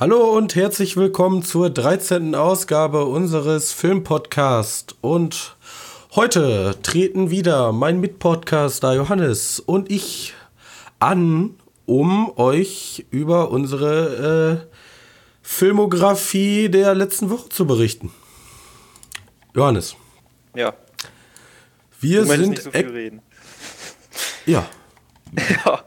Hallo 0.00 0.34
und 0.34 0.54
herzlich 0.54 0.96
willkommen 0.96 1.42
zur 1.42 1.68
13. 1.68 2.34
Ausgabe 2.34 3.04
unseres 3.04 3.74
Filmpodcasts. 3.74 4.96
Und 5.02 5.58
heute 6.16 6.74
treten 6.82 7.28
wieder 7.30 7.72
mein 7.72 8.00
Mitpodcaster 8.00 8.94
Johannes 8.94 9.60
und 9.60 9.90
ich 9.90 10.32
an, 11.00 11.54
um 11.84 12.32
euch 12.38 13.04
über 13.10 13.50
unsere 13.50 14.64
äh, 14.72 14.76
Filmografie 15.42 16.70
der 16.70 16.94
letzten 16.94 17.28
Woche 17.28 17.50
zu 17.50 17.66
berichten. 17.66 18.10
Johannes. 19.54 19.96
Ja. 20.56 20.72
Wir 22.00 22.24
sind 22.24 22.48
nicht 22.52 22.62
so 22.62 22.70
viel 22.70 22.88
reden. 22.88 23.20
ja, 24.46 24.66
Ja. 25.64 25.84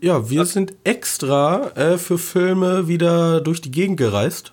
Ja, 0.00 0.28
wir 0.28 0.44
sind 0.44 0.74
extra 0.84 1.68
äh, 1.76 1.98
für 1.98 2.18
Filme 2.18 2.88
wieder 2.88 3.40
durch 3.40 3.60
die 3.60 3.70
Gegend 3.70 3.96
gereist. 3.96 4.52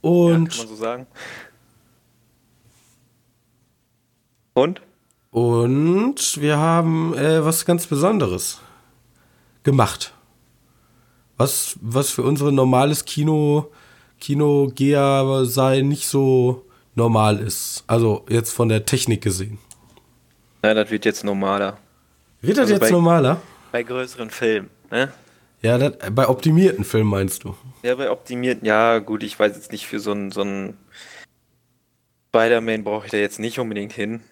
Und 0.00 0.50
Kann 0.50 0.58
man 0.58 0.68
so 0.68 0.76
sagen. 0.76 1.06
Und? 4.54 4.80
Und 5.30 6.40
wir 6.40 6.56
haben 6.56 7.14
äh, 7.14 7.44
was 7.44 7.64
ganz 7.64 7.86
Besonderes 7.86 8.60
gemacht. 9.64 10.14
Was, 11.36 11.76
was 11.82 12.10
für 12.10 12.22
unsere 12.22 12.52
normales 12.52 13.04
Kino, 13.04 13.70
Kinogeher 14.20 15.44
sein 15.44 15.88
nicht 15.88 16.06
so 16.06 16.64
normal 16.94 17.38
ist. 17.40 17.84
Also 17.86 18.24
jetzt 18.30 18.54
von 18.54 18.68
der 18.70 18.86
Technik 18.86 19.22
gesehen. 19.22 19.58
Ja, 20.64 20.72
das 20.72 20.90
wird 20.90 21.04
jetzt 21.04 21.24
normaler. 21.24 21.76
Wird 22.40 22.56
das 22.56 22.70
Also 22.70 22.74
jetzt 22.82 22.90
normaler? 22.90 23.42
Bei 23.76 23.82
größeren 23.82 24.30
Filmen, 24.30 24.70
ne? 24.90 25.12
Ja, 25.60 25.76
das, 25.76 25.98
bei 26.10 26.26
optimierten 26.26 26.82
Filmen 26.82 27.10
meinst 27.10 27.44
du. 27.44 27.54
Ja, 27.82 27.94
bei 27.94 28.10
optimierten, 28.10 28.64
ja, 28.64 29.00
gut, 29.00 29.22
ich 29.22 29.38
weiß 29.38 29.54
jetzt 29.54 29.70
nicht, 29.70 29.86
für 29.86 30.00
so 30.00 30.12
einen 30.12 30.30
so 30.30 30.40
einen 30.40 30.78
Spider-Man 32.30 32.84
brauche 32.84 33.04
ich 33.04 33.10
da 33.10 33.18
jetzt 33.18 33.38
nicht 33.38 33.58
unbedingt 33.58 33.92
hin. 33.92 34.22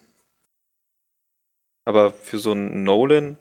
Aber 1.85 2.11
für 2.11 2.39
so 2.39 2.53
einen 2.53 2.83
Nolan, 2.83 3.37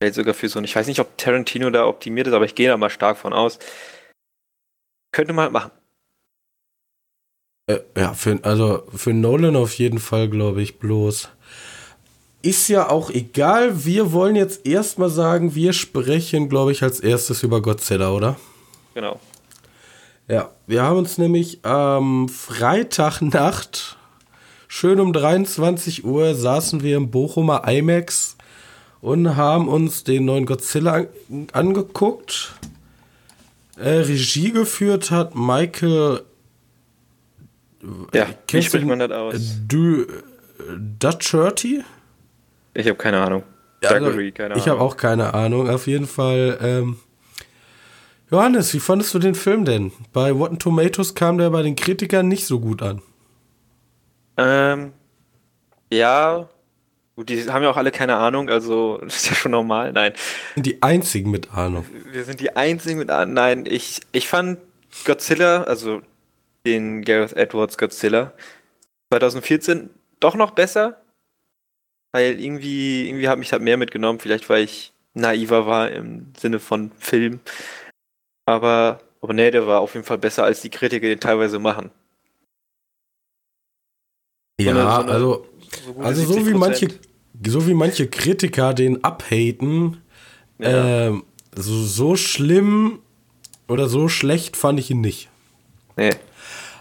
vielleicht 0.00 0.14
sogar 0.14 0.32
für 0.32 0.48
so 0.48 0.60
einen, 0.60 0.66
ich 0.66 0.76
weiß 0.76 0.86
nicht, 0.86 1.00
ob 1.00 1.18
Tarantino 1.18 1.70
da 1.70 1.88
optimiert 1.88 2.28
ist, 2.28 2.32
aber 2.32 2.44
ich 2.44 2.54
gehe 2.54 2.68
da 2.68 2.76
mal 2.76 2.88
stark 2.88 3.18
von 3.18 3.32
aus. 3.32 3.58
Könnte 5.10 5.32
man 5.32 5.42
halt 5.46 5.52
machen. 5.52 5.72
Äh, 7.66 7.80
ja, 7.96 8.14
für, 8.14 8.38
also 8.44 8.86
für 8.94 9.12
Nolan 9.12 9.56
auf 9.56 9.74
jeden 9.74 9.98
Fall, 9.98 10.28
glaube 10.28 10.62
ich, 10.62 10.78
bloß. 10.78 11.30
Ist 12.42 12.68
ja 12.68 12.88
auch 12.88 13.10
egal. 13.10 13.84
Wir 13.84 14.12
wollen 14.12 14.34
jetzt 14.34 14.66
erstmal 14.66 15.10
sagen, 15.10 15.54
wir 15.54 15.72
sprechen, 15.74 16.48
glaube 16.48 16.72
ich, 16.72 16.82
als 16.82 17.00
erstes 17.00 17.42
über 17.42 17.60
Godzilla, 17.60 18.10
oder? 18.12 18.36
Genau. 18.94 19.20
Ja, 20.26 20.50
wir 20.66 20.82
haben 20.82 20.98
uns 20.98 21.18
nämlich 21.18 21.64
am 21.64 22.28
Freitagnacht, 22.28 23.98
schön 24.68 25.00
um 25.00 25.12
23 25.12 26.04
Uhr, 26.04 26.34
saßen 26.34 26.82
wir 26.82 26.96
im 26.96 27.10
Bochumer 27.10 27.66
IMAX 27.68 28.36
und 29.00 29.36
haben 29.36 29.68
uns 29.68 30.04
den 30.04 30.24
neuen 30.24 30.46
Godzilla 30.46 30.92
an 30.94 31.46
angeguckt. 31.52 32.54
Äh, 33.76 33.88
Regie 34.00 34.52
geführt 34.52 35.10
hat 35.10 35.34
Michael 35.34 36.22
Ja, 38.14 38.26
wie 38.48 38.62
spricht 38.62 38.86
man 38.86 38.98
das 38.98 39.10
aus? 39.10 39.34
du 39.66 40.06
Dutcherty? 40.98 41.82
Ich 42.74 42.86
habe 42.86 42.96
keine 42.96 43.20
Ahnung. 43.20 43.42
Ja, 43.82 43.90
also, 43.90 44.10
keine 44.32 44.56
ich 44.56 44.68
habe 44.68 44.80
auch 44.80 44.96
keine 44.96 45.34
Ahnung. 45.34 45.68
Auf 45.70 45.86
jeden 45.86 46.06
Fall. 46.06 46.58
Ähm, 46.60 46.98
Johannes, 48.30 48.72
wie 48.74 48.80
fandest 48.80 49.12
du 49.14 49.18
den 49.18 49.34
Film 49.34 49.64
denn? 49.64 49.92
Bei 50.12 50.30
Rotten 50.30 50.58
Tomatoes 50.58 51.14
kam 51.14 51.38
der 51.38 51.50
bei 51.50 51.62
den 51.62 51.74
Kritikern 51.76 52.28
nicht 52.28 52.46
so 52.46 52.60
gut 52.60 52.82
an. 52.82 53.02
Ähm, 54.36 54.92
ja, 55.92 56.48
gut, 57.16 57.28
die 57.28 57.42
haben 57.50 57.62
ja 57.62 57.70
auch 57.70 57.76
alle 57.76 57.90
keine 57.90 58.16
Ahnung, 58.16 58.48
also 58.48 58.98
das 59.02 59.16
ist 59.16 59.30
ja 59.30 59.34
schon 59.34 59.50
normal. 59.50 59.92
Nein, 59.92 60.12
Sind 60.54 60.66
die 60.66 60.82
einzigen 60.82 61.30
mit 61.30 61.52
Ahnung. 61.52 61.84
wir 62.12 62.24
sind 62.24 62.40
die 62.40 62.54
Einzigen 62.54 62.98
mit 62.98 63.10
Ahnung. 63.10 63.34
Nein, 63.34 63.64
ich, 63.66 64.00
ich 64.12 64.28
fand 64.28 64.58
Godzilla, 65.04 65.64
also 65.64 66.02
den 66.66 67.02
Gareth 67.02 67.32
Edwards 67.32 67.78
Godzilla, 67.78 68.32
2014 69.12 69.90
doch 70.20 70.36
noch 70.36 70.52
besser, 70.52 70.99
weil 72.12 72.40
irgendwie, 72.40 73.08
irgendwie 73.08 73.28
hat 73.28 73.38
mich 73.38 73.48
das 73.50 73.60
mehr 73.60 73.76
mitgenommen, 73.76 74.18
vielleicht 74.18 74.48
weil 74.48 74.64
ich 74.64 74.92
naiver 75.14 75.66
war 75.66 75.90
im 75.90 76.32
Sinne 76.38 76.58
von 76.60 76.92
Film. 76.98 77.40
Aber, 78.46 79.00
aber 79.20 79.32
nee, 79.32 79.50
der 79.50 79.66
war 79.66 79.80
auf 79.80 79.94
jeden 79.94 80.06
Fall 80.06 80.18
besser, 80.18 80.44
als 80.44 80.60
die 80.62 80.70
Kritiker 80.70 81.06
den 81.08 81.20
teilweise 81.20 81.58
machen. 81.58 81.90
Ja, 84.60 84.70
eine- 84.72 84.80
so 84.82 84.88
eine- 85.02 85.12
also, 85.12 85.46
gute 85.94 86.00
also 86.06 86.22
so 86.24 86.36
wie 86.46 86.50
70%. 86.52 86.58
manche, 86.58 86.88
so 87.46 87.66
wie 87.66 87.74
manche 87.74 88.08
Kritiker 88.08 88.74
den 88.74 89.02
abhaten, 89.04 90.02
Ja. 90.58 91.06
ähm, 91.08 91.24
so, 91.54 91.82
so 91.84 92.16
schlimm 92.16 93.00
oder 93.68 93.88
so 93.88 94.08
schlecht 94.08 94.56
fand 94.56 94.78
ich 94.78 94.90
ihn 94.90 95.00
nicht. 95.00 95.28
Nee, 95.96 96.10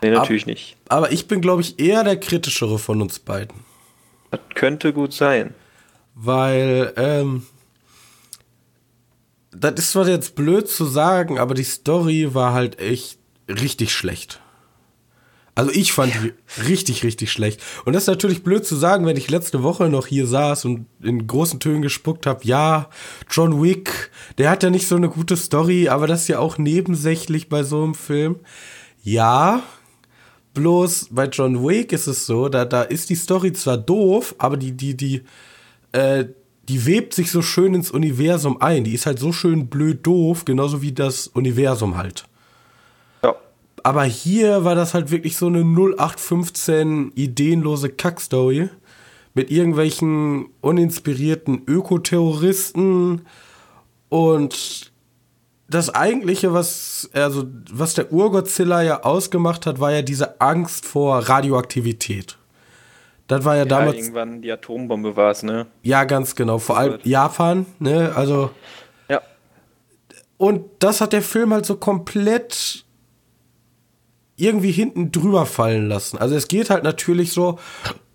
nee 0.02 0.10
natürlich 0.12 0.46
nicht. 0.46 0.76
Aber 0.90 1.12
ich 1.12 1.28
bin, 1.28 1.42
glaube 1.42 1.62
ich, 1.62 1.80
eher 1.80 2.04
der 2.04 2.18
kritischere 2.20 2.80
von 2.80 3.02
uns 3.02 3.20
beiden. 3.20 3.56
Das 4.32 4.40
könnte 4.56 4.94
gut 4.94 5.14
sein. 5.14 5.54
Weil, 6.16 6.94
ähm, 6.98 7.44
das 9.52 9.74
ist 9.76 9.92
zwar 9.92 10.08
jetzt 10.08 10.36
blöd 10.36 10.68
zu 10.68 10.86
sagen, 10.86 11.40
aber 11.40 11.54
die 11.54 11.64
Story 11.64 12.34
war 12.34 12.54
halt 12.54 12.80
echt 12.80 13.20
richtig 13.48 13.94
schlecht. 13.94 14.42
Also 15.56 15.72
ich 15.72 15.92
fand 15.92 16.14
die 16.14 16.34
richtig, 16.64 17.04
richtig 17.04 17.34
schlecht. 17.34 17.62
Und 17.84 17.92
das 17.92 18.04
ist 18.04 18.08
natürlich 18.08 18.44
blöd 18.44 18.66
zu 18.66 18.78
sagen, 18.78 19.06
wenn 19.06 19.18
ich 19.18 19.30
letzte 19.30 19.62
Woche 19.62 19.90
noch 19.90 20.08
hier 20.08 20.26
saß 20.26 20.64
und 20.64 20.86
in 21.02 21.28
großen 21.28 21.60
Tönen 21.60 21.82
gespuckt 21.82 22.26
habe, 22.26 22.46
ja, 22.46 22.90
John 23.30 23.62
Wick, 23.62 24.10
der 24.38 24.52
hat 24.52 24.64
ja 24.64 24.70
nicht 24.70 24.88
so 24.88 24.96
eine 24.96 25.10
gute 25.10 25.36
Story, 25.36 25.90
aber 25.90 26.08
das 26.08 26.22
ist 26.22 26.28
ja 26.30 26.40
auch 26.40 26.58
nebensächlich 26.58 27.50
bei 27.50 27.64
so 27.64 27.84
einem 27.84 27.94
Film. 27.94 28.38
Ja, 29.04 29.64
bloß 30.54 31.10
bei 31.12 31.26
John 31.28 31.66
Wick 31.66 31.92
ist 31.92 32.08
es 32.08 32.26
so, 32.26 32.50
da, 32.50 32.66
da 32.66 32.84
ist 32.84 33.10
die 33.10 33.16
Story 33.16 33.54
zwar 33.54 33.78
doof, 33.78 34.36
aber 34.38 34.58
die, 34.58 34.72
die, 34.72 34.96
die, 34.96 35.22
äh, 35.92 36.26
die 36.68 36.86
webt 36.86 37.14
sich 37.14 37.32
so 37.32 37.42
schön 37.42 37.74
ins 37.74 37.92
Universum 37.92 38.62
ein. 38.62 38.84
Die 38.84 38.94
ist 38.94 39.06
halt 39.06 39.20
so 39.20 39.32
schön 39.32 39.68
blöd 39.68 40.06
doof, 40.06 40.46
genauso 40.46 40.82
wie 40.82 40.92
das 40.92 41.28
Universum 41.28 41.98
halt. 41.98 42.26
Ja. 43.24 43.36
Aber 43.84 44.04
hier 44.04 44.64
war 44.64 44.76
das 44.76 44.94
halt 44.94 45.10
wirklich 45.10 45.36
so 45.36 45.48
eine 45.48 45.62
0815 45.62 47.12
ideenlose 47.16 47.90
Kackstory 47.90 48.70
mit 49.34 49.52
irgendwelchen 49.52 50.48
uninspirierten 50.62 51.64
Ökoterroristen 51.66 53.22
und 54.10 54.89
das 55.70 55.94
eigentliche, 55.94 56.54
was 56.54 57.10
also 57.14 57.46
was 57.72 57.94
der 57.94 58.12
Urgodzilla 58.12 58.82
ja 58.82 59.04
ausgemacht 59.04 59.66
hat, 59.66 59.80
war 59.80 59.92
ja 59.92 60.02
diese 60.02 60.42
Angst 60.42 60.86
vor 60.86 61.18
Radioaktivität. 61.20 62.38
Das 63.28 63.46
war 63.46 63.54
ja, 63.56 63.62
Ja, 63.64 63.66
damals 63.66 63.98
irgendwann 63.98 64.42
die 64.42 64.52
Atombombe 64.52 65.16
war 65.16 65.32
es, 65.32 65.44
ne? 65.44 65.68
ja 65.84 66.04
ganz 66.06 66.36
genau, 66.36 66.58
vor 66.58 66.78
allem 66.78 67.00
Japan, 67.04 67.66
ne? 67.80 68.12
Also 68.16 68.50
Ja. 69.08 69.22
und 70.38 70.66
das 70.80 71.02
hat 71.02 71.14
der 71.14 71.22
Film 71.22 71.54
halt 71.54 71.66
so 71.66 71.76
komplett 71.76 72.86
irgendwie 74.36 74.72
hinten 74.72 75.12
drüber 75.12 75.46
fallen 75.46 75.88
lassen. 75.90 76.18
Also 76.18 76.36
es 76.36 76.48
geht 76.48 76.70
halt 76.70 76.84
natürlich 76.84 77.34
so, 77.34 77.60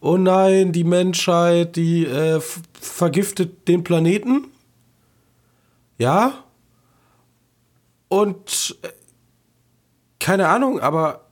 oh 0.00 0.16
nein, 0.16 0.72
die 0.72 0.84
Menschheit, 0.84 1.76
die 1.76 2.06
äh, 2.06 2.40
vergiftet 2.80 3.68
den 3.68 3.84
Planeten. 3.84 4.46
Ja. 5.98 6.43
Und 8.08 8.78
äh, 8.82 8.88
keine 10.18 10.48
Ahnung, 10.48 10.80
aber 10.80 11.24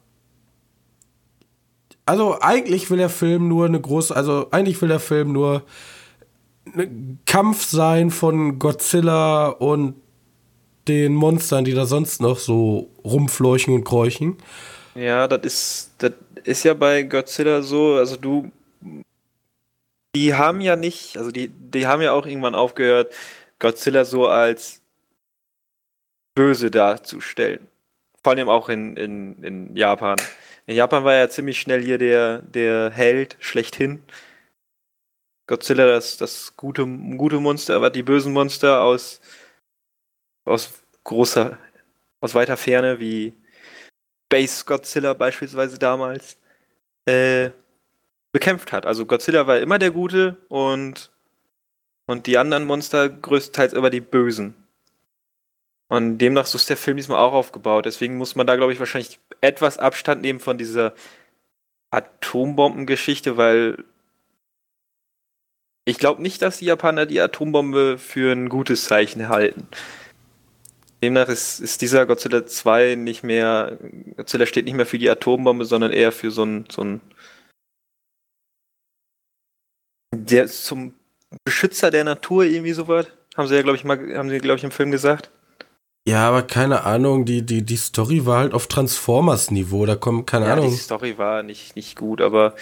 also 2.05 2.39
eigentlich 2.41 2.91
will 2.91 2.99
der 2.99 3.09
Film 3.09 3.49
nur 3.49 3.67
eine 3.67 3.81
große, 3.81 4.15
also 4.15 4.49
eigentlich 4.51 4.81
will 4.83 4.89
der 4.89 5.01
Film 5.01 5.33
nur 5.33 5.63
ein 6.77 7.19
Kampf 7.27 7.65
sein 7.65 8.11
von 8.11 8.59
Godzilla 8.59 9.49
und 9.49 9.95
den 10.89 11.15
Monstern, 11.15 11.65
die 11.65 11.75
da 11.75 11.87
sonst 11.87 12.21
noch 12.21 12.39
so 12.39 12.91
rumfleuchen 13.05 13.73
und 13.73 13.85
kräuchen. 13.85 14.37
Ja, 14.95 15.29
das 15.29 15.41
ist, 15.43 15.91
das 15.99 16.13
ist 16.45 16.65
ja 16.65 16.75
bei 16.75 17.03
Godzilla 17.05 17.63
so, 17.63 17.95
also 17.95 18.17
du, 18.17 18.51
die 20.15 20.35
haben 20.35 20.61
ja 20.61 20.77
nicht, 20.77 21.17
also 21.17 21.31
die, 21.31 21.49
die 21.49 21.87
haben 21.87 22.03
ja 22.03 22.13
auch 22.13 22.27
irgendwann 22.27 22.55
aufgehört, 22.55 23.13
Godzilla 23.59 24.05
so 24.05 24.27
als 24.27 24.82
böse 26.35 26.71
darzustellen. 26.71 27.69
Vor 28.23 28.33
allem 28.33 28.49
auch 28.49 28.69
in, 28.69 28.97
in, 28.97 29.43
in 29.43 29.77
Japan. 29.77 30.17
In 30.67 30.77
Japan 30.77 31.05
war 31.05 31.15
er 31.15 31.31
ziemlich 31.31 31.61
schnell 31.61 31.83
hier 31.83 31.99
der, 31.99 32.43
der 32.43 32.91
Held 32.91 33.37
schlechthin. 33.41 34.03
Godzilla, 35.47 35.87
das, 35.87 36.17
das 36.17 36.57
gute, 36.57 36.87
gute 36.87 37.41
Monster, 37.41 37.75
aber 37.77 37.91
die 37.91 38.03
bösen 38.03 38.33
Monster 38.33 38.83
aus, 38.83 39.21
aus 40.45 40.83
großer 41.05 41.59
aus 42.23 42.35
weiter 42.35 42.57
Ferne, 42.57 43.01
wie 43.01 43.35
Base 44.31 44.65
Godzilla 44.65 45.13
beispielsweise 45.13 45.79
damals, 45.79 46.39
äh, 47.05 47.51
bekämpft 48.31 48.73
hat. 48.73 48.87
Also 48.87 49.05
Godzilla 49.05 49.47
war 49.47 49.59
immer 49.59 49.79
der 49.79 49.91
Gute 49.91 50.39
und, 50.49 51.11
und 52.07 52.27
die 52.27 52.39
anderen 52.39 52.65
Monster 52.65 53.11
größtenteils 53.11 53.75
immer 53.75 53.91
die 53.91 54.01
Bösen. 54.01 54.55
Und 55.93 56.17
demnach 56.17 56.47
so 56.47 56.57
ist 56.57 56.71
der 56.71 56.79
Film 56.79 56.97
diesmal 56.97 57.19
auch 57.19 57.35
aufgebaut. 57.35 57.85
Deswegen 57.85 58.17
muss 58.17 58.35
man 58.35 58.47
da, 58.47 58.57
glaube 58.57 58.73
ich, 58.73 58.79
wahrscheinlich 58.79 59.21
etwas 59.43 59.77
Abstand 59.77 60.23
nehmen 60.23 60.41
von 60.41 60.57
dieser 60.57 60.95
Atombombengeschichte, 61.91 63.37
weil 63.37 63.85
ich 65.85 65.99
glaube 65.99 66.23
nicht, 66.23 66.41
dass 66.41 66.57
die 66.57 66.65
Japaner 66.65 67.05
die 67.05 67.21
Atombombe 67.21 67.99
für 67.99 68.33
ein 68.33 68.49
gutes 68.49 68.87
Zeichen 68.87 69.29
halten. 69.29 69.69
Demnach 71.03 71.29
ist, 71.29 71.61
ist 71.61 71.83
dieser 71.83 72.07
Godzilla 72.07 72.47
2 72.47 72.95
nicht 72.95 73.23
mehr, 73.23 73.79
Godzilla 74.17 74.47
steht 74.47 74.65
nicht 74.65 74.77
mehr 74.77 74.87
für 74.87 74.99
die 74.99 75.11
Atombombe, 75.11 75.67
sondern 75.67 75.93
eher 75.93 76.13
für 76.13 76.31
so 76.31 76.45
ein, 76.45 76.65
so 76.71 76.85
ein 76.85 77.03
der 80.15 80.47
zum 80.47 80.95
Beschützer 81.45 81.91
der 81.91 82.05
Natur 82.05 82.45
irgendwie 82.45 82.73
so 82.73 82.89
was. 82.89 83.09
Haben 83.37 83.49
sie 83.49 83.57
ja, 83.57 83.63
glaube 83.63 83.77
ich, 83.77 83.85
mal, 83.85 84.17
haben 84.17 84.31
sie, 84.31 84.39
glaube 84.39 84.57
ich, 84.57 84.65
im 84.65 84.71
Film 84.71 84.91
gesagt. 84.91 85.31
Ja, 86.05 86.29
aber 86.29 86.43
keine 86.43 86.85
Ahnung, 86.85 87.25
die, 87.25 87.43
die, 87.43 87.63
die 87.63 87.77
Story 87.77 88.27
war 88.27 88.41
halt 88.41 88.55
auf 88.55 88.67
Transformers-Niveau, 88.67 89.87
da 89.87 89.95
kommt, 89.95 90.27
keine 90.27 90.47
ja, 90.47 90.55
Ahnung. 90.55 90.71
Die 90.71 90.77
Story 90.77 91.17
war 91.17 91.45
nicht, 91.45 91.77
nicht 91.77 91.97
gut, 91.97 92.21
aber, 92.21 92.55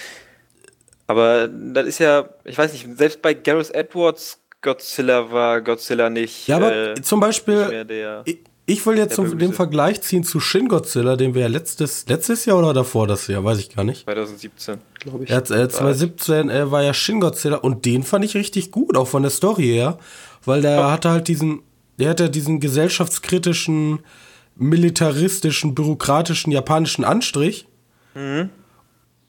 aber 1.07 1.49
das 1.49 1.87
ist 1.87 2.01
ja, 2.01 2.29
ich 2.45 2.59
weiß 2.59 2.73
nicht, 2.73 2.87
selbst 2.99 3.23
bei 3.23 3.33
Gareth 3.33 3.75
Edwards 3.75 4.41
Godzilla 4.61 5.31
war 5.31 5.63
Godzilla 5.63 6.11
nicht. 6.11 6.49
Ja, 6.49 6.57
aber 6.57 6.91
äh, 6.91 6.95
zum 7.01 7.21
Beispiel, 7.21 7.87
der, 7.87 8.23
ich, 8.27 8.41
ich, 8.67 8.85
will 8.85 8.99
jetzt 8.99 9.15
zum, 9.15 9.39
den 9.39 9.55
Vergleich 9.55 10.03
ziehen 10.03 10.23
zu 10.23 10.39
Shin 10.39 10.69
Godzilla, 10.69 11.17
den 11.17 11.33
wir 11.33 11.41
ja 11.41 11.49
letztes, 11.49 12.07
letztes 12.09 12.45
Jahr 12.45 12.59
oder 12.59 12.75
davor 12.75 13.07
das 13.07 13.27
Jahr, 13.27 13.43
weiß 13.43 13.59
ich 13.59 13.75
gar 13.75 13.85
nicht. 13.85 14.05
2017, 14.05 14.79
glaube 14.99 15.25
ich. 15.25 15.31
Ja, 15.31 15.39
äh, 15.39 15.45
2017 15.45 16.51
äh, 16.51 16.71
war 16.71 16.83
ja 16.83 16.93
Shin 16.93 17.21
Godzilla 17.21 17.57
und 17.57 17.87
den 17.87 18.03
fand 18.03 18.23
ich 18.23 18.35
richtig 18.35 18.71
gut, 18.71 18.99
auch 18.99 19.09
von 19.09 19.23
der 19.23 19.31
Story 19.31 19.65
her, 19.65 19.99
weil 20.45 20.61
der 20.61 20.73
ja. 20.73 20.91
hatte 20.91 21.09
halt 21.09 21.29
diesen 21.29 21.63
der 22.01 22.11
hat 22.11 22.21
ja 22.21 22.29
diesen 22.29 22.61
gesellschaftskritischen, 22.61 24.01
militaristischen, 24.57 25.75
bürokratischen 25.75 26.53
japanischen 26.53 27.05
Anstrich. 27.05 27.69
Mhm. 28.15 28.51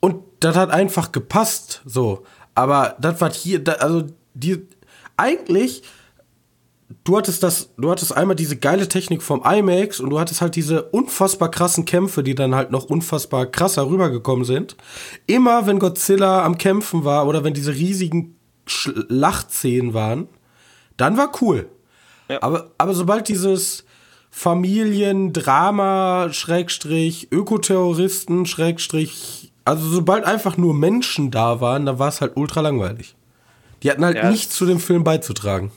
Und 0.00 0.24
das 0.40 0.56
hat 0.56 0.70
einfach 0.70 1.12
gepasst, 1.12 1.82
so. 1.84 2.24
Aber 2.54 2.96
das 3.00 3.20
war 3.20 3.32
hier, 3.32 3.62
also 3.80 4.04
die, 4.34 4.66
eigentlich, 5.16 5.82
du 7.04 7.16
hattest 7.16 7.42
das, 7.42 7.70
du 7.76 7.90
hattest 7.90 8.16
einmal 8.16 8.36
diese 8.36 8.56
geile 8.56 8.88
Technik 8.88 9.22
vom 9.22 9.42
IMAX 9.44 10.00
und 10.00 10.10
du 10.10 10.18
hattest 10.18 10.40
halt 10.40 10.56
diese 10.56 10.82
unfassbar 10.82 11.50
krassen 11.50 11.84
Kämpfe, 11.84 12.22
die 12.22 12.34
dann 12.34 12.54
halt 12.54 12.70
noch 12.70 12.84
unfassbar 12.84 13.46
krasser 13.46 13.88
rübergekommen 13.88 14.44
sind. 14.44 14.76
Immer 15.26 15.66
wenn 15.66 15.78
Godzilla 15.78 16.44
am 16.44 16.58
Kämpfen 16.58 17.04
war 17.04 17.26
oder 17.26 17.44
wenn 17.44 17.54
diese 17.54 17.74
riesigen 17.74 18.36
Schlachtszenen 18.66 19.94
waren, 19.94 20.28
dann 20.96 21.16
war 21.16 21.32
cool. 21.40 21.68
Ja. 22.32 22.42
Aber, 22.42 22.70
aber 22.78 22.94
sobald 22.94 23.28
dieses 23.28 23.84
Familiendrama, 24.30 26.28
Schrägstrich, 26.32 27.28
Ökoterroristen, 27.30 28.46
Schrägstrich, 28.46 29.52
also 29.64 29.86
sobald 29.88 30.24
einfach 30.24 30.56
nur 30.56 30.74
Menschen 30.74 31.30
da 31.30 31.60
waren, 31.60 31.86
dann 31.86 31.98
war 31.98 32.08
es 32.08 32.20
halt 32.20 32.32
ultra 32.36 32.60
langweilig. 32.60 33.14
Die 33.82 33.90
hatten 33.90 34.04
halt 34.04 34.16
ja, 34.16 34.30
nichts 34.30 34.54
zu 34.54 34.64
dem 34.64 34.80
Film 34.80 35.04
beizutragen. 35.04 35.70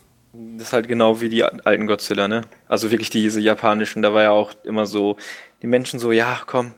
Das 0.57 0.67
ist 0.67 0.73
halt 0.73 0.87
genau 0.87 1.21
wie 1.21 1.29
die 1.29 1.43
alten 1.43 1.87
Godzilla, 1.87 2.27
ne? 2.27 2.41
Also 2.67 2.91
wirklich 2.91 3.09
diese 3.09 3.39
japanischen, 3.39 4.01
da 4.01 4.13
war 4.13 4.23
ja 4.23 4.31
auch 4.31 4.51
immer 4.63 4.85
so, 4.85 5.17
die 5.61 5.67
Menschen 5.67 5.99
so, 5.99 6.11
ja, 6.11 6.39
komm, 6.45 6.73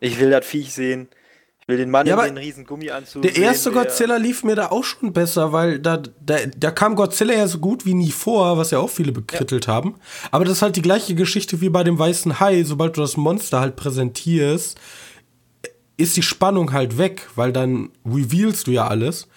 ich 0.00 0.18
will 0.18 0.30
das 0.30 0.44
Viech 0.44 0.74
sehen. 0.74 1.08
Ich 1.62 1.68
will 1.68 1.76
den 1.76 1.90
Mann 1.90 2.08
ja, 2.08 2.20
in 2.24 2.34
den 2.34 2.42
riesen 2.42 2.66
Gummianzug. 2.66 3.22
Der 3.22 3.36
erste 3.36 3.70
sehen, 3.70 3.74
Godzilla 3.74 4.16
lief 4.16 4.42
mir 4.42 4.56
da 4.56 4.72
auch 4.72 4.82
schon 4.82 5.12
besser, 5.12 5.52
weil 5.52 5.78
da, 5.78 6.02
da, 6.20 6.38
da 6.56 6.70
kam 6.72 6.96
Godzilla 6.96 7.34
ja 7.34 7.46
so 7.46 7.58
gut 7.58 7.86
wie 7.86 7.94
nie 7.94 8.10
vor, 8.10 8.58
was 8.58 8.72
ja 8.72 8.80
auch 8.80 8.90
viele 8.90 9.12
bekrittelt 9.12 9.68
ja. 9.68 9.72
haben. 9.72 9.94
Aber 10.32 10.44
das 10.44 10.54
ist 10.54 10.62
halt 10.62 10.74
die 10.74 10.82
gleiche 10.82 11.14
Geschichte 11.14 11.60
wie 11.60 11.68
bei 11.68 11.84
dem 11.84 12.00
weißen 12.00 12.40
Hai. 12.40 12.64
Sobald 12.64 12.96
du 12.96 13.00
das 13.00 13.16
Monster 13.16 13.60
halt 13.60 13.76
präsentierst, 13.76 14.76
ist 15.96 16.16
die 16.16 16.22
Spannung 16.22 16.72
halt 16.72 16.98
weg, 16.98 17.28
weil 17.36 17.52
dann 17.52 17.90
revealst 18.04 18.66
du 18.66 18.72
ja 18.72 18.88
alles. 18.88 19.28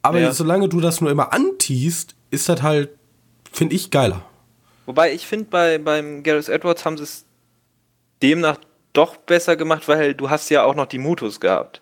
Aber 0.00 0.20
ja. 0.20 0.32
solange 0.32 0.70
du 0.70 0.80
das 0.80 1.02
nur 1.02 1.10
immer 1.10 1.34
antiest, 1.34 2.14
ist 2.30 2.48
das 2.48 2.62
halt, 2.62 2.90
finde 3.52 3.74
ich, 3.74 3.90
geiler. 3.90 4.24
Wobei 4.86 5.12
ich 5.12 5.26
finde, 5.26 5.46
bei, 5.50 5.76
beim 5.76 6.22
Gareth 6.22 6.48
Edwards 6.48 6.86
haben 6.86 6.96
sie 6.96 7.04
es 7.04 7.26
demnach 8.22 8.58
doch 8.92 9.16
besser 9.16 9.56
gemacht, 9.56 9.88
weil 9.88 10.14
du 10.14 10.30
hast 10.30 10.50
ja 10.50 10.64
auch 10.64 10.74
noch 10.74 10.86
die 10.86 10.98
Mutus 10.98 11.40
gehabt. 11.40 11.80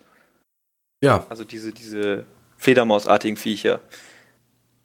Ja. 1.03 1.25
Also 1.29 1.43
diese, 1.43 1.71
diese 1.71 2.25
Fledermausartigen 2.57 3.37
Viecher. 3.37 3.81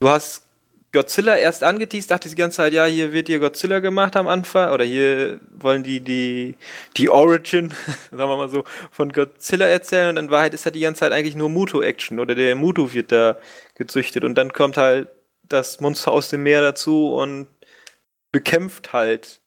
Du 0.01 0.09
hast 0.09 0.47
Godzilla 0.93 1.37
erst 1.37 1.63
angeteased, 1.63 2.11
dachte 2.11 2.29
die 2.29 2.35
ganze 2.35 2.57
Zeit, 2.57 2.73
ja, 2.73 2.87
hier 2.87 3.13
wird 3.13 3.27
hier 3.27 3.39
Godzilla 3.39 3.81
gemacht 3.81 4.17
am 4.17 4.29
Anfang, 4.29 4.73
oder 4.73 4.85
hier 4.85 5.41
wollen 5.51 5.83
die 5.83 6.01
die, 6.01 6.57
die 6.97 7.11
Origin, 7.11 7.75
sagen 8.11 8.31
wir 8.31 8.37
mal 8.37 8.49
so, 8.49 8.65
von 8.91 9.13
Godzilla 9.13 9.67
erzählen, 9.67 10.11
und 10.11 10.17
in 10.17 10.31
Wahrheit 10.31 10.55
ist 10.55 10.65
ja 10.65 10.71
die 10.71 10.81
ganze 10.81 11.01
Zeit 11.01 11.13
eigentlich 11.13 11.37
nur 11.37 11.51
Muto-Action, 11.51 12.19
oder 12.19 12.35
der 12.35 12.57
Muto 12.57 12.95
wird 12.95 13.13
da 13.13 13.37
gezüchtet, 13.75 14.25
und 14.25 14.37
dann 14.37 14.55
kommt 14.55 14.79
halt 14.79 15.09
das 15.43 15.81
Monster 15.81 16.13
aus 16.13 16.31
dem 16.31 16.45
Meer 16.45 16.63
dazu 16.63 17.15
und 17.15 17.47
bekämpft 18.33 18.95
halt 18.95 19.41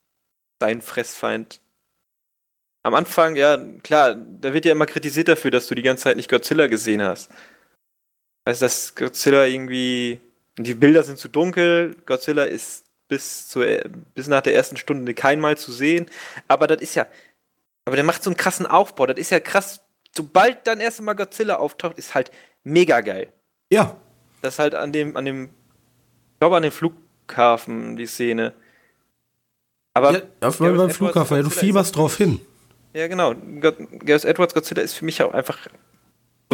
seinen 0.60 0.82
Fressfeind 0.82 1.62
am 2.84 2.94
Anfang, 2.94 3.36
ja, 3.36 3.58
klar, 3.84 4.16
da 4.16 4.54
wird 4.54 4.66
ja 4.66 4.72
immer 4.72 4.86
kritisiert 4.86 5.28
dafür, 5.28 5.52
dass 5.52 5.68
du 5.68 5.76
die 5.76 5.82
ganze 5.82 6.04
Zeit 6.04 6.18
nicht 6.18 6.30
Godzilla 6.30 6.68
gesehen 6.68 7.02
hast. 7.02 7.30
Also, 8.46 8.66
dass 8.66 8.96
Godzilla 8.96 9.46
irgendwie. 9.46 10.22
Die 10.58 10.74
Bilder 10.74 11.04
sind 11.04 11.18
zu 11.18 11.30
dunkel, 11.30 11.96
Godzilla 12.06 12.44
ist 12.44 12.84
bis, 13.08 13.48
zur, 13.48 13.66
bis 14.14 14.28
nach 14.28 14.42
der 14.42 14.56
ersten 14.56 14.76
Stunde 14.76 15.14
kein 15.14 15.40
Mal 15.40 15.58
zu 15.58 15.72
sehen. 15.72 16.08
Aber 16.50 16.68
das 16.68 16.82
ist 16.82 16.96
ja. 16.96 17.08
Aber 17.86 17.96
der 17.96 18.04
macht 18.04 18.24
so 18.24 18.30
einen 18.30 18.38
krassen 18.38 18.66
Aufbau. 18.66 19.06
Das 19.06 19.18
ist 19.18 19.32
ja 19.32 19.40
krass. 19.40 19.82
Sobald 20.14 20.68
dann 20.68 20.82
erst 20.82 21.02
mal 21.02 21.14
Godzilla 21.14 21.58
auftaucht, 21.58 21.98
ist 21.98 22.14
halt 22.14 22.32
mega 22.64 23.00
geil. 23.02 23.32
Ja. 23.72 23.96
Das 24.42 24.56
ist 24.56 24.60
halt 24.60 24.76
an 24.76 24.92
dem, 24.92 25.16
an 25.16 25.26
dem, 25.26 25.46
ich 25.46 26.40
glaube 26.40 26.58
an 26.58 26.64
dem 26.64 26.72
Flughafen, 26.72 27.96
die 27.96 28.06
Szene. 28.06 28.54
Aber 29.94 30.14
ja, 30.14 30.22
auf 30.42 30.60
beim 30.60 30.90
Flughafen, 30.90 31.38
ja, 31.38 31.44
du 31.44 31.50
fieberst 31.50 31.96
drauf 31.96 32.18
hin. 32.18 32.42
Ja, 32.94 33.08
genau. 33.08 33.36
Gareth 33.60 34.26
Edwards 34.26 34.54
Godzilla 34.54 34.82
ist 34.82 34.94
für 34.94 35.06
mich 35.06 35.22
auch 35.22 35.34
einfach 35.34 35.58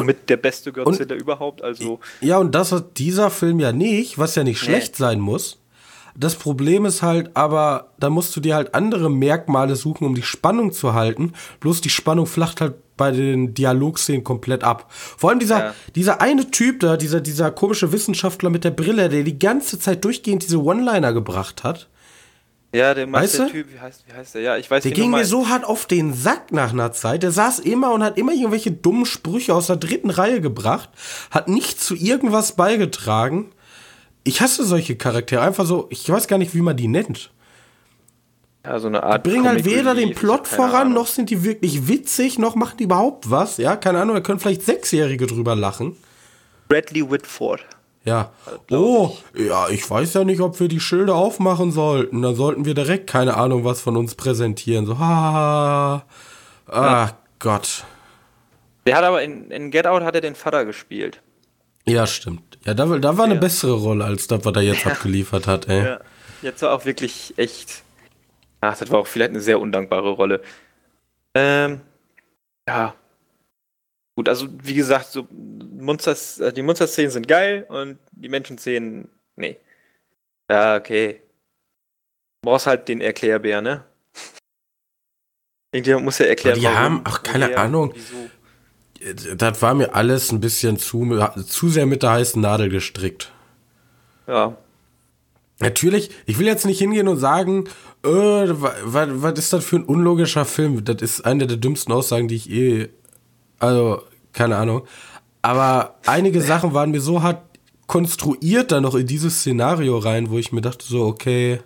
mit 0.03 0.29
der 0.29 0.37
beste 0.37 0.73
Godzilla 0.73 1.13
und, 1.13 1.21
überhaupt. 1.21 1.61
Also 1.61 1.99
ja, 2.21 2.37
und 2.37 2.53
das 2.53 2.71
hat 2.71 2.97
dieser 2.97 3.29
Film 3.29 3.59
ja 3.59 3.71
nicht, 3.71 4.17
was 4.17 4.35
ja 4.35 4.43
nicht 4.43 4.61
nee. 4.61 4.67
schlecht 4.67 4.95
sein 4.95 5.19
muss. 5.19 5.61
Das 6.17 6.35
Problem 6.35 6.85
ist 6.85 7.01
halt, 7.01 7.35
aber 7.35 7.91
da 7.99 8.09
musst 8.09 8.35
du 8.35 8.39
dir 8.39 8.55
halt 8.55 8.73
andere 8.73 9.11
Merkmale 9.11 9.75
suchen, 9.75 10.05
um 10.05 10.15
die 10.15 10.23
Spannung 10.23 10.71
zu 10.71 10.93
halten. 10.93 11.33
Bloß 11.59 11.81
die 11.81 11.89
Spannung 11.89 12.25
flacht 12.25 12.61
halt 12.61 12.75
bei 12.95 13.11
den 13.11 13.53
Dialogszenen 13.53 14.23
komplett 14.23 14.63
ab. 14.63 14.89
Vor 14.89 15.29
allem 15.29 15.39
dieser, 15.39 15.59
ja. 15.59 15.75
dieser 15.93 16.21
eine 16.21 16.49
Typ 16.51 16.79
da, 16.79 16.95
dieser, 16.95 17.19
dieser 17.19 17.51
komische 17.51 17.91
Wissenschaftler 17.91 18.49
mit 18.49 18.63
der 18.63 18.71
Brille, 18.71 19.09
der 19.09 19.23
die 19.23 19.37
ganze 19.37 19.77
Zeit 19.77 20.05
durchgehend 20.05 20.43
diese 20.43 20.63
One-Liner 20.63 21.11
gebracht 21.11 21.65
hat. 21.65 21.89
Ja, 22.75 22.93
der 22.93 23.09
weißt 23.09 23.39
der 23.39 23.47
Typ, 23.47 23.73
wie 23.73 23.79
heißt, 23.79 24.03
wie 24.05 24.13
heißt 24.13 24.35
der? 24.35 24.41
Ja, 24.41 24.57
ich 24.57 24.69
weiß 24.69 24.83
Der 24.83 24.91
ging 24.91 25.09
mir 25.09 25.23
so 25.23 25.47
hart 25.47 25.63
auf 25.63 25.85
den 25.85 26.13
Sack 26.13 26.51
nach 26.51 26.73
einer 26.73 26.91
Zeit. 26.91 27.23
Der 27.23 27.31
saß 27.31 27.59
immer 27.59 27.93
und 27.93 28.03
hat 28.03 28.17
immer 28.17 28.33
irgendwelche 28.33 28.71
dummen 28.71 29.05
Sprüche 29.05 29.53
aus 29.53 29.67
der 29.67 29.77
dritten 29.77 30.09
Reihe 30.09 30.41
gebracht, 30.41 30.89
hat 31.31 31.47
nicht 31.47 31.81
zu 31.81 31.95
irgendwas 31.95 32.57
beigetragen. 32.57 33.51
Ich 34.25 34.41
hasse 34.41 34.65
solche 34.65 34.97
Charaktere. 34.97 35.41
Einfach 35.41 35.65
so, 35.65 35.87
ich 35.89 36.09
weiß 36.09 36.27
gar 36.27 36.37
nicht, 36.37 36.53
wie 36.53 36.61
man 36.61 36.75
die 36.75 36.89
nennt. 36.89 37.31
Ja, 38.65 38.77
so 38.79 38.87
eine 38.87 39.03
Art. 39.03 39.25
Die 39.25 39.29
bringen 39.29 39.47
halt 39.47 39.63
weder 39.63 39.95
den 39.95 40.13
Plot 40.13 40.45
voran, 40.45 40.73
Ahnung. 40.73 40.93
noch 40.95 41.07
sind 41.07 41.29
die 41.29 41.45
wirklich 41.45 41.87
witzig, 41.87 42.39
noch 42.39 42.55
machen 42.55 42.75
die 42.77 42.85
überhaupt 42.85 43.29
was. 43.31 43.55
Ja, 43.55 43.77
keine 43.77 44.01
Ahnung, 44.01 44.15
da 44.15 44.21
können 44.21 44.39
vielleicht 44.39 44.63
Sechsjährige 44.63 45.27
drüber 45.27 45.55
lachen. 45.55 45.95
Bradley 46.67 47.09
Whitford. 47.09 47.61
Ja. 48.05 48.31
Oh, 48.71 49.17
ich. 49.33 49.47
ja, 49.47 49.67
ich 49.67 49.89
weiß 49.89 50.13
ja 50.13 50.23
nicht, 50.23 50.39
ob 50.39 50.59
wir 50.59 50.67
die 50.67 50.79
Schilder 50.79 51.15
aufmachen 51.15 51.71
sollten. 51.71 52.21
Dann 52.21 52.35
sollten 52.35 52.65
wir 52.65 52.75
direkt, 52.75 53.07
keine 53.07 53.35
Ahnung, 53.35 53.65
was 53.65 53.81
von 53.81 53.97
uns 53.97 54.13
präsentieren. 54.15 54.85
So, 54.85 54.99
ha, 54.99 56.05
ah, 56.67 56.81
ja. 56.81 57.17
Gott. 57.39 57.83
Der 58.85 58.97
hat 58.97 59.03
aber 59.03 59.23
in, 59.23 59.49
in 59.49 59.71
Get 59.71 59.87
Out 59.87 60.03
hat 60.03 60.13
er 60.13 60.21
den 60.21 60.35
Vater 60.35 60.65
gespielt. 60.65 61.21
Ja, 61.87 62.05
stimmt. 62.05 62.59
Ja, 62.63 62.75
da, 62.75 62.85
da 62.85 63.17
war 63.17 63.25
eine 63.25 63.35
ja. 63.35 63.39
bessere 63.39 63.73
Rolle, 63.73 64.05
als 64.05 64.27
das, 64.27 64.45
was 64.45 64.55
er 64.55 64.61
jetzt 64.61 64.85
ja. 64.85 64.91
abgeliefert 64.91 65.47
hat, 65.47 65.67
ey. 65.67 65.83
Ja. 65.83 65.99
Jetzt 66.41 66.61
war 66.61 66.73
auch 66.73 66.85
wirklich 66.85 67.33
echt. 67.37 67.83
Ach, 68.61 68.77
das 68.77 68.91
war 68.91 68.99
auch 68.99 69.07
vielleicht 69.07 69.31
eine 69.31 69.41
sehr 69.41 69.59
undankbare 69.59 70.09
Rolle. 70.09 70.41
Ähm, 71.33 71.81
ja, 72.67 72.93
Gut, 74.15 74.29
also 74.29 74.47
wie 74.63 74.73
gesagt, 74.75 75.11
so 75.11 75.27
Monsters, 75.31 76.39
äh, 76.39 76.53
die 76.53 76.61
Monster-Szenen 76.61 77.11
sind 77.11 77.27
geil 77.27 77.65
und 77.67 77.99
die 78.11 78.29
Menschen-Szenen, 78.29 79.09
nee. 79.35 79.57
Ja, 80.49 80.77
okay. 80.77 81.21
Du 82.41 82.49
brauchst 82.49 82.67
halt 82.67 82.87
den 82.87 83.01
Erklärbär, 83.01 83.61
ne? 83.61 83.83
Irgendjemand 85.73 86.05
muss 86.05 86.19
ja 86.19 86.27
erklären, 86.27 86.59
Die 86.59 86.67
haben, 86.67 87.01
ach, 87.03 87.23
keine 87.23 87.47
woher, 87.47 87.59
Ahnung. 87.59 87.93
wieso. 87.93 89.35
Das 89.35 89.61
war 89.61 89.73
mir 89.75 89.93
alles 89.93 90.31
ein 90.31 90.39
bisschen 90.39 90.79
zu, 90.79 91.05
zu 91.45 91.69
sehr 91.69 91.85
mit 91.85 92.01
der 92.01 92.11
heißen 92.11 92.41
Nadel 92.41 92.69
gestrickt. 92.69 93.31
Ja, 94.27 94.57
Natürlich, 95.59 96.09
ich 96.25 96.37
will 96.37 96.47
jetzt 96.47 96.65
nicht 96.65 96.79
hingehen 96.79 97.07
und 97.07 97.17
sagen, 97.17 97.65
äh, 98.03 98.09
was, 98.09 99.07
was 99.11 99.39
ist 99.39 99.53
das 99.53 99.63
für 99.63 99.77
ein 99.77 99.85
unlogischer 99.85 100.43
Film? 100.43 100.83
Das 100.83 101.01
ist 101.01 101.21
eine 101.21 101.47
der 101.47 101.57
dümmsten 101.57 101.93
Aussagen, 101.93 102.27
die 102.27 102.35
ich 102.35 102.49
eh, 102.49 102.89
also, 103.59 104.01
keine 104.33 104.57
Ahnung. 104.57 104.87
Aber 105.41 105.95
einige 106.05 106.41
Sachen 106.41 106.73
waren 106.73 106.91
mir 106.91 107.01
so 107.01 107.21
hart 107.21 107.41
konstruiert 107.87 108.71
dann 108.71 108.83
noch 108.83 108.95
in 108.95 109.05
dieses 109.05 109.39
Szenario 109.39 109.97
rein, 109.99 110.29
wo 110.29 110.37
ich 110.37 110.51
mir 110.51 110.61
dachte 110.61 110.85
so, 110.85 111.05
okay, 111.05 111.59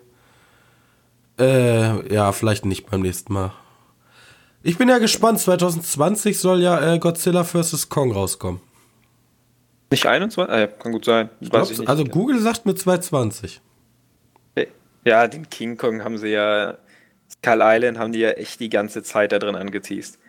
äh, 1.40 2.14
ja, 2.14 2.32
vielleicht 2.32 2.66
nicht 2.66 2.90
beim 2.90 3.02
nächsten 3.02 3.34
Mal. 3.34 3.54
Ich 4.62 4.78
bin 4.78 4.90
ja 4.90 4.98
gespannt, 4.98 5.40
2020 5.40 6.38
soll 6.38 6.62
ja 6.62 6.94
äh, 6.94 7.00
Godzilla 7.00 7.46
vs. 7.46 7.88
Kong 7.88 8.12
rauskommen. 8.12 8.60
nicht 9.90 10.06
21? 10.06 10.54
Ah, 10.54 10.60
ja, 10.60 10.68
kann 10.68 10.92
gut 10.92 11.06
sein. 11.06 11.30
Nicht. 11.40 11.56
also 11.88 12.04
Google 12.04 12.40
sagt 12.40 12.66
mit 12.66 12.78
220. 12.78 13.62
Ja, 15.06 15.28
den 15.28 15.50
King 15.50 15.78
Kong 15.78 16.04
haben 16.04 16.18
sie 16.18 16.28
ja, 16.28 16.78
Skull 17.32 17.62
Island 17.62 17.98
haben 17.98 18.12
die 18.12 18.20
ja 18.20 18.32
echt 18.32 18.60
die 18.60 18.70
ganze 18.70 19.02
Zeit 19.02 19.32
da 19.32 19.40
drin 19.40 19.56
angeteased. 19.56 20.20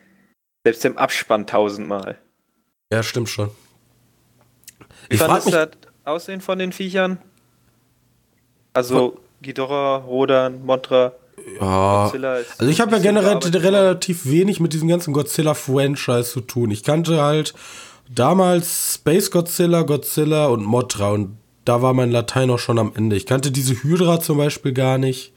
Selbst 0.64 0.85
im 0.85 0.99
Abspann 0.99 1.47
tausendmal. 1.47 2.19
Ja, 2.93 3.02
stimmt 3.02 3.29
schon. 3.29 3.50
Wie 5.09 5.14
Ich 5.14 5.21
fandest 5.21 5.49
du 5.49 5.50
das 5.52 5.71
Aussehen 6.05 6.40
von 6.40 6.59
den 6.59 6.73
Viechern? 6.73 7.19
Also 8.73 9.19
Ghidorah, 9.43 9.97
Rodan, 9.97 10.64
Mothra, 10.64 11.12
ja, 11.59 12.05
Godzilla 12.05 12.33
also 12.59 12.67
ich 12.71 12.81
habe 12.81 12.93
ja 12.93 12.99
generell 12.99 13.38
gearbeitet 13.38 13.62
relativ 13.62 14.26
wenig 14.26 14.61
mit 14.61 14.73
diesem 14.75 14.88
ganzen 14.88 15.12
Godzilla-Franchise 15.14 16.31
zu 16.31 16.40
tun. 16.43 16.71
Ich 16.71 16.83
kannte 16.85 17.23
halt 17.23 17.55
damals 18.14 18.95
Space 18.95 19.31
Godzilla, 19.31 19.83
Godzilla 19.83 20.47
und 20.47 20.62
Mothra 20.64 21.11
und 21.11 21.38
da 21.64 21.83
war 21.83 21.95
mein 21.95 22.11
Latein 22.11 22.50
auch 22.50 22.59
schon 22.59 22.79
am 22.79 22.93
Ende. 22.95 23.17
Ich 23.17 23.26
kannte 23.26 23.50
diese 23.50 23.83
Hydra 23.83 24.21
zum 24.21 24.38
Beispiel 24.38 24.73
gar 24.73 24.99
nicht. 24.99 25.33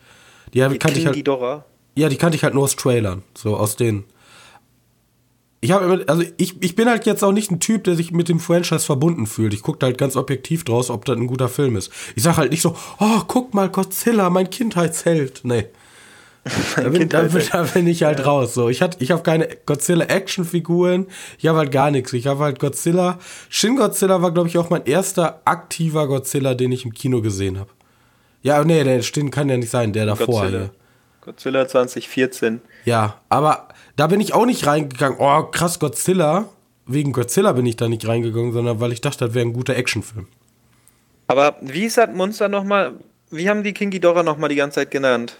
Die, 0.54 0.60
Die 0.60 0.78
kannte 0.78 0.88
ich 0.90 0.94
King 0.96 1.06
halt, 1.08 1.16
Ghidorah. 1.16 1.66
ja, 1.96 2.10
die 2.10 2.18
kannte 2.18 2.36
ich 2.36 2.44
halt 2.44 2.54
nur 2.54 2.64
aus 2.64 2.76
Trailern, 2.76 3.24
so 3.36 3.56
aus 3.56 3.76
den. 3.76 4.04
Ich 5.64 5.72
habe 5.72 5.86
immer, 5.86 6.10
also 6.10 6.24
ich, 6.36 6.62
ich 6.62 6.76
bin 6.76 6.90
halt 6.90 7.06
jetzt 7.06 7.24
auch 7.24 7.32
nicht 7.32 7.50
ein 7.50 7.62
Typ, 7.62 7.86
der 7.86 7.96
sich 7.96 8.12
mit 8.12 8.28
dem 8.28 8.42
Franchise 8.42 8.86
verbunden 8.86 9.26
fühlt. 9.26 9.54
Ich 9.54 9.62
gucke 9.62 9.86
halt 9.86 9.98
ganz 9.98 10.18
objektiv 10.18 10.66
draus, 10.66 10.90
ob 10.90 11.06
das 11.06 11.16
ein 11.16 11.26
guter 11.26 11.48
Film 11.48 11.78
ist. 11.78 11.90
Ich 12.18 12.24
sag 12.24 12.36
halt 12.36 12.52
nicht 12.52 12.62
so, 12.62 12.76
oh, 13.00 13.22
guck 13.30 13.54
mal, 13.54 13.70
Godzilla, 13.70 14.30
mein 14.30 14.50
Kindheitsheld. 14.50 15.40
Nee. 15.44 15.68
Da 16.76 16.90
bin, 16.90 17.08
da, 17.08 17.22
bin, 17.22 17.42
da 17.50 17.64
bin 17.64 17.88
ich 17.88 18.04
halt 18.04 18.26
raus. 18.26 18.54
So, 18.54 18.68
ich 18.68 18.82
hatte, 18.82 18.98
ich 19.00 19.12
habe 19.12 19.24
keine 19.24 19.48
Godzilla-Action-Figuren. 19.66 21.08
Ich 21.38 21.48
habe 21.48 21.60
halt 21.60 21.72
gar 21.72 21.90
nichts. 21.90 22.12
Ich 22.12 22.28
habe 22.28 22.44
halt 22.44 22.60
Godzilla. 22.60 23.18
Shin 23.48 23.78
Godzilla 23.78 24.22
war, 24.22 24.34
glaube 24.34 24.50
ich, 24.50 24.58
auch 24.58 24.70
mein 24.70 24.84
erster 24.84 25.42
aktiver 25.46 26.10
Godzilla, 26.10 26.56
den 26.56 26.74
ich 26.74 26.84
im 26.84 26.94
Kino 26.94 27.22
gesehen 27.22 27.58
habe. 27.58 27.70
Ja, 28.42 28.62
nee, 28.66 28.84
der 28.84 29.02
stimmt, 29.04 29.32
kann 29.32 29.48
ja 29.48 29.56
nicht 29.56 29.70
sein, 29.70 29.94
der 29.94 30.08
davor. 30.08 30.42
Godzilla. 30.42 30.60
Hier. 30.60 30.72
Godzilla 31.22 31.66
2014. 31.66 32.60
Ja, 32.84 33.22
aber 33.30 33.70
da 33.96 34.08
bin 34.08 34.20
ich 34.20 34.34
auch 34.34 34.46
nicht 34.46 34.66
reingegangen. 34.66 35.18
Oh, 35.20 35.44
krass, 35.44 35.80
Godzilla. 35.80 36.50
Wegen 36.86 37.14
Godzilla 37.14 37.54
bin 37.54 37.66
ich 37.66 37.78
da 37.78 37.88
nicht 37.88 38.08
reingegangen, 38.08 38.52
sondern 38.52 38.80
weil 38.80 38.92
ich 38.92 39.02
dachte, 39.02 39.26
das 39.26 39.34
wäre 39.34 39.46
ein 39.46 39.54
guter 39.54 39.76
Actionfilm. 39.76 40.28
Aber 41.28 41.56
wie 41.62 41.86
ist 41.86 41.98
das 41.98 42.10
Monster 42.14 42.50
nochmal? 42.50 42.94
Wie 43.30 43.50
haben 43.50 43.64
die 43.64 43.74
King 43.74 43.90
Ghidorah 43.90 44.24
nochmal 44.24 44.50
die 44.50 44.56
ganze 44.56 44.76
Zeit 44.76 44.92
genannt? 44.92 45.40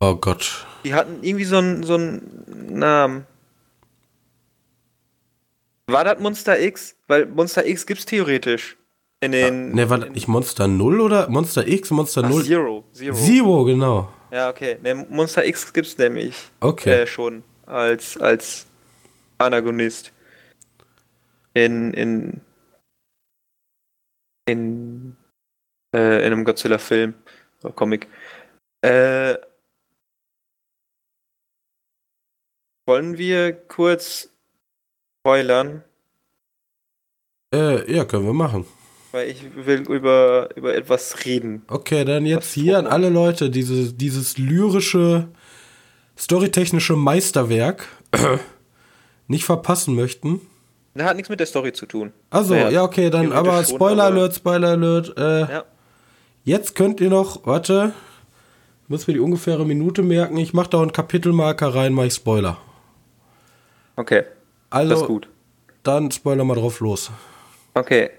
Oh 0.00 0.16
Gott. 0.16 0.66
Die 0.84 0.92
hatten 0.92 1.22
irgendwie 1.22 1.44
so 1.44 1.56
einen 1.56 1.82
so 1.82 1.94
einen 1.94 2.78
Namen. 2.78 3.26
War 5.86 6.04
das 6.04 6.18
Monster 6.20 6.60
X? 6.60 6.96
Weil 7.08 7.26
Monster 7.26 7.66
X 7.66 7.86
gibt's 7.86 8.04
theoretisch. 8.04 8.76
In 9.20 9.32
den. 9.32 9.72
Ne, 9.72 9.88
war 9.88 9.98
das 9.98 10.10
nicht 10.10 10.28
Monster 10.28 10.68
0 10.68 11.00
oder 11.00 11.28
Monster 11.30 11.66
X? 11.66 11.90
Monster 11.90 12.22
Ach, 12.24 12.30
0? 12.30 12.44
Zero. 12.44 12.84
Zero. 12.92 13.14
Zero, 13.14 13.64
genau. 13.64 14.08
Ja, 14.34 14.50
okay. 14.50 14.78
Ne, 14.82 14.96
Monster 15.10 15.44
X 15.44 15.72
gibt's 15.72 15.96
nämlich 15.96 16.34
Okay. 16.58 17.02
äh, 17.02 17.06
schon 17.06 17.44
als, 17.66 18.16
als 18.16 18.66
Antagonist. 19.38 20.12
In, 21.54 21.94
in, 21.94 22.40
in, 24.46 25.16
äh, 25.94 26.26
in 26.26 26.32
einem 26.32 26.44
Godzilla-Film 26.44 27.14
oder 27.62 27.72
Comic. 27.74 28.08
Äh, 28.82 29.36
wollen 32.88 33.16
wir 33.16 33.52
kurz 33.52 34.30
spoilern? 35.20 35.84
Äh, 37.54 37.88
ja, 37.88 38.04
können 38.04 38.26
wir 38.26 38.32
machen. 38.34 38.66
Weil 39.14 39.30
ich 39.30 39.44
will 39.54 39.82
über, 39.88 40.48
über 40.56 40.74
etwas 40.74 41.24
reden. 41.24 41.62
Okay, 41.68 42.04
dann 42.04 42.26
jetzt 42.26 42.46
Was 42.48 42.52
hier 42.52 42.78
an 42.80 42.88
alle 42.88 43.10
Leute 43.10 43.48
diese, 43.48 43.92
dieses 43.92 44.38
lyrische, 44.38 45.28
storytechnische 46.18 46.96
Meisterwerk 46.96 47.86
nicht 49.28 49.44
verpassen 49.44 49.94
möchten. 49.94 50.40
Das 50.94 51.06
hat 51.06 51.14
nichts 51.14 51.28
mit 51.28 51.38
der 51.38 51.46
Story 51.46 51.72
zu 51.72 51.86
tun. 51.86 52.12
Also, 52.30 52.54
Naja, 52.54 52.70
ja, 52.70 52.82
okay, 52.82 53.08
dann 53.08 53.30
aber 53.30 53.62
schon, 53.64 53.76
Spoiler 53.76 54.02
aber- 54.06 54.16
Alert, 54.16 54.34
Spoiler 54.34 54.68
Alert. 54.70 55.16
Äh, 55.16 55.40
Ja. 55.52 55.64
Jetzt 56.42 56.74
könnt 56.74 57.00
ihr 57.00 57.08
noch, 57.08 57.46
warte, 57.46 57.92
muss 58.88 59.06
mir 59.06 59.14
die 59.14 59.20
ungefähre 59.20 59.64
Minute 59.64 60.02
merken. 60.02 60.36
Ich 60.38 60.52
mache 60.54 60.70
da 60.70 60.82
einen 60.82 60.92
Kapitelmarker 60.92 61.72
rein, 61.72 61.92
mache 61.92 62.08
ich 62.08 62.14
Spoiler. 62.14 62.58
Okay, 63.94 64.24
Also, 64.70 64.90
das 64.90 65.00
ist 65.02 65.06
gut. 65.06 65.28
dann 65.84 66.10
Spoiler 66.10 66.42
mal 66.42 66.56
drauf 66.56 66.80
los. 66.80 67.12
Okay. 67.74 68.10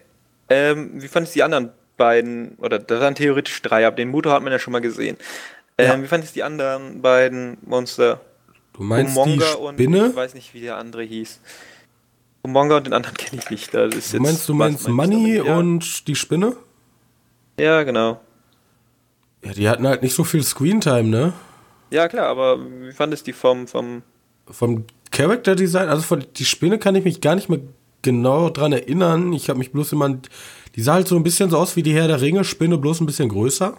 Ähm, 0.50 0.92
wie 1.02 1.08
fandest 1.08 1.36
du 1.36 1.40
die 1.40 1.44
anderen 1.44 1.72
beiden, 1.98 2.56
oder 2.58 2.78
da 2.80 3.00
waren 3.00 3.16
theoretisch 3.16 3.62
drei, 3.62 3.86
aber 3.88 3.96
den 3.96 4.10
Motor 4.10 4.34
hat 4.34 4.44
man 4.44 4.52
ja 4.52 4.60
schon 4.60 4.74
mal 4.74 4.82
gesehen. 4.82 5.18
Ähm, 5.78 5.88
Ja. 5.88 6.04
Wie 6.04 6.08
fandest 6.08 6.34
du 6.34 6.40
die 6.40 6.44
anderen 6.44 7.02
beiden 7.02 7.58
Monster? 7.66 8.22
Du 8.74 8.84
meinst 8.84 9.16
Umonga 9.16 9.46
die 9.54 9.58
und 9.62 9.74
Spinne? 9.75 10.08
ich 10.10 10.16
weiß 10.16 10.34
nicht, 10.34 10.54
wie 10.54 10.62
der 10.62 10.78
andere 10.78 11.04
hieß. 11.04 11.40
Umonga 12.44 12.78
und 12.78 12.86
den 12.86 12.94
anderen 12.94 13.16
kenne 13.18 13.42
ich 13.44 13.50
nicht. 13.50 13.74
Das 13.74 13.96
ist 13.96 14.14
Du 14.14 14.20
meinst, 14.20 14.48
du 14.50 14.54
meinst 14.54 14.88
meinst 14.88 15.12
Money 15.12 15.38
damit? 15.38 15.46
ja. 15.48 15.58
und 15.58 16.08
die 16.08 16.16
Spinne? 16.16 16.56
Ja, 17.60 17.84
genau. 17.84 18.20
Ja, 19.44 19.54
die 19.54 19.70
hatten 19.70 19.88
halt 19.88 20.02
nicht 20.02 20.14
so 20.16 20.24
viel 20.24 20.44
Screentime, 20.44 21.04
ne? 21.10 21.34
Ja, 21.92 22.08
klar, 22.08 22.28
aber 22.28 22.60
wie 22.60 22.92
fandest 22.92 23.25
du 23.25 23.32
die 23.32 23.34
vom, 23.34 23.68
vom. 23.68 24.02
Vom 24.50 24.86
Character 25.12 25.56
Design, 25.56 25.88
also 25.88 26.02
von 26.04 26.25
die 26.36 26.46
Spinne 26.46 26.78
kann 26.78 26.96
ich 26.96 27.04
mich 27.06 27.22
gar 27.22 27.36
nicht 27.36 27.48
mehr 27.48 27.60
genau 28.06 28.50
dran 28.50 28.72
erinnern. 28.72 29.34
Ich 29.34 29.50
habe 29.50 29.60
mich 29.60 29.74
bloß 29.74 29.92
immer. 29.92 30.18
Die 30.76 30.82
sah 30.82 30.94
halt 30.94 31.08
so 31.10 31.18
ein 31.18 31.24
bisschen 31.24 31.50
so 31.50 31.58
aus 31.58 31.76
wie 31.76 31.84
die 31.84 31.94
Herr 31.94 32.08
der 32.08 32.22
Ringe, 32.22 32.46
Spinne, 32.46 32.78
bloß 32.78 33.02
ein 33.02 33.06
bisschen 33.06 33.28
größer. 33.28 33.76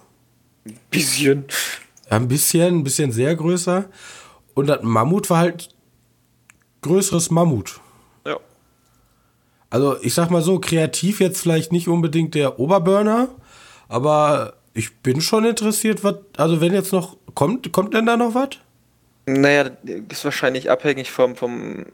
Bisschen. 0.91 1.45
Ja, 2.11 2.17
ein 2.17 2.29
bisschen, 2.29 2.79
ein 2.79 2.85
bisschen 2.85 3.13
sehr 3.13 3.35
größer. 3.35 3.87
Und 4.55 4.67
das 4.67 4.83
Mammut 4.83 5.31
war 5.31 5.39
halt 5.39 5.69
größeres 6.83 7.31
Mammut. 7.31 7.81
Ja. 8.27 8.39
Also 9.71 9.97
ich 10.03 10.15
sag 10.15 10.31
mal 10.31 10.43
so, 10.43 10.59
kreativ 10.59 11.21
jetzt 11.21 11.41
vielleicht 11.41 11.73
nicht 11.73 11.89
unbedingt 11.89 12.35
der 12.35 12.59
Oberburner, 12.59 13.29
aber 13.89 14.55
ich 14.75 14.97
bin 14.97 15.21
schon 15.21 15.45
interessiert, 15.45 16.05
was, 16.05 16.17
also 16.37 16.61
wenn 16.61 16.73
jetzt 16.73 16.93
noch, 16.93 17.17
kommt, 17.35 17.73
kommt 17.73 17.95
denn 17.95 18.07
da 18.07 18.17
noch 18.17 18.35
was? 18.35 18.51
Naja, 19.27 19.71
ist 20.09 20.25
wahrscheinlich 20.25 20.71
abhängig 20.71 21.11
vom, 21.11 21.35
vom, 21.35 21.87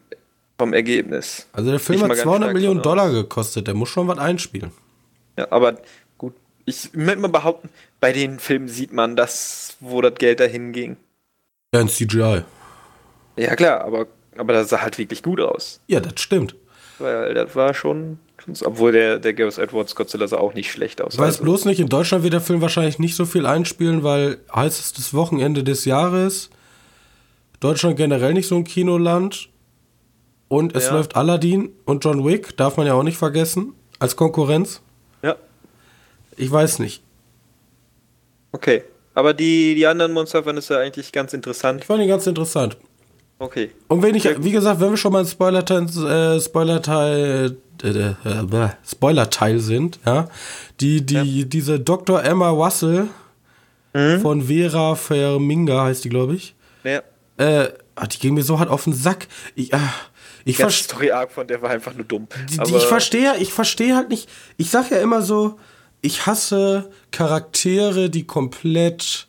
vom 0.63 0.73
Ergebnis. 0.73 1.49
Also 1.53 1.71
der 1.71 1.81
Film 1.81 2.03
hat 2.03 2.11
ganz 2.11 2.21
200 2.21 2.43
stark 2.43 2.55
Millionen 2.55 2.83
Dollar 2.83 3.11
gekostet, 3.11 3.67
der 3.67 3.75
muss 3.75 3.89
schon 3.89 4.07
was 4.07 4.19
einspielen. 4.19 4.71
Ja, 5.37 5.51
aber 5.51 5.79
gut, 6.19 6.35
ich 6.67 6.91
möchte 6.93 7.19
mal 7.21 7.27
behaupten, 7.27 7.69
bei 7.99 8.13
den 8.13 8.39
Filmen 8.39 8.69
sieht 8.69 8.93
man 8.93 9.17
das, 9.17 9.77
wo 9.81 10.01
das 10.01 10.15
Geld 10.15 10.39
dahin 10.39 10.71
ging. 10.71 10.99
Ja, 11.75 11.81
ein 11.81 11.89
CGI. 11.89 12.43
Ja, 13.37 13.57
klar, 13.57 13.81
aber, 13.81 14.07
aber 14.37 14.53
das 14.53 14.69
sah 14.69 14.83
halt 14.83 14.99
wirklich 14.99 15.25
gut 15.25 15.41
aus. 15.41 15.81
Ja, 15.89 15.99
das 15.99 16.21
stimmt. 16.21 16.55
Weil 17.01 17.35
das 17.35 17.57
war 17.57 17.75
schon. 17.75 18.21
Obwohl 18.65 18.93
der, 18.93 19.19
der 19.19 19.35
Gareth 19.35 19.59
Edwards 19.59 19.97
Godzilla 19.97 20.29
sah 20.29 20.37
auch 20.37 20.55
nicht 20.55 20.71
schlecht 20.71 21.03
aus. 21.03 21.15
Ich 21.15 21.19
weiß 21.19 21.27
Also, 21.27 21.43
bloß 21.43 21.65
nicht, 21.65 21.81
in 21.81 21.89
Deutschland 21.89 22.23
wird 22.23 22.35
der 22.35 22.41
Film 22.41 22.61
wahrscheinlich 22.61 23.01
nicht 23.01 23.17
so 23.17 23.25
viel 23.25 23.47
einspielen, 23.47 24.05
weil 24.05 24.39
heißestes 24.55 25.13
Wochenende 25.13 25.65
des 25.65 25.87
Jahres. 25.87 26.51
Deutschland 27.59 27.97
generell 27.97 28.35
nicht 28.35 28.47
so 28.47 28.57
ein 28.57 28.65
Kinoland. 28.65 29.49
Und 30.53 30.77
es 30.77 30.85
Ja. 30.85 30.93
läuft 30.93 31.17
Aladdin 31.17 31.71
und 31.87 32.05
John 32.05 32.27
Wick, 32.27 32.55
darf 32.59 32.77
man 32.77 32.87
ja 32.87 32.93
auch 32.93 33.03
nicht 33.03 33.17
vergessen, 33.17 33.73
als 33.99 34.17
Konkurrenz. 34.17 34.83
ja, 35.23 35.35
Ich 36.37 36.51
weiß 36.51 36.79
nicht. 36.79 37.03
okay. 38.53 38.83
Aber 39.15 39.33
die, 39.35 39.75
die 39.75 39.87
anderen 39.87 40.13
Monster 40.13 40.43
fand 40.45 40.59
es 40.59 40.69
ja 40.69 40.79
eigentlich 40.79 41.11
ganz 41.13 41.33
interessant. 41.35 41.81
Ich 41.81 41.87
fand 41.87 42.03
ihn 42.03 42.09
ganz 42.09 42.27
interessant. 42.27 42.77
Okay. 43.39 43.71
Und 43.89 44.03
wenn 44.03 44.15
ich, 44.15 44.25
wie 44.45 44.51
gesagt, 44.53 44.81
wenn 44.81 44.91
wir 44.91 44.97
schon 44.97 45.13
mal 45.13 45.21
ein 45.21 45.27
Spoiler-Teil, 45.27 46.37
äh, 46.37 46.41
Spoiler-Teil, 46.41 47.57
äh, 47.83 47.89
äh, 47.89 48.15
äh, 48.25 48.69
Spoiler-Teil 48.87 49.59
sind, 49.59 50.01
ja, 50.07 50.29
die, 50.81 51.05
die, 51.05 51.47
diese 51.49 51.81
Dr. 51.81 52.23
Emma 52.23 52.57
Wassel 52.57 53.09
Mhm. 53.95 54.21
von 54.21 54.43
Vera 54.43 54.95
Verminga 54.97 55.85
heißt 55.85 56.05
die, 56.05 56.09
glaube 56.09 56.35
ich. 56.35 56.55
Ja, 56.85 57.03
äh, 57.37 57.69
ah, 57.95 58.07
die 58.07 58.19
ging 58.19 58.33
mir 58.35 58.43
so 58.43 58.59
hart 58.59 58.71
auf 58.71 58.85
den 58.85 58.95
Sack. 58.95 59.29
Ich, 59.55 59.73
äh, 59.75 59.79
ich 60.45 60.59
ganze 60.59 60.83
Story 60.85 61.11
Arc 61.11 61.33
von 61.33 61.47
der 61.47 61.63
war 61.63 61.71
einfach 61.71 61.95
nur 61.95 62.05
dumm. 62.05 62.29
die, 62.51 62.59
die, 62.59 62.77
ich 62.77 62.85
verstehe, 62.85 63.37
ich 63.39 63.53
verstehe 63.53 63.97
halt 63.97 64.09
nicht. 64.09 64.29
Ich 64.57 64.71
sag 64.71 64.91
ja 64.91 64.99
immer 64.99 65.23
so, 65.23 65.59
ich 66.01 66.27
hasse 66.27 66.91
Charaktere, 67.11 68.11
die 68.11 68.27
komplett 68.27 69.29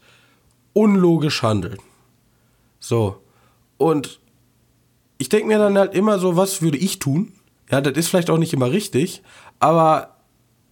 unlogisch 0.74 1.44
handeln. 1.44 1.78
So. 2.80 3.22
Und 3.78 4.20
ich 5.18 5.30
denke 5.30 5.48
mir 5.48 5.60
dann 5.60 5.78
halt 5.78 5.94
immer 5.94 6.20
so, 6.20 6.36
was 6.36 6.62
würde 6.62 6.78
ich 6.78 7.00
tun? 7.00 7.32
Ja, 7.72 7.80
das 7.80 7.96
ist 7.98 8.10
vielleicht 8.10 8.30
auch 8.30 8.38
nicht 8.38 8.54
immer 8.54 8.72
richtig, 8.72 9.22
aber 9.60 10.18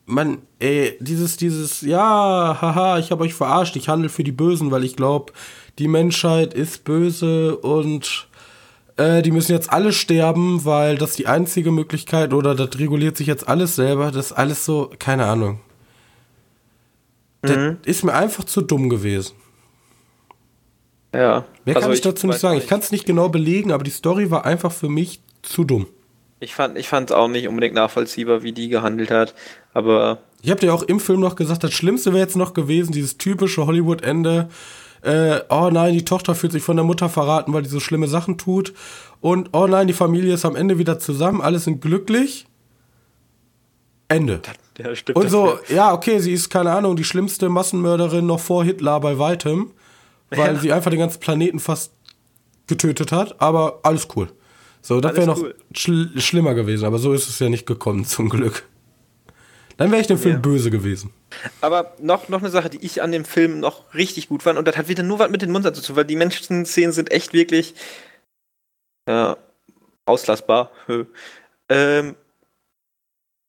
man, 0.06 0.40
ey, 0.60 0.98
dieses, 1.00 1.38
dieses, 1.38 1.82
ja, 1.82 2.58
haha, 2.62 3.00
ich 3.00 3.12
habe 3.12 3.24
euch 3.24 3.34
verarscht, 3.34 3.76
ich 3.76 3.88
handle 3.88 4.10
für 4.10 4.24
die 4.24 4.32
Bösen, 4.32 4.72
weil 4.72 4.84
ich 4.84 4.96
glaube, 4.96 5.32
die 5.80 5.88
Menschheit 5.88 6.54
ist 6.54 6.84
böse 6.84 7.58
und 7.58 8.28
äh, 9.02 9.22
die 9.22 9.32
müssen 9.32 9.52
jetzt 9.52 9.72
alle 9.72 9.94
sterben, 9.94 10.64
weil 10.66 10.98
das 10.98 11.16
die 11.16 11.28
einzige 11.28 11.72
Möglichkeit 11.72 12.34
oder 12.34 12.56
das 12.56 12.78
reguliert 12.78 13.18
sich 13.18 13.28
jetzt 13.28 13.48
alles 13.48 13.76
selber. 13.76 14.12
Das 14.12 14.28
ist 14.28 14.32
alles 14.34 14.66
so, 14.66 14.92
keine 15.00 15.26
Ahnung. 15.26 15.60
Das 17.42 17.58
ist 17.86 18.04
mir 18.04 18.14
einfach 18.14 18.44
zu 18.44 18.62
dumm 18.62 18.90
gewesen. 18.90 19.34
ja. 21.14 21.46
Mehr 21.66 21.76
Also 21.76 21.88
kann 21.88 21.94
ich 21.96 22.02
dazu 22.02 22.28
nicht 22.28 22.36
weiß 22.36 22.42
sagen. 22.42 22.58
Ich 22.60 22.68
kann 22.68 22.80
es 22.80 22.92
nicht 22.92 23.06
genau 23.06 23.30
belegen, 23.30 23.72
aber 23.72 23.84
die 23.84 23.92
Story 23.92 24.30
war 24.30 24.46
einfach 24.46 24.72
für 24.72 24.90
mich 24.90 25.22
zu 25.42 25.64
dumm. 25.64 25.88
Ich 26.40 26.54
fand 26.56 26.78
ich 26.78 26.88
fand 26.88 27.12
auch 27.12 27.28
nicht 27.28 27.48
unbedingt 27.48 27.76
nachvollziehbar, 27.76 28.44
wie 28.44 28.52
die 28.52 28.70
gehandelt 28.70 29.12
hat. 29.12 29.34
Aber 29.74 30.20
Ich 30.42 30.50
habe 30.50 30.60
dir 30.60 30.74
auch 30.74 30.84
im 30.84 31.00
Film 31.00 31.20
noch 31.20 31.36
gesagt, 31.36 31.64
das 31.64 31.74
Schlimmste 31.74 32.14
wäre 32.14 32.24
jetzt 32.24 32.36
noch 32.36 32.54
gewesen, 32.54 32.92
dieses 32.92 33.18
typische 33.18 33.66
Hollywood-Ende. 33.66 34.50
Äh, 35.02 35.42
oh 35.50 35.70
nein, 35.72 35.94
die 35.94 36.06
Tochter 36.06 36.36
fühlt 36.36 36.52
sich 36.52 36.64
von 36.64 36.76
der 36.78 36.86
Mutter 36.86 37.10
verraten, 37.10 37.54
weil 37.54 37.64
die 37.64 37.70
so 37.70 37.80
schlimme 37.80 38.08
Sachen 38.08 38.38
tut. 38.38 38.74
Und 39.20 39.50
oh 39.54 39.68
nein, 39.68 39.88
die 39.88 39.94
Familie 39.94 40.34
ist 40.36 40.46
am 40.46 40.56
Ende 40.56 40.78
wieder 40.78 41.00
zusammen, 41.00 41.42
alle 41.42 41.60
sind 41.60 41.82
glücklich. 41.82 42.46
Ende. 44.08 44.42
ja, 44.78 44.96
stimmt. 44.96 45.18
Und 45.18 45.30
so, 45.30 45.58
ja, 45.70 45.94
okay, 45.94 46.20
sie 46.20 46.34
ist, 46.34 46.50
keine 46.50 46.72
Ahnung, 46.72 46.96
die 46.96 47.04
schlimmste 47.06 47.48
Massenmörderin 47.50 48.26
noch 48.26 48.40
vor 48.42 48.64
Hitler 48.64 49.00
bei 49.00 49.18
weitem, 49.18 49.72
weil 50.30 50.56
Ja. 50.56 50.60
sie 50.60 50.74
einfach 50.74 50.92
den 50.92 51.00
ganzen 51.00 51.20
Planeten 51.20 51.60
fast 51.60 51.94
getötet 52.68 53.12
hat, 53.12 53.42
aber 53.42 53.80
alles 53.84 54.08
cool. 54.16 54.30
So, 54.82 55.00
das 55.00 55.16
wäre 55.16 55.28
noch 55.28 55.38
cool. 55.42 55.56
schl 55.74 56.10
schlimmer 56.20 56.54
gewesen, 56.56 56.86
aber 56.86 56.98
so 57.00 57.14
ist 57.14 57.30
es 57.30 57.40
ja 57.40 57.50
nicht 57.50 57.66
gekommen, 57.66 58.04
zum 58.06 58.30
Glück. 58.30 58.64
Dann 59.82 59.90
wäre 59.90 60.02
ich 60.02 60.06
dem 60.08 60.20
Film 60.20 60.36
Ja. 60.36 60.40
böse 60.42 60.70
gewesen. 60.70 61.12
Aber 61.60 61.96
noch, 62.00 62.30
noch 62.30 62.42
eine 62.42 62.52
Sache, 62.52 62.70
die 62.70 62.86
ich 62.86 63.02
an 63.02 63.12
dem 63.12 63.26
Film 63.26 63.60
noch 63.60 63.96
richtig 63.96 64.30
gut 64.30 64.44
fand, 64.44 64.60
und 64.60 64.68
das 64.68 64.78
hat 64.78 64.88
wieder 64.90 65.02
nur 65.02 65.18
was 65.18 65.32
mit 65.32 65.42
den 65.42 65.50
Mundern 65.52 65.74
zu 65.74 65.82
tun, 65.82 65.96
weil 65.96 66.06
die 66.06 66.16
Menschenszenen 66.16 66.92
sind 66.92 67.12
echt 67.12 67.34
wirklich 67.34 67.74
ja, 69.10 69.38
auslassbar. 70.06 70.72
ähm, 71.70 72.16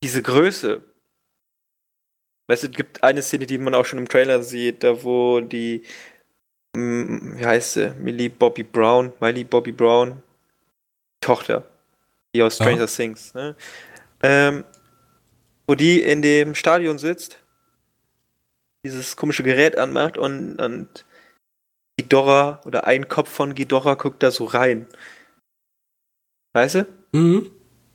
diese 0.02 0.22
Größe. 0.22 0.82
Weißt 2.48 2.62
du, 2.62 2.68
es 2.68 2.76
gibt 2.76 3.02
eine 3.02 3.20
Szene, 3.20 3.44
die 3.44 3.58
man 3.58 3.74
auch 3.74 3.84
schon 3.84 3.98
im 3.98 4.08
Trailer 4.08 4.42
sieht, 4.42 4.82
da 4.82 5.04
wo 5.04 5.42
die, 5.42 5.82
mm, 6.74 7.36
wie 7.36 7.44
heißt 7.46 7.74
sie, 7.74 7.90
Millie 7.98 8.30
Bobby 8.30 8.62
Brown, 8.62 9.12
Miley 9.20 9.44
Bobby 9.44 9.72
Brown, 9.72 10.22
Tochter, 11.20 11.68
die 12.34 12.42
aus 12.42 12.58
Ja. 12.58 12.64
Stranger 12.64 12.86
Things, 12.86 13.34
ne? 13.34 13.54
ähm, 14.22 14.64
wo 15.66 15.74
die 15.74 16.00
in 16.02 16.22
dem 16.22 16.54
Stadion 16.54 16.98
sitzt 16.98 17.38
dieses 18.84 19.16
komische 19.16 19.42
Gerät 19.42 19.78
anmacht 19.78 20.18
und, 20.18 20.56
und 20.60 21.04
Ghidorah 21.96 22.60
oder 22.64 22.86
ein 22.86 23.08
Kopf 23.08 23.30
von 23.30 23.54
Ghidorah 23.54 23.94
guckt 23.94 24.22
da 24.22 24.30
so 24.30 24.44
rein. 24.44 24.86
Weißt 26.52 26.74
du? 26.76 26.86
Mhm. 27.12 27.50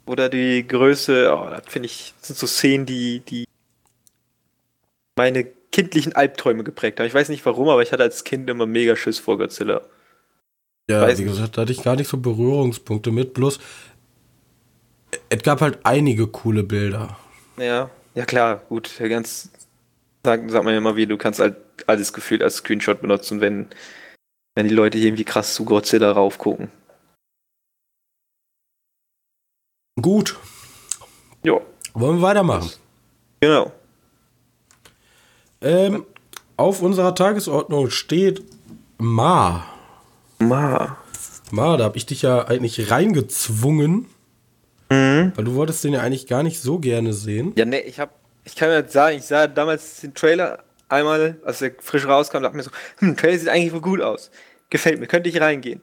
Oder 0.05 0.29
die 0.29 0.65
Größe, 0.65 1.35
oh, 1.35 1.49
das 1.49 1.63
finde 1.67 1.87
ich, 1.87 2.13
das 2.19 2.27
sind 2.27 2.39
so 2.39 2.47
Szenen, 2.47 2.85
die, 2.85 3.19
die 3.19 3.45
meine 5.17 5.43
kindlichen 5.71 6.13
Albträume 6.13 6.63
geprägt 6.63 6.99
haben. 6.99 7.07
Ich 7.07 7.13
weiß 7.13 7.29
nicht 7.29 7.45
warum, 7.45 7.67
aber 7.67 7.81
ich 7.81 7.91
hatte 7.91 8.03
als 8.03 8.23
Kind 8.23 8.49
immer 8.49 8.65
mega 8.65 8.95
Schiss 8.95 9.19
vor 9.19 9.37
Godzilla. 9.37 9.81
Ja, 10.89 11.01
Weiß 11.01 11.17
wie 11.17 11.23
nicht. 11.23 11.33
gesagt, 11.33 11.57
da 11.57 11.63
hatte 11.63 11.73
ich 11.73 11.83
gar 11.83 11.97
nicht 11.97 12.07
so 12.07 12.17
Berührungspunkte 12.17 13.11
mit, 13.11 13.33
bloß 13.33 13.59
es 15.29 15.43
gab 15.43 15.61
halt 15.61 15.79
einige 15.83 16.27
coole 16.27 16.63
Bilder. 16.63 17.17
Ja, 17.57 17.89
ja 18.15 18.25
klar, 18.25 18.57
gut, 18.69 18.99
ja, 18.99 19.07
ganz, 19.07 19.49
sagt, 20.23 20.49
sagt 20.51 20.63
man 20.63 20.73
ja 20.73 20.77
immer 20.77 20.95
wie, 20.95 21.07
du 21.07 21.17
kannst 21.17 21.39
halt 21.39 21.55
alles 21.87 22.13
gefühlt 22.13 22.41
als 22.43 22.57
Screenshot 22.57 23.01
benutzen, 23.01 23.41
wenn, 23.41 23.67
wenn 24.55 24.67
die 24.67 24.73
Leute 24.73 24.97
hier 24.97 25.07
irgendwie 25.07 25.25
krass 25.25 25.53
zu 25.53 25.65
Godzilla 25.65 26.11
raufgucken. 26.11 26.69
Gut, 30.01 30.37
Jo, 31.43 31.61
wollen 31.93 32.17
wir 32.17 32.21
weitermachen? 32.23 32.69
genau. 33.39 33.71
Ähm, 35.61 36.05
auf 36.55 36.81
unserer 36.83 37.15
Tagesordnung 37.15 37.89
steht 37.89 38.43
Ma. 38.99 39.65
Ma. 40.39 40.97
Ma, 41.51 41.77
da 41.77 41.85
habe 41.85 41.97
ich 41.97 42.05
dich 42.05 42.21
ja 42.23 42.45
eigentlich 42.47 42.91
reingezwungen, 42.91 44.05
Mhm. 44.89 45.33
weil 45.35 45.43
du 45.45 45.55
wolltest 45.55 45.83
den 45.83 45.93
ja 45.93 46.01
eigentlich 46.01 46.27
gar 46.27 46.43
nicht 46.43 46.61
so 46.61 46.79
gerne 46.79 47.13
sehen. 47.13 47.53
Ja, 47.57 47.65
ne, 47.65 47.81
ich 47.81 47.99
hab, 47.99 48.11
ich 48.45 48.55
kann 48.55 48.69
jetzt 48.71 48.93
sagen, 48.93 49.17
ich 49.17 49.23
sah 49.25 49.47
damals 49.47 50.01
den 50.01 50.13
Trailer 50.13 50.59
einmal, 50.89 51.37
als 51.43 51.61
er 51.61 51.71
frisch 51.81 52.05
rauskam, 52.07 52.41
dachte 52.43 52.55
mir 52.55 52.63
so, 52.63 52.71
hm, 52.99 53.09
der 53.09 53.17
Trailer 53.17 53.37
sieht 53.39 53.49
eigentlich 53.49 53.73
wohl 53.73 53.81
gut 53.81 54.01
aus. 54.01 54.31
Gefällt 54.69 54.99
mir, 54.99 55.07
könnte 55.07 55.29
ich 55.29 55.41
reingehen. 55.41 55.81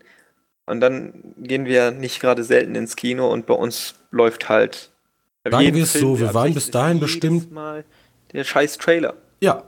Und 0.67 0.81
dann 0.81 1.35
gehen 1.37 1.67
wir 1.67 1.90
nicht 1.90 2.21
gerade 2.21 2.43
selten 2.45 2.75
ins 2.75 2.97
Kino 2.97 3.31
und 3.31 3.45
bei 3.47 3.55
uns 3.55 3.95
läuft 4.11 4.49
halt. 4.49 4.90
Sagen 5.45 5.75
wir 5.75 5.83
es 5.83 5.93
so, 5.93 6.19
wir 6.19 6.33
waren 6.33 6.55
bis 6.55 6.71
dahin 6.71 7.01
bestimmt- 7.01 7.53
Mal 7.53 7.85
der 8.33 8.45
scheiß 8.45 8.79
Trailer. 8.79 9.14
Ja, 9.43 9.64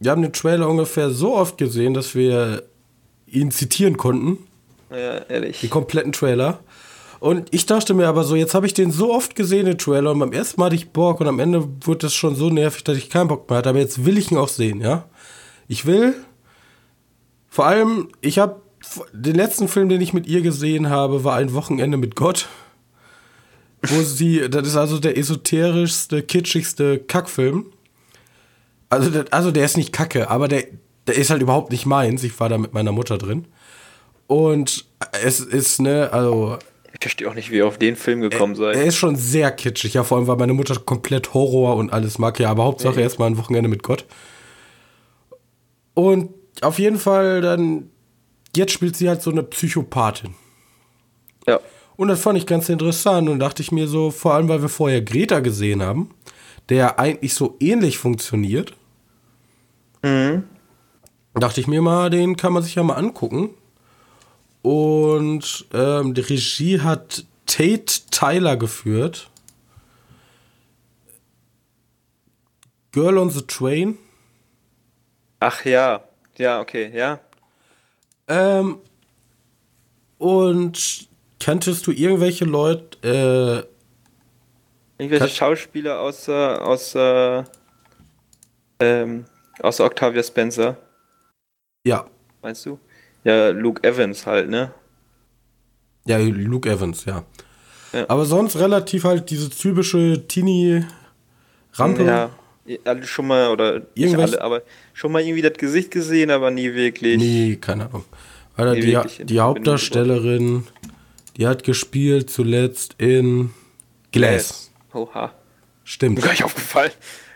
wir 0.00 0.10
haben 0.10 0.22
den 0.22 0.32
Trailer 0.32 0.68
ungefähr 0.68 1.10
so 1.10 1.36
oft 1.36 1.56
gesehen, 1.56 1.94
dass 1.94 2.16
wir 2.16 2.64
ihn 3.26 3.52
zitieren 3.52 3.96
konnten, 3.96 4.38
Ja, 4.90 5.18
ehrlich. 5.28 5.60
den 5.60 5.70
kompletten 5.70 6.10
Trailer. 6.10 6.58
Und 7.20 7.48
ich 7.52 7.66
dachte 7.66 7.92
mir 7.92 8.08
aber 8.08 8.24
so, 8.24 8.34
jetzt 8.34 8.54
habe 8.54 8.66
ich 8.66 8.72
den 8.72 8.90
so 8.90 9.12
oft 9.14 9.36
gesehen, 9.36 9.66
den 9.66 9.76
Trailer, 9.76 10.10
und 10.10 10.18
beim 10.18 10.32
ersten 10.32 10.58
Mal 10.58 10.66
hatte 10.66 10.76
ich 10.76 10.90
Bock 10.90 11.20
und 11.20 11.28
am 11.28 11.38
Ende 11.38 11.68
wurde 11.82 11.98
das 11.98 12.14
schon 12.14 12.34
so 12.34 12.48
nervig, 12.48 12.82
dass 12.82 12.96
ich 12.96 13.10
keinen 13.10 13.28
Bock 13.28 13.48
mehr 13.48 13.58
hatte. 13.58 13.68
Aber 13.68 13.78
jetzt 13.78 14.06
will 14.06 14.16
ich 14.16 14.30
ihn 14.32 14.38
auch 14.38 14.48
sehen, 14.48 14.80
ja. 14.80 15.04
Ich 15.68 15.84
will, 15.84 16.14
vor 17.48 17.66
allem, 17.66 18.08
ich 18.22 18.38
habe 18.38 18.62
den 19.12 19.34
letzten 19.34 19.68
Film, 19.68 19.90
den 19.90 20.00
ich 20.00 20.14
mit 20.14 20.26
ihr 20.26 20.40
gesehen 20.40 20.88
habe, 20.88 21.22
war 21.22 21.36
ein 21.36 21.52
Wochenende 21.52 21.98
mit 21.98 22.16
Gott. 22.16 22.48
Wo 23.82 24.02
sie, 24.02 24.48
das 24.48 24.66
ist 24.66 24.76
also 24.76 24.98
der 24.98 25.18
esoterischste, 25.18 26.22
kitschigste 26.22 26.98
Kackfilm. 26.98 27.66
Also, 28.88 29.10
das, 29.10 29.30
also 29.30 29.50
der 29.50 29.64
ist 29.64 29.76
nicht 29.76 29.92
kacke, 29.92 30.30
aber 30.30 30.48
der, 30.48 30.64
der 31.06 31.16
ist 31.16 31.30
halt 31.30 31.42
überhaupt 31.42 31.70
nicht 31.70 31.86
meins. 31.86 32.24
Ich 32.24 32.38
war 32.40 32.48
da 32.48 32.58
mit 32.58 32.72
meiner 32.72 32.92
Mutter 32.92 33.18
drin. 33.18 33.46
Und 34.26 34.86
es 35.22 35.40
ist, 35.40 35.80
ne, 35.80 36.10
also 36.12 36.58
Ich 37.00 37.04
verstehe 37.04 37.30
auch 37.30 37.34
nicht, 37.34 37.50
wie 37.50 37.56
ihr 37.56 37.66
auf 37.66 37.78
den 37.78 37.96
Film 37.96 38.20
gekommen 38.20 38.52
er 38.54 38.74
seid. 38.74 38.76
ist 38.86 38.96
schon 38.96 39.16
sehr 39.16 39.50
kitschig, 39.52 39.94
ja, 39.94 40.04
vor 40.04 40.18
allem, 40.18 40.26
weil 40.26 40.36
meine 40.36 40.52
Mutter 40.52 40.76
komplett 40.78 41.32
Horror 41.32 41.76
und 41.76 41.90
alles 41.92 42.18
mag, 42.18 42.38
ja, 42.38 42.50
aber 42.50 42.64
Hauptsache 42.64 43.00
erstmal 43.00 43.30
ein 43.30 43.38
Wochenende 43.38 43.70
mit 43.70 43.82
Gott. 43.82 44.04
Und 45.94 46.30
auf 46.60 46.78
jeden 46.78 46.98
Fall 46.98 47.40
dann, 47.40 47.88
jetzt 48.54 48.72
spielt 48.72 48.96
sie 48.96 49.08
halt 49.08 49.22
so 49.22 49.30
eine 49.30 49.42
Psychopathin. 49.42 50.34
Ja. 51.46 51.58
Und 51.96 52.08
das 52.08 52.20
fand 52.20 52.36
ich 52.38 52.46
ganz 52.46 52.68
interessant 52.68 53.28
und 53.30 53.38
dachte 53.38 53.62
ich 53.62 53.72
mir 53.72 53.86
so, 53.88 54.10
vor 54.10 54.34
allem, 54.34 54.48
weil 54.48 54.60
wir 54.62 54.68
vorher 54.68 55.00
Greta 55.02 55.40
gesehen 55.40 55.82
haben, 55.82 56.10
der 56.68 56.98
eigentlich 56.98 57.34
so 57.34 57.56
ähnlich 57.60 57.96
funktioniert, 57.98 58.74
Mhm. 60.02 60.44
dachte 61.34 61.60
ich 61.60 61.66
mir 61.66 61.82
mal, 61.82 62.08
den 62.10 62.36
kann 62.36 62.52
man 62.54 62.62
sich 62.62 62.74
ja 62.74 62.82
mal 62.82 62.94
angucken. 62.94 63.50
Und 64.62 65.66
ähm, 65.72 66.14
die 66.14 66.20
Regie 66.20 66.80
hat 66.80 67.24
Tate 67.46 67.86
Tyler 68.10 68.56
geführt. 68.56 69.30
Girl 72.92 73.18
on 73.18 73.30
the 73.30 73.42
Train. 73.42 73.98
Ach 75.38 75.64
ja. 75.64 76.04
Ja, 76.36 76.60
okay, 76.60 76.90
ja. 76.94 77.20
Ähm, 78.28 78.78
und 80.18 81.08
kanntest 81.38 81.86
du 81.86 81.92
irgendwelche 81.92 82.44
Leute, 82.44 83.66
äh, 84.98 85.02
Irgendwelche 85.02 85.34
Schauspieler 85.34 85.98
außer, 85.98 86.66
außer, 86.66 87.44
ähm, 88.78 89.24
außer 89.60 89.84
Octavia 89.84 90.22
Spencer, 90.22 90.76
ja, 91.86 92.06
meinst 92.42 92.66
du? 92.66 92.78
Ja, 93.24 93.48
Luke 93.50 93.82
Evans 93.86 94.26
halt, 94.26 94.48
ne? 94.48 94.72
ja, 96.06 96.18
Luke 96.18 96.68
Evans, 96.68 97.04
ja. 97.04 97.24
Ja. 97.92 98.04
Aber 98.08 98.24
sonst 98.24 98.56
relativ 98.56 99.04
halt 99.04 99.30
diese 99.30 99.50
typische 99.50 100.26
Teenie-Rampe. 100.26 102.04
Ja, 102.04 102.30
alle 102.84 103.04
schon 103.06 103.26
mal, 103.26 103.50
oder 103.50 103.82
Irgendwelche- 103.94 104.34
alle, 104.40 104.42
aber 104.42 104.62
schon 104.92 105.12
mal 105.12 105.22
irgendwie 105.22 105.42
das 105.42 105.54
Gesicht 105.54 105.90
gesehen, 105.90 106.30
aber 106.30 106.50
nie 106.50 106.72
wirklich. 106.74 107.18
Nee, 107.18 107.56
keine 107.60 107.86
Ahnung. 107.86 108.04
Alter, 108.56 108.74
die, 108.76 109.24
die 109.24 109.40
Hauptdarstellerin, 109.40 110.66
die 111.36 111.46
hat 111.46 111.64
gespielt 111.64 112.30
zuletzt 112.30 112.94
in 112.98 113.50
Glass. 114.12 114.70
Oha. 114.92 115.32
Stimmt. 115.84 116.22
Gar 116.22 116.30
nicht 116.30 116.44
aufgefallen. 116.44 116.92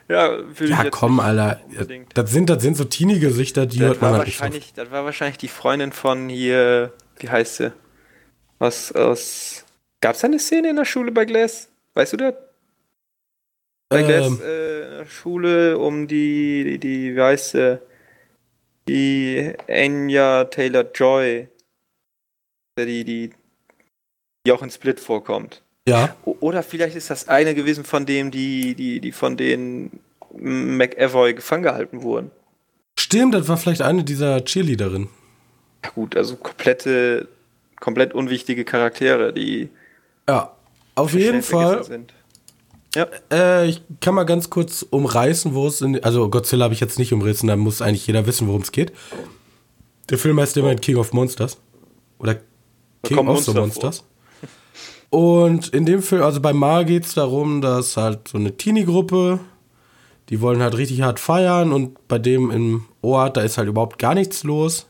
Ja, 0.09 0.39
ja 0.61 0.91
komm, 0.91 1.21
Alter. 1.21 1.61
Das 2.15 2.31
sind, 2.31 2.51
das 2.51 2.63
sind 2.63 2.77
so 2.77 2.85
Teenie-Gesichter, 2.85 3.67
die 3.67 3.79
das 3.79 3.89
hört 3.89 4.03
man 4.03 4.13
halt 4.13 4.27
wahrscheinlich, 4.27 4.65
nicht 4.65 4.77
so. 4.77 4.83
Das 4.83 4.91
war 4.91 5.05
wahrscheinlich 5.05 5.39
die 5.39 5.49
Freundin 5.49 5.93
von 5.93 6.29
hier, 6.29 6.93
wie 7.19 7.29
heißt 7.29 7.57
sie? 7.57 7.73
Was 8.59 8.93
aus. 8.93 9.65
Gab 10.01 10.15
es 10.15 10.25
eine 10.25 10.39
Szene 10.39 10.71
in 10.71 10.77
der 10.77 10.85
Schule 10.85 11.11
bei 11.11 11.25
Glass? 11.25 11.71
Weißt 11.95 12.13
du 12.13 12.17
das? 12.19 12.35
Bei 13.89 14.01
ähm, 14.01 14.07
Glass 14.07 14.41
äh, 14.41 15.07
Schule 15.07 15.79
um 15.79 16.07
die, 16.07 16.65
die, 16.65 16.79
die, 16.79 17.17
wie 17.17 17.21
heißt 17.21 17.51
sie? 17.53 17.81
Die 18.87 19.55
Anya 19.69 20.45
Taylor 20.45 20.85
Joy. 20.93 21.49
Die, 22.79 23.05
die, 23.05 23.31
die 24.47 24.53
auch 24.53 24.63
in 24.63 24.71
Split 24.71 25.01
vorkommt. 25.01 25.64
Ja. 25.87 26.17
Oder 26.25 26.63
vielleicht 26.63 26.97
ist 26.97 27.11
das 27.11 27.29
eine 27.29 27.55
gewesen, 27.55 27.85
von 27.85 28.07
dem 28.07 28.31
die, 28.31 28.75
die, 28.75 29.01
die 29.01 29.13
von 29.13 29.37
denen 29.37 30.01
McAvoy 30.37 31.35
gefangen 31.35 31.63
gehalten 31.63 32.03
wurden. 32.03 32.31
Stimmt, 32.99 33.35
das 33.35 33.49
war 33.49 33.57
vielleicht 33.57 33.83
eine 33.83 34.03
dieser 34.05 34.45
Cheerleaderinnen. 34.45 35.09
Ja 35.85 35.91
gut, 35.91 36.17
also 36.17 36.37
komplette, 36.37 37.29
komplett 37.81 38.15
unwichtige 38.15 38.65
Charaktere, 38.65 39.33
die 39.33 39.69
ja, 40.29 40.55
auf 40.95 41.13
jeden 41.13 41.43
Fall. 41.43 41.85
Sind. 41.85 42.15
Ja. 42.95 43.09
Äh, 43.31 43.69
ich 43.69 43.83
kann 44.01 44.15
mal 44.15 44.25
ganz 44.25 44.49
kurz 44.49 44.87
umreißen, 44.89 45.55
wo 45.55 45.67
es 45.67 45.81
in. 45.83 46.03
Also 46.03 46.31
Godzilla 46.31 46.65
habe 46.65 46.75
ich 46.75 46.81
jetzt 46.81 46.99
nicht 46.99 47.13
umrissen, 47.13 47.49
da 47.49 47.57
muss 47.57 47.83
eigentlich 47.83 48.07
jeder 48.07 48.27
wissen, 48.27 48.47
worum 48.47 48.63
es 48.63 48.73
geht. 48.73 48.93
Der 50.11 50.19
Film 50.19 50.41
heißt 50.41 50.57
immerhin 50.57 50.81
King 50.81 50.97
of 50.97 51.13
Monsters. 51.13 51.59
Oder 52.19 52.37
King 53.03 53.19
of 53.19 53.25
Monster 53.25 53.53
the 53.53 53.59
Monsters. 53.59 53.99
Vor. 53.99 54.07
Und 55.15 55.69
in 55.69 55.87
dem 55.87 56.03
Film, 56.03 56.25
also 56.25 56.41
bei 56.41 56.53
Mar 56.53 56.85
geht 56.85 57.05
es 57.05 57.15
darum, 57.15 57.61
dass 57.61 57.97
halt 57.97 58.27
so 58.27 58.37
eine 58.37 58.57
Teenie-Gruppe, 58.57 59.39
die 60.29 60.41
wollen 60.41 60.61
halt 60.61 60.77
richtig 60.77 61.03
hart 61.03 61.21
feiern 61.21 61.73
und 61.73 62.09
bei 62.09 62.19
dem 62.19 62.51
im 62.51 62.87
Ort, 63.01 63.37
da 63.37 63.43
ist 63.43 63.57
halt 63.57 63.69
überhaupt 63.69 64.01
gar 64.01 64.15
nichts 64.17 64.43
los. 64.43 64.89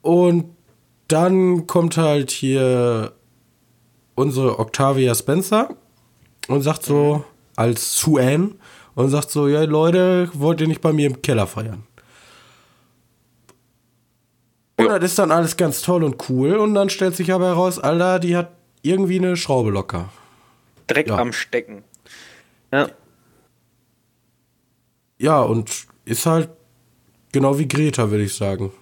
Und 0.00 0.46
dann 1.06 1.68
kommt 1.68 1.96
halt 1.96 2.32
hier 2.32 3.12
unsere 4.16 4.58
Octavia 4.58 5.14
Spencer 5.14 5.76
und 6.48 6.62
sagt 6.62 6.82
so, 6.82 7.22
als 7.54 8.00
Sue 8.00 8.50
und 8.96 9.08
sagt 9.10 9.30
so, 9.30 9.46
ja 9.46 9.62
Leute, 9.62 10.28
wollt 10.34 10.60
ihr 10.60 10.66
nicht 10.66 10.80
bei 10.80 10.92
mir 10.92 11.06
im 11.06 11.22
Keller 11.22 11.46
feiern? 11.46 11.84
Und 14.76 14.88
das 14.88 15.04
ist 15.04 15.20
dann 15.20 15.30
alles 15.30 15.56
ganz 15.56 15.82
toll 15.82 16.02
und 16.02 16.28
cool 16.28 16.56
und 16.56 16.74
dann 16.74 16.90
stellt 16.90 17.14
sich 17.14 17.32
aber 17.32 17.46
heraus, 17.46 17.78
Alter, 17.78 18.18
die 18.18 18.36
hat 18.36 18.48
irgendwie 18.82 19.18
eine 19.18 19.36
Schraube 19.36 19.70
locker. 19.70 20.10
Dreck 20.86 21.08
ja. 21.08 21.18
am 21.18 21.32
Stecken. 21.32 21.84
Ja. 22.72 22.90
Ja, 25.18 25.40
und 25.40 25.86
ist 26.04 26.26
halt 26.26 26.50
genau 27.30 27.58
wie 27.58 27.68
Greta, 27.68 28.10
würde 28.10 28.24
ich 28.24 28.34
sagen. 28.34 28.72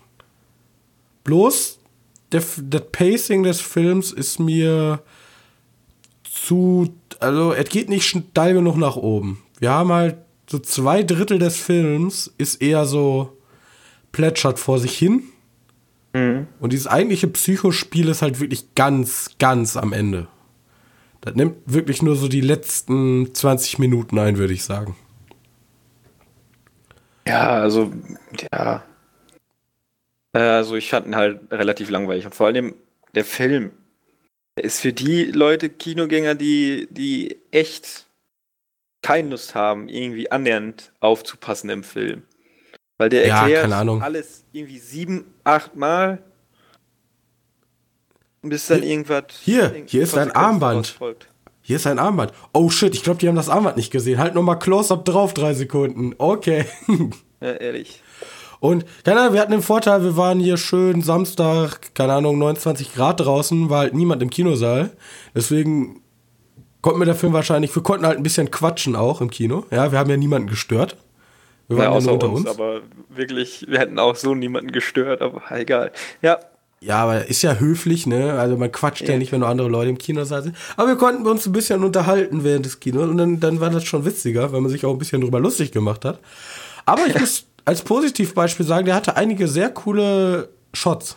Bloß, 1.25 1.79
der, 2.33 2.43
das 2.63 2.83
Pacing 2.93 3.43
des 3.43 3.61
Films 3.61 4.13
ist 4.13 4.39
mir 4.39 5.03
zu. 6.25 6.95
Also, 7.19 7.53
es 7.53 7.69
geht 7.69 7.91
nicht 7.91 8.07
steil 8.07 8.55
genug 8.55 8.77
nach 8.77 8.97
oben. 8.97 9.43
Wir 9.59 9.71
haben 9.71 9.93
halt 9.93 10.17
so 10.51 10.59
zwei 10.59 11.03
Drittel 11.03 11.39
des 11.39 11.57
Films 11.57 12.33
ist 12.39 12.61
eher 12.61 12.85
so 12.85 13.37
plätschert 14.11 14.59
vor 14.59 14.79
sich 14.79 14.99
hin. 14.99 15.23
Mhm. 16.13 16.47
Und 16.59 16.73
dieses 16.73 16.87
eigentliche 16.87 17.29
Psychospiel 17.29 18.09
ist 18.09 18.23
halt 18.23 18.41
wirklich 18.41 18.75
ganz, 18.75 19.31
ganz 19.39 19.77
am 19.77 19.93
Ende. 19.93 20.29
Das 21.21 21.35
nimmt 21.35 21.57
wirklich 21.67 22.03
nur 22.03 22.17
so 22.17 22.29
die 22.29 22.41
letzten 22.41 23.35
20 23.35 23.79
Minuten 23.79 24.19
ein, 24.19 24.39
würde 24.39 24.55
ich 24.55 24.65
sagen. 24.65 24.97
Ja, 27.27 27.51
also, 27.51 27.93
ja. 28.53 28.83
Äh, 30.33 30.39
also, 30.39 30.77
ich 30.77 30.91
fand 30.91 31.07
ihn 31.07 31.17
halt 31.17 31.41
relativ 31.51 31.91
langweilig. 31.91 32.25
Und 32.25 32.35
vor 32.35 32.47
allem 32.47 32.75
der 33.15 33.25
Film 33.25 33.73
der 34.57 34.65
ist 34.65 34.81
für 34.81 34.93
die 34.93 35.25
Leute, 35.25 35.71
Kinogänger, 35.71 36.35
die, 36.35 36.89
die 36.91 37.39
echt 37.51 38.07
keine 39.03 39.31
Lust 39.31 39.55
haben, 39.55 39.89
irgendwie 39.89 40.31
annähernd 40.31 40.93
aufzupassen 41.01 41.71
im 41.71 41.85
Film. 41.85 42.25
Weil 43.01 43.09
der 43.09 43.25
erklärt 43.25 43.71
ja, 43.71 43.99
alles 44.01 44.45
irgendwie 44.53 44.79
sieben, 44.79 45.25
acht 45.43 45.75
Mal. 45.75 46.19
Bis 48.43 48.67
dann 48.67 48.83
hier, 48.83 48.91
irgendwas. 48.91 49.25
Hier, 49.41 49.85
hier 49.87 50.03
ist 50.03 50.19
ein 50.19 50.31
Armband. 50.33 51.01
Hier 51.63 51.77
ist 51.77 51.87
ein 51.87 51.99
Armband. 51.99 52.35
Oh 52.53 52.69
shit, 52.69 52.95
ich 52.95 53.03
glaube, 53.03 53.19
die 53.19 53.27
haben 53.27 53.37
das 53.37 53.49
Armband 53.49 53.79
nicht 53.79 53.91
gesehen. 53.91 54.19
Halt 54.19 54.35
nochmal 54.35 54.59
Close-Up 54.59 55.07
drauf, 55.07 55.33
drei 55.33 55.55
Sekunden. 55.55 56.15
Okay. 56.19 56.67
ja, 57.41 57.53
ehrlich. 57.53 58.03
Und, 58.61 58.85
keine 59.03 59.21
Ahnung, 59.21 59.33
wir 59.33 59.41
hatten 59.41 59.53
den 59.53 59.63
Vorteil, 59.63 60.05
wir 60.05 60.19
waren 60.19 60.39
hier 60.39 60.59
schön 60.59 61.01
Samstag, 61.01 61.95
keine 61.95 62.13
Ahnung, 62.13 62.39
29 62.39 62.95
Grad 62.95 63.21
draußen, 63.21 63.71
war 63.71 63.79
halt 63.79 63.95
niemand 63.95 64.21
im 64.21 64.29
Kinosaal. 64.29 64.91
Deswegen 65.35 66.03
konnten 66.83 67.01
wir 67.01 67.07
der 67.07 67.15
Film 67.15 67.33
wahrscheinlich, 67.33 67.75
wir 67.75 67.83
konnten 67.83 68.05
halt 68.05 68.19
ein 68.19 68.23
bisschen 68.23 68.51
quatschen 68.51 68.95
auch 68.95 69.23
im 69.23 69.31
Kino. 69.31 69.65
Ja, 69.71 69.91
wir 69.91 69.99
haben 69.99 70.11
ja 70.11 70.19
niemanden 70.19 70.51
gestört. 70.51 70.99
Wir 71.71 71.77
waren 71.77 71.85
ja, 71.85 71.91
außer 71.91 72.13
unter 72.13 72.29
uns, 72.29 72.41
uns, 72.41 72.49
aber 72.49 72.81
wirklich, 73.09 73.65
wir 73.69 73.79
hätten 73.79 74.01
auch 74.01 74.17
so 74.17 74.35
niemanden 74.35 74.73
gestört, 74.73 75.23
aber 75.23 75.41
egal. 75.51 75.93
Ja. 76.21 76.41
Ja, 76.81 76.97
aber 76.97 77.27
ist 77.27 77.43
ja 77.43 77.55
höflich, 77.55 78.07
ne? 78.09 78.33
Also 78.33 78.57
man 78.57 78.73
quatscht 78.73 79.03
ja, 79.03 79.13
ja 79.13 79.19
nicht, 79.19 79.31
wenn 79.31 79.41
nur 79.41 79.49
andere 79.49 79.69
Leute 79.69 79.91
im 79.91 79.99
Kinosaal 79.99 80.43
sind. 80.43 80.57
Aber 80.77 80.89
wir 80.89 80.97
konnten 80.97 81.25
uns 81.27 81.47
ein 81.47 81.53
bisschen 81.53 81.85
unterhalten 81.85 82.43
während 82.43 82.67
des 82.67 82.81
Kinos 82.81 83.09
und 83.09 83.19
dann, 83.19 83.39
dann 83.39 83.61
war 83.61 83.71
das 83.71 83.85
schon 83.85 84.05
witziger, 84.05 84.51
weil 84.53 84.61
man 84.61 84.71
sich 84.71 84.85
auch 84.85 84.93
ein 84.93 84.99
bisschen 84.99 85.21
drüber 85.21 85.39
lustig 85.39 85.71
gemacht 85.71 86.05
hat. 86.05 86.19
Aber 86.87 87.07
ich 87.07 87.15
muss 87.21 87.47
als 87.65 87.83
Positivbeispiel 87.83 88.67
sagen, 88.67 88.87
der 88.87 88.97
hatte 88.97 89.17
einige 89.17 89.47
sehr 89.47 89.71
coole 89.71 90.49
Shots. 90.75 91.17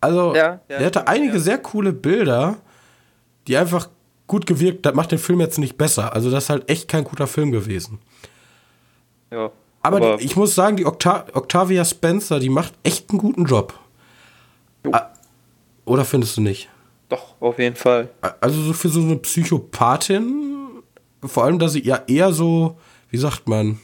Also, 0.00 0.36
ja, 0.36 0.60
ja, 0.68 0.78
der 0.78 0.86
hatte 0.86 1.08
einige 1.08 1.40
sehr 1.40 1.58
coole 1.58 1.92
Bilder, 1.92 2.58
die 3.48 3.56
einfach 3.56 3.88
gut 4.28 4.46
gewirkt. 4.46 4.86
Das 4.86 4.94
macht 4.94 5.10
den 5.10 5.18
Film 5.18 5.40
jetzt 5.40 5.58
nicht 5.58 5.76
besser. 5.76 6.12
Also, 6.12 6.30
das 6.30 6.44
ist 6.44 6.50
halt 6.50 6.70
echt 6.70 6.86
kein 6.86 7.02
guter 7.02 7.26
Film 7.26 7.50
gewesen. 7.50 7.98
Ja. 9.34 9.50
Aber, 9.82 9.96
aber 9.96 10.16
die, 10.16 10.24
ich 10.24 10.36
muss 10.36 10.54
sagen, 10.54 10.76
die 10.76 10.86
Octa 10.86 11.26
Octavia 11.32 11.84
Spencer, 11.84 12.38
die 12.38 12.48
macht 12.48 12.72
echt 12.84 13.10
einen 13.10 13.18
guten 13.18 13.44
Job. 13.44 13.74
Jo. 14.84 14.92
Ah, 14.92 15.10
oder 15.84 16.04
findest 16.04 16.36
du 16.36 16.40
nicht? 16.40 16.68
Doch, 17.08 17.34
auf 17.40 17.58
jeden 17.58 17.76
Fall. 17.76 18.08
Also 18.40 18.62
so 18.62 18.72
für 18.72 18.88
so 18.88 19.00
eine 19.00 19.16
Psychopathin, 19.16 20.82
vor 21.22 21.44
allem, 21.44 21.58
dass 21.58 21.72
sie 21.72 21.84
ja 21.84 22.02
eher 22.06 22.32
so, 22.32 22.78
wie 23.10 23.18
sagt 23.18 23.48
man, 23.48 23.78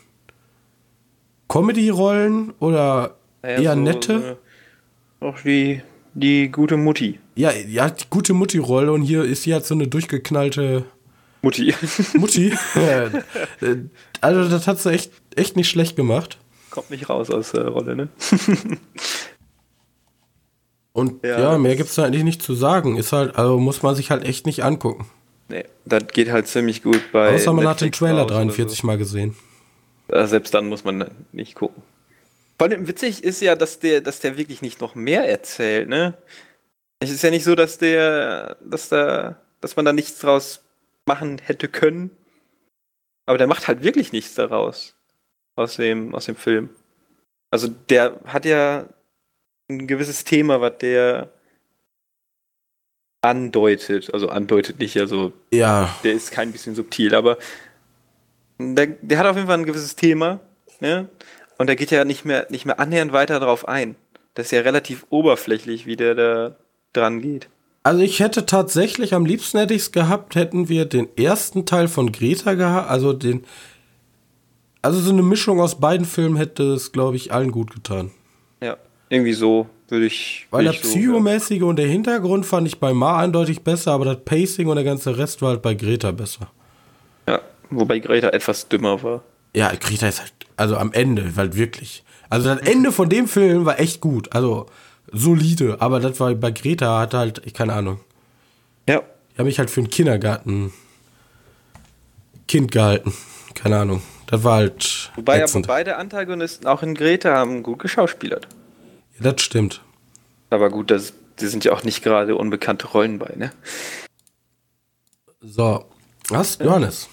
Comedy-Rollen 1.49 2.55
oder 2.61 3.17
naja, 3.43 3.61
eher 3.61 3.75
so, 3.75 3.81
nette? 3.81 4.39
So 5.21 5.27
auch 5.27 5.45
wie 5.45 5.83
die 6.15 6.51
gute 6.51 6.77
Mutti. 6.77 7.19
Ja, 7.35 7.53
ja, 7.53 7.91
die 7.91 8.05
gute 8.09 8.33
Mutti-Rolle 8.33 8.93
und 8.93 9.03
hier 9.03 9.25
ist 9.25 9.43
sie 9.43 9.53
halt 9.53 9.67
so 9.67 9.75
eine 9.75 9.87
durchgeknallte 9.87 10.85
Mutti. 11.43 11.75
Mutti. 12.15 12.53
also 14.21 14.49
das 14.49 14.67
hat 14.67 14.79
sie 14.79 14.93
echt, 14.93 15.13
echt 15.35 15.57
nicht 15.57 15.69
schlecht 15.69 15.97
gemacht. 15.97 16.39
Kommt 16.71 16.91
nicht 16.91 17.09
raus 17.09 17.31
aus 17.31 17.53
der 17.53 17.69
Rolle, 17.69 17.97
ne? 17.97 18.09
und 20.93 21.25
ja, 21.25 21.41
ja 21.41 21.59
mehr 21.59 21.77
gibt 21.77 21.91
es 21.91 21.99
eigentlich 21.99 22.25
nicht 22.25 22.43
zu 22.43 22.55
sagen. 22.55 22.97
Ist 22.97 23.13
halt, 23.13 23.37
also 23.37 23.59
muss 23.59 23.83
man 23.83 23.95
sich 23.95 24.11
halt 24.11 24.25
echt 24.25 24.47
nicht 24.47 24.63
angucken. 24.63 25.07
Nee, 25.49 25.65
das 25.85 26.07
geht 26.09 26.31
halt 26.31 26.47
ziemlich 26.47 26.83
gut 26.83 27.01
bei. 27.11 27.35
Außer 27.35 27.53
man 27.53 27.65
Netflix 27.65 28.01
hat 28.01 28.09
den 28.09 28.17
Trailer 28.17 28.27
43 28.27 28.81
so. 28.81 28.87
Mal 28.87 28.99
gesehen. 28.99 29.37
Äh, 30.09 30.27
selbst 30.27 30.55
dann 30.55 30.69
muss 30.69 30.85
man 30.85 31.11
nicht 31.33 31.57
gucken. 31.57 31.83
Vor 32.59 32.69
allem 32.69 32.87
witzig 32.87 33.25
ist 33.25 33.41
ja, 33.41 33.57
dass 33.57 33.79
der, 33.79 34.01
dass 34.01 34.21
der 34.21 34.37
wirklich 34.37 34.63
nicht 34.63 34.81
noch 34.81 34.95
mehr 34.95 35.29
erzählt, 35.29 35.89
ne? 35.89 36.15
Es 37.01 37.11
ist 37.11 37.23
ja 37.23 37.31
nicht 37.31 37.45
so, 37.45 37.55
dass 37.55 37.79
der, 37.79 38.59
dass 38.63 38.91
da, 38.91 39.41
dass 39.61 39.77
man 39.77 39.87
da 39.87 39.93
nichts 39.93 40.19
draus 40.19 40.63
machen 41.11 41.39
hätte 41.43 41.67
können. 41.67 42.11
Aber 43.27 43.37
der 43.37 43.49
macht 43.49 43.67
halt 43.67 43.83
wirklich 43.83 44.13
nichts 44.13 44.35
daraus. 44.35 44.97
Aus 45.57 45.77
dem, 45.77 46.15
aus 46.15 46.27
dem 46.27 46.37
Film. 46.37 46.71
Also 47.51 47.67
der 47.67 48.21
hat 48.25 48.45
ja 48.45 48.87
ein 49.69 49.89
gewisses 49.89 50.23
Thema, 50.23 50.61
was 50.61 50.79
der 50.79 51.33
andeutet. 53.23 54.15
Also 54.15 54.29
andeutet 54.29 54.79
nicht, 54.79 54.97
also 54.97 55.33
ja. 55.53 55.95
der 56.05 56.13
ist 56.13 56.31
kein 56.31 56.53
bisschen 56.53 56.75
subtil, 56.77 57.15
aber 57.15 57.39
der, 58.59 58.87
der 58.87 59.19
hat 59.19 59.27
auf 59.27 59.37
jeden 59.37 59.49
Fall 59.49 59.59
ein 59.59 59.67
gewisses 59.67 59.97
Thema, 59.97 60.41
ne? 60.79 61.09
Und 61.59 61.67
der 61.67 61.77
geht 61.77 61.91
ja 61.91 62.05
nicht 62.05 62.25
mehr, 62.25 62.47
nicht 62.49 62.65
mehr 62.65 62.81
annähernd 62.81 63.13
weiter 63.13 63.39
darauf 63.41 63.69
ein. 63.69 63.97
Das 64.35 64.47
ist 64.47 64.53
ja 64.53 64.61
relativ 64.61 65.05
oberflächlich, 65.11 65.85
wie 65.85 65.97
der 65.97 66.15
da 66.15 66.57
dran 66.95 67.21
geht. 67.21 67.49
Also 67.83 68.03
ich 68.03 68.21
hätte 68.21 68.45
tatsächlich 68.45 69.15
am 69.15 69.25
liebsten 69.25 69.59
hätte 69.59 69.75
ich 69.75 69.83
es 69.83 69.93
gehabt, 69.93 70.35
hätten 70.35 70.69
wir 70.69 70.85
den 70.85 71.09
ersten 71.17 71.65
Teil 71.65 71.89
von 71.89 72.13
Greta 72.13 72.55
gehabt, 72.55 72.91
also 72.91 73.15
den, 73.15 73.45
also 74.83 75.01
so 75.01 75.11
eine 75.11 75.23
Mischung 75.23 75.61
aus 75.61 75.81
beiden 75.81 76.05
Filmen 76.05 76.37
hätte 76.37 76.75
es, 76.75 76.93
glaube 76.93 77.17
ich, 77.17 77.33
allen 77.33 77.53
gut 77.53 77.73
getan. 77.73 78.11
Ja. 78.63 78.77
irgendwie 79.09 79.33
so 79.33 79.67
würde 79.89 80.07
ich. 80.07 80.47
Weil 80.51 80.65
der 80.65 80.75
so, 80.75 80.81
Psychomäßige 80.81 81.63
und 81.63 81.77
der 81.77 81.89
Hintergrund 81.89 82.47
fand 82.47 82.67
ich 82.67 82.79
bei 82.79 82.93
Ma 82.93 83.19
eindeutig 83.19 83.63
besser, 83.63 83.93
aber 83.93 84.05
das 84.05 84.19
Pacing 84.25 84.69
und 84.69 84.77
der 84.77 84.85
ganze 84.85 85.17
Rest 85.17 85.43
war 85.43 85.51
halt 85.51 85.63
bei 85.63 85.75
Greta 85.75 86.13
besser. 86.13 86.51
Ja, 87.27 87.41
wobei 87.71 87.99
Greta 87.99 88.29
etwas 88.29 88.69
dümmer 88.69 89.03
war. 89.03 89.23
Ja, 89.55 89.73
Greta 89.75 90.09
ist 90.09 90.21
halt, 90.21 90.33
also 90.57 90.77
am 90.77 90.93
Ende, 90.93 91.33
halt 91.37 91.57
wirklich. 91.57 92.05
Also 92.29 92.55
das 92.55 92.61
Ende 92.61 92.93
von 92.93 93.09
dem 93.09 93.27
Film 93.27 93.65
war 93.65 93.81
echt 93.81 94.01
gut, 94.01 94.33
also 94.33 94.67
solide, 95.13 95.77
aber 95.81 96.01
das 96.01 96.21
war 96.21 96.35
bei 96.35 96.51
Greta 96.51 96.99
hat 97.01 97.15
halt, 97.15 97.43
ich 97.45 97.55
keine 97.55 97.73
Ahnung. 97.73 98.01
Ja. 98.89 99.03
Ich 99.33 99.39
habe 99.39 99.45
mich 99.47 99.59
halt 99.59 99.71
für 99.71 99.81
einen 99.81 99.91
Kindergarten 99.91 100.73
Kind 102.49 102.73
gehalten. 102.73 103.13
Keine 103.55 103.79
Ahnung. 103.79 104.03
Das 104.27 104.45
war 104.45 104.55
halt. 104.57 105.11
Wobei 105.17 105.35
aber 105.37 105.45
ätzend. 105.45 105.67
beide 105.67 105.97
Antagonisten 105.97 106.67
auch 106.67 106.83
in 106.83 106.95
Greta 106.95 107.35
haben 107.37 107.63
gut 107.63 107.79
geschauspielert. 107.81 108.47
Ja, 109.19 109.33
das 109.33 109.43
stimmt. 109.43 109.83
Aber 110.51 110.71
gut, 110.71 110.91
das, 110.91 111.13
die 111.41 111.47
sind 111.47 111.65
ja 111.65 111.73
auch 111.73 111.83
nicht 111.85 112.03
gerade 112.03 112.37
unbekannte 112.37 112.87
Rollen 112.89 113.19
bei, 113.19 113.33
ne? 113.37 113.53
So. 115.41 115.85
Hast, 116.33 116.61
Johannes, 116.61 117.09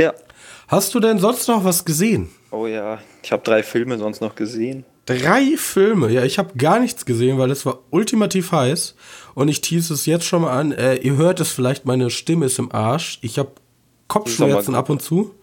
Ja. 0.00 0.12
hast 0.66 0.92
du 0.94 0.98
denn 1.00 1.18
sonst 1.20 1.46
noch 1.46 1.62
was 1.62 1.84
gesehen? 1.84 2.30
Oh 2.50 2.66
ja, 2.66 2.98
ich 3.22 3.30
habe 3.30 3.44
drei 3.44 3.62
Filme 3.62 3.96
sonst 3.96 4.20
noch 4.20 4.34
gesehen. 4.34 4.84
Drei 5.06 5.56
Filme. 5.56 6.10
Ja, 6.10 6.24
ich 6.24 6.38
habe 6.38 6.56
gar 6.56 6.78
nichts 6.78 7.04
gesehen, 7.04 7.38
weil 7.38 7.50
es 7.50 7.66
war 7.66 7.80
ultimativ 7.90 8.52
heiß. 8.52 8.94
Und 9.34 9.48
ich 9.48 9.60
tease 9.60 9.94
es 9.94 10.06
jetzt 10.06 10.24
schon 10.24 10.42
mal 10.42 10.58
an. 10.58 10.72
Äh, 10.72 10.96
ihr 10.96 11.16
hört 11.16 11.40
es 11.40 11.50
vielleicht, 11.50 11.86
meine 11.86 12.10
Stimme 12.10 12.46
ist 12.46 12.58
im 12.58 12.70
Arsch. 12.72 13.18
Ich 13.22 13.38
habe 13.38 13.52
Kopfschmerzen 14.08 14.74
ab 14.74 14.90
und 14.90 15.02
zu. 15.02 15.34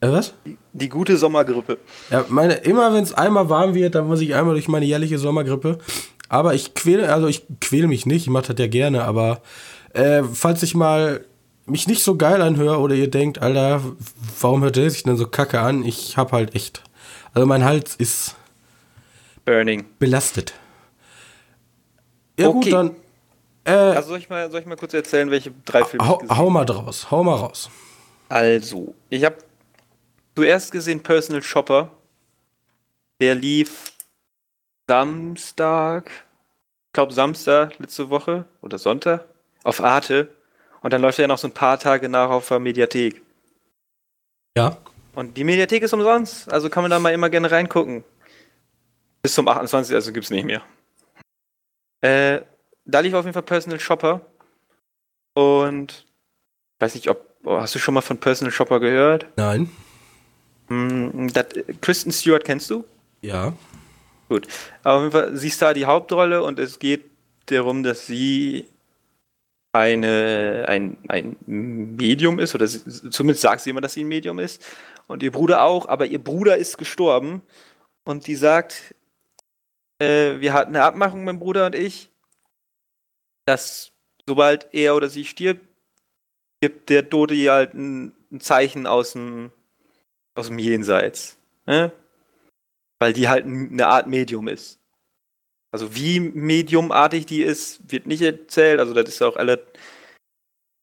Äh, 0.00 0.10
was? 0.10 0.34
Die 0.72 0.88
gute 0.88 1.16
Sommergrippe. 1.16 1.78
Ja, 2.10 2.24
meine, 2.28 2.54
immer 2.54 2.92
wenn 2.92 3.02
es 3.02 3.12
einmal 3.12 3.48
warm 3.48 3.74
wird, 3.74 3.94
dann 3.94 4.06
muss 4.06 4.20
ich 4.20 4.34
einmal 4.34 4.54
durch 4.54 4.68
meine 4.68 4.84
jährliche 4.84 5.18
Sommergrippe. 5.18 5.78
Aber 6.28 6.54
ich 6.54 6.74
quäle, 6.74 7.12
also 7.12 7.28
ich 7.28 7.44
quäle 7.60 7.86
mich 7.86 8.06
nicht, 8.06 8.22
ich 8.22 8.30
mache 8.30 8.52
das 8.52 8.58
ja 8.58 8.66
gerne, 8.66 9.04
aber 9.04 9.40
äh, 9.92 10.22
falls 10.24 10.62
ich 10.62 10.74
mal 10.74 11.24
mich 11.66 11.86
nicht 11.86 12.02
so 12.02 12.16
geil 12.16 12.42
anhöre 12.42 12.78
oder 12.78 12.94
ihr 12.94 13.10
denkt, 13.10 13.40
Alter, 13.40 13.80
warum 14.40 14.62
hört 14.62 14.76
der 14.76 14.90
sich 14.90 15.02
denn 15.02 15.16
so 15.16 15.26
kacke 15.26 15.60
an? 15.60 15.84
Ich 15.84 16.16
hab 16.16 16.32
halt 16.32 16.54
echt. 16.54 16.82
Also 17.36 17.44
mein 17.46 17.64
Hals 17.64 17.96
ist 17.96 18.34
Burning. 19.44 19.84
belastet. 19.98 20.54
Ja 22.38 22.48
Okay. 22.48 22.70
gut, 22.70 22.72
dann 22.72 22.96
äh, 23.64 23.72
Also 23.72 24.08
soll 24.08 24.18
ich 24.20 24.30
mal, 24.30 24.50
soll 24.50 24.60
ich 24.60 24.66
mal 24.66 24.76
kurz 24.78 24.94
erzählen, 24.94 25.30
welche 25.30 25.52
drei 25.66 25.84
Filme 25.84 26.02
ich 26.02 26.10
hau, 26.10 26.16
gesehen 26.16 26.34
hau 26.38 26.48
mal 26.48 26.64
draus, 26.64 27.10
hau 27.10 27.22
mal 27.22 27.34
raus. 27.34 27.68
Also, 28.30 28.94
ich 29.10 29.22
habe 29.22 29.36
zuerst 30.34 30.72
gesehen 30.72 31.02
Personal 31.02 31.42
Shopper. 31.42 31.90
Der 33.20 33.34
lief 33.34 33.92
Samstag, 34.88 36.08
ich 36.86 36.92
glaube 36.94 37.12
Samstag 37.12 37.78
letzte 37.78 38.08
Woche 38.08 38.46
oder 38.62 38.78
Sonntag 38.78 39.26
auf 39.62 39.82
Arte. 39.82 40.30
Und 40.80 40.94
dann 40.94 41.02
läuft 41.02 41.18
er 41.18 41.24
ja 41.24 41.28
noch 41.28 41.36
so 41.38 41.48
ein 41.48 41.54
paar 41.54 41.78
Tage 41.78 42.08
nach 42.08 42.30
auf 42.30 42.48
der 42.48 42.60
Mediathek. 42.60 43.20
Ja. 44.56 44.78
Und 45.16 45.38
die 45.38 45.44
Mediathek 45.44 45.82
ist 45.82 45.94
umsonst, 45.94 46.52
also 46.52 46.68
kann 46.68 46.84
man 46.84 46.90
da 46.90 46.98
mal 46.98 47.14
immer 47.14 47.30
gerne 47.30 47.50
reingucken. 47.50 48.04
Bis 49.22 49.32
zum 49.32 49.48
28. 49.48 49.94
also 49.94 50.12
gibt's 50.12 50.28
nicht 50.28 50.44
mehr. 50.44 50.60
Äh, 52.02 52.42
da 52.84 53.00
lief 53.00 53.14
auf 53.14 53.24
jeden 53.24 53.32
Fall 53.32 53.42
Personal 53.42 53.80
Shopper. 53.80 54.20
Und 55.32 56.04
ich 56.74 56.80
weiß 56.80 56.94
nicht, 56.96 57.08
ob. 57.08 57.34
oh, 57.44 57.58
Hast 57.58 57.74
du 57.74 57.78
schon 57.78 57.94
mal 57.94 58.02
von 58.02 58.18
Personal 58.18 58.52
Shopper 58.52 58.78
gehört? 58.78 59.26
Nein. 59.36 59.70
Hm, 60.68 61.32
das, 61.32 61.46
Kristen 61.80 62.12
Stewart 62.12 62.44
kennst 62.44 62.68
du? 62.68 62.84
Ja. 63.22 63.54
Gut. 64.28 64.46
Aber 64.82 64.96
auf 64.96 65.02
jeden 65.02 65.12
Fall, 65.12 65.36
sie 65.36 65.48
ist 65.48 65.62
da 65.62 65.72
die 65.72 65.86
Hauptrolle 65.86 66.42
und 66.42 66.58
es 66.58 66.78
geht 66.78 67.06
darum, 67.46 67.82
dass 67.82 68.06
sie 68.06 68.66
eine, 69.72 70.66
ein, 70.68 70.98
ein 71.08 71.36
Medium 71.46 72.38
ist, 72.38 72.54
oder 72.54 72.66
sie, 72.66 73.10
zumindest 73.10 73.42
sagt 73.42 73.62
sie 73.62 73.70
immer, 73.70 73.80
dass 73.80 73.94
sie 73.94 74.04
ein 74.04 74.08
Medium 74.08 74.38
ist. 74.38 74.62
Und 75.06 75.22
ihr 75.22 75.32
Bruder 75.32 75.62
auch, 75.62 75.88
aber 75.88 76.06
ihr 76.06 76.22
Bruder 76.22 76.56
ist 76.56 76.78
gestorben. 76.78 77.42
Und 78.04 78.26
die 78.26 78.34
sagt, 78.34 78.94
äh, 79.98 80.40
wir 80.40 80.52
hatten 80.52 80.74
eine 80.74 80.84
Abmachung, 80.84 81.24
mein 81.24 81.38
Bruder 81.38 81.66
und 81.66 81.74
ich, 81.74 82.10
dass 83.46 83.92
sobald 84.26 84.72
er 84.72 84.96
oder 84.96 85.08
sie 85.08 85.24
stirbt, 85.24 85.66
gibt 86.60 86.90
der 86.90 87.08
Tote 87.08 87.34
ihr 87.34 87.52
halt 87.52 87.74
ein, 87.74 88.12
ein 88.32 88.40
Zeichen 88.40 88.86
aus 88.86 89.12
dem, 89.12 89.52
aus 90.34 90.48
dem 90.48 90.58
Jenseits. 90.58 91.38
Ne? 91.66 91.92
Weil 92.98 93.12
die 93.12 93.28
halt 93.28 93.44
eine 93.44 93.86
Art 93.86 94.06
Medium 94.06 94.48
ist. 94.48 94.80
Also 95.70 95.94
wie 95.94 96.20
mediumartig 96.20 97.26
die 97.26 97.42
ist, 97.42 97.80
wird 97.90 98.06
nicht 98.06 98.22
erzählt. 98.22 98.80
Also 98.80 98.94
das 98.94 99.08
ist 99.08 99.22
auch 99.22 99.36
alle. 99.36 99.66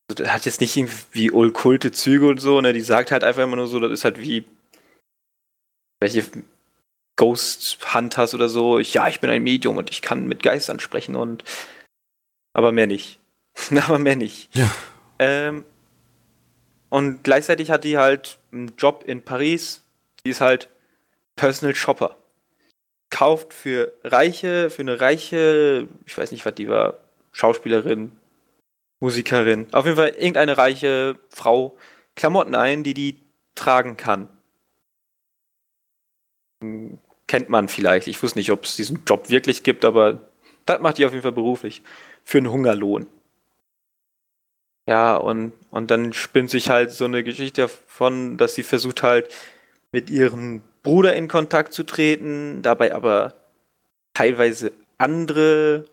Also 0.10 0.28
hat 0.28 0.46
jetzt 0.46 0.62
nicht 0.62 0.76
irgendwie 0.76 1.32
okkulte 1.32 1.92
Züge 1.92 2.28
und 2.28 2.40
so, 2.40 2.60
ne? 2.62 2.74
Die 2.74 2.82
sagt 2.82 3.12
halt 3.12 3.24
einfach 3.24 3.44
immer 3.44 3.56
nur 3.56 3.68
so, 3.68 3.80
das 3.80 3.92
ist 3.92 4.04
halt 4.04 4.20
wie 4.20 4.46
welche 6.00 6.24
Ghost 7.16 7.78
Hunters 7.94 8.34
oder 8.34 8.50
so. 8.50 8.80
Ich, 8.80 8.94
ja, 8.94 9.08
ich 9.08 9.20
bin 9.20 9.30
ein 9.30 9.44
Medium 9.44 9.78
und 9.78 9.90
ich 9.90 10.02
kann 10.02 10.28
mit 10.28 10.44
Geistern 10.44 10.80
sprechen 10.80 11.16
und 11.16 11.44
aber 12.54 12.72
mehr 12.72 12.88
nicht. 12.88 13.20
aber 13.72 14.00
mehr 14.00 14.16
nicht. 14.16 14.54
Ja. 14.56 14.70
Ähm, 15.20 15.64
und 16.90 17.24
gleichzeitig 17.24 17.72
hat 17.72 17.84
die 17.84 17.98
halt 17.98 18.38
einen 18.52 18.74
Job 18.78 19.04
in 19.08 19.24
Paris. 19.24 19.84
Die 20.26 20.30
ist 20.30 20.42
halt 20.42 20.70
Personal 21.36 21.76
Shopper. 21.76 22.18
Kauft 23.10 23.54
für 23.54 23.94
reiche, 24.04 24.70
für 24.70 24.82
eine 24.82 25.00
reiche, 25.00 25.88
ich 26.06 26.18
weiß 26.18 26.32
nicht, 26.32 26.46
was 26.46 26.56
die 26.56 26.68
war, 26.68 27.00
Schauspielerin, 27.32 28.12
Musikerin, 29.04 29.68
auf 29.74 29.84
jeden 29.84 29.98
Fall 29.98 30.12
irgendeine 30.12 30.58
reiche 30.58 31.20
Frau 31.28 31.76
Klamotten 32.16 32.56
ein, 32.56 32.86
die 32.86 32.94
die 32.94 33.20
tragen 33.54 33.98
kann. 33.98 34.30
Kennt 37.28 37.50
man 37.50 37.68
vielleicht. 37.68 38.08
Ich 38.08 38.24
wusste 38.24 38.40
nicht, 38.40 38.50
ob 38.50 38.64
es 38.64 38.78
diesen 38.78 39.04
Job 39.06 39.30
wirklich 39.30 39.64
gibt, 39.64 39.84
aber 39.84 40.30
das 40.66 40.80
macht 40.80 41.00
die 41.00 41.06
auf 41.06 41.12
jeden 41.12 41.22
Fall 41.22 41.34
beruflich. 41.34 41.82
Für 42.24 42.38
einen 42.38 42.50
Hungerlohn. 42.50 43.08
Ja, 44.88 45.18
und, 45.18 45.52
und 45.70 45.92
dann 45.92 46.14
spinnt 46.14 46.50
sich 46.50 46.70
halt 46.70 46.92
so 46.92 47.04
eine 47.04 47.26
Geschichte 47.26 47.64
davon, 47.64 48.38
dass 48.38 48.56
sie 48.56 48.64
versucht 48.64 49.04
halt 49.04 49.34
mit 49.92 50.10
ihrem 50.10 50.62
Bruder 50.82 51.14
in 51.14 51.28
Kontakt 51.28 51.74
zu 51.74 51.84
treten, 51.84 52.62
dabei 52.62 52.96
aber 52.96 53.34
teilweise 54.14 54.72
andere 54.98 55.84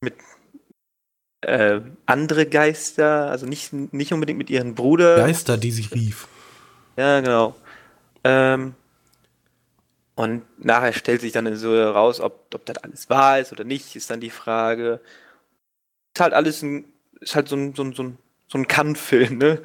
mit 0.00 0.14
äh, 1.48 1.80
andere 2.06 2.46
Geister, 2.46 3.30
also 3.30 3.46
nicht, 3.46 3.72
nicht 3.72 4.12
unbedingt 4.12 4.38
mit 4.38 4.50
ihrem 4.50 4.74
Bruder. 4.74 5.16
Geister, 5.16 5.56
die 5.56 5.70
sie 5.70 5.88
rief. 5.94 6.28
Ja, 6.96 7.20
genau. 7.20 7.54
Ähm, 8.22 8.74
und 10.14 10.42
nachher 10.58 10.92
stellt 10.92 11.20
sich 11.20 11.32
dann 11.32 11.54
so 11.56 11.74
heraus, 11.74 12.20
ob, 12.20 12.54
ob 12.54 12.64
das 12.66 12.78
alles 12.78 13.10
wahr 13.10 13.40
ist 13.40 13.52
oder 13.52 13.64
nicht, 13.64 13.96
ist 13.96 14.10
dann 14.10 14.20
die 14.20 14.30
Frage. 14.30 15.00
Ist 16.14 16.20
halt 16.20 16.32
alles 16.32 16.62
ein, 16.62 16.84
ist 17.20 17.34
halt 17.34 17.48
so 17.48 17.56
ein, 17.56 17.74
so 17.74 17.82
ein, 17.82 17.92
so 17.94 18.04
ein, 18.04 18.18
so 18.48 18.58
ein 18.58 18.68
Kann-Film, 18.68 19.38
ne? 19.38 19.60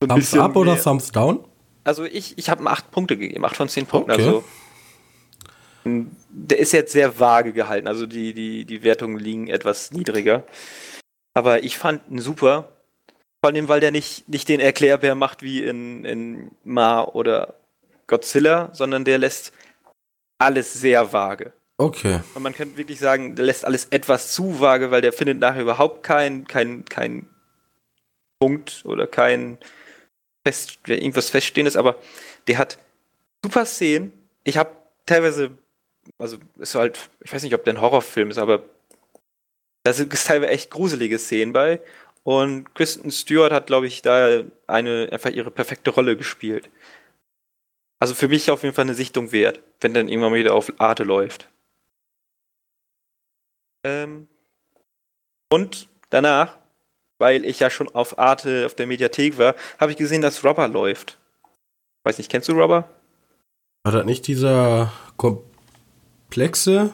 So 0.00 0.06
Thumbs 0.06 0.34
up 0.34 0.56
oder 0.56 0.80
Thumbs 0.80 1.10
down? 1.10 1.44
Also 1.82 2.04
ich, 2.04 2.38
ich 2.38 2.50
habe 2.50 2.62
ihm 2.62 2.66
8 2.68 2.90
Punkte 2.90 3.16
gegeben, 3.16 3.44
8 3.44 3.56
von 3.56 3.68
10 3.68 3.86
Punkten. 3.86 4.12
Okay. 4.12 4.22
Also 4.22 4.44
der 5.84 6.58
ist 6.58 6.72
jetzt 6.72 6.92
sehr 6.92 7.18
vage 7.20 7.52
gehalten, 7.52 7.88
also 7.88 8.06
die, 8.06 8.32
die, 8.32 8.64
die 8.64 8.82
Wertungen 8.82 9.18
liegen 9.18 9.48
etwas 9.48 9.92
niedriger. 9.92 10.44
Aber 11.34 11.62
ich 11.62 11.78
fand 11.78 12.02
ihn 12.10 12.20
super. 12.20 12.72
Vor 13.42 13.50
allem, 13.50 13.68
weil 13.68 13.80
der 13.80 13.90
nicht, 13.90 14.28
nicht 14.28 14.48
den 14.48 14.60
Erklärbär 14.60 15.14
macht 15.14 15.42
wie 15.42 15.62
in, 15.62 16.04
in 16.04 16.50
Ma 16.64 17.02
oder 17.02 17.54
Godzilla, 18.06 18.70
sondern 18.72 19.04
der 19.04 19.18
lässt 19.18 19.52
alles 20.38 20.72
sehr 20.72 21.12
vage. 21.12 21.52
Okay. 21.76 22.20
Und 22.34 22.42
man 22.42 22.54
könnte 22.54 22.76
wirklich 22.76 23.00
sagen, 23.00 23.34
der 23.34 23.46
lässt 23.46 23.64
alles 23.64 23.86
etwas 23.86 24.32
zu 24.32 24.60
vage, 24.60 24.90
weil 24.90 25.02
der 25.02 25.12
findet 25.12 25.40
nachher 25.40 25.62
überhaupt 25.62 26.02
keinen 26.04 26.46
kein, 26.46 26.84
kein 26.84 27.28
Punkt 28.38 28.82
oder 28.84 29.06
kein 29.06 29.58
fest, 30.46 30.78
irgendwas 30.86 31.30
Feststehendes, 31.30 31.76
aber 31.76 31.96
der 32.46 32.58
hat 32.58 32.78
super 33.42 33.66
Szenen. 33.66 34.12
Ich 34.44 34.56
habe 34.56 34.70
teilweise, 35.06 35.50
also 36.18 36.38
ist 36.58 36.74
halt, 36.74 37.10
ich 37.20 37.32
weiß 37.32 37.42
nicht, 37.42 37.54
ob 37.54 37.64
der 37.64 37.74
ein 37.74 37.80
Horrorfilm 37.80 38.30
ist, 38.30 38.38
aber 38.38 38.62
da 39.84 39.92
sind 39.92 40.12
teilweise 40.12 40.52
echt 40.52 40.70
gruselige 40.70 41.18
Szenen 41.18 41.52
bei. 41.52 41.80
Und 42.22 42.74
Kristen 42.74 43.10
Stewart 43.10 43.52
hat, 43.52 43.66
glaube 43.66 43.86
ich, 43.86 44.00
da 44.00 44.42
eine 44.66 45.08
einfach 45.12 45.30
ihre 45.30 45.50
perfekte 45.50 45.90
Rolle 45.90 46.16
gespielt. 46.16 46.70
Also 48.00 48.14
für 48.14 48.28
mich 48.28 48.50
auf 48.50 48.62
jeden 48.62 48.74
Fall 48.74 48.86
eine 48.86 48.94
Sichtung 48.94 49.30
wert, 49.30 49.60
wenn 49.80 49.94
dann 49.94 50.08
irgendwann 50.08 50.32
mal 50.32 50.38
wieder 50.38 50.54
auf 50.54 50.72
Arte 50.78 51.04
läuft. 51.04 51.48
Ähm, 53.84 54.28
und 55.52 55.88
danach, 56.08 56.58
weil 57.18 57.44
ich 57.44 57.60
ja 57.60 57.68
schon 57.68 57.94
auf 57.94 58.18
Arte 58.18 58.64
auf 58.66 58.74
der 58.74 58.86
Mediathek 58.86 59.36
war, 59.36 59.54
habe 59.78 59.92
ich 59.92 59.98
gesehen, 59.98 60.22
dass 60.22 60.44
Rubber 60.44 60.66
läuft. 60.68 61.18
Weiß 62.04 62.18
nicht, 62.18 62.30
kennst 62.30 62.48
du 62.48 62.52
Rubber? 62.52 62.88
War 63.84 63.92
das 63.92 64.06
nicht 64.06 64.26
dieser 64.26 64.92
komplexe? 66.34 66.92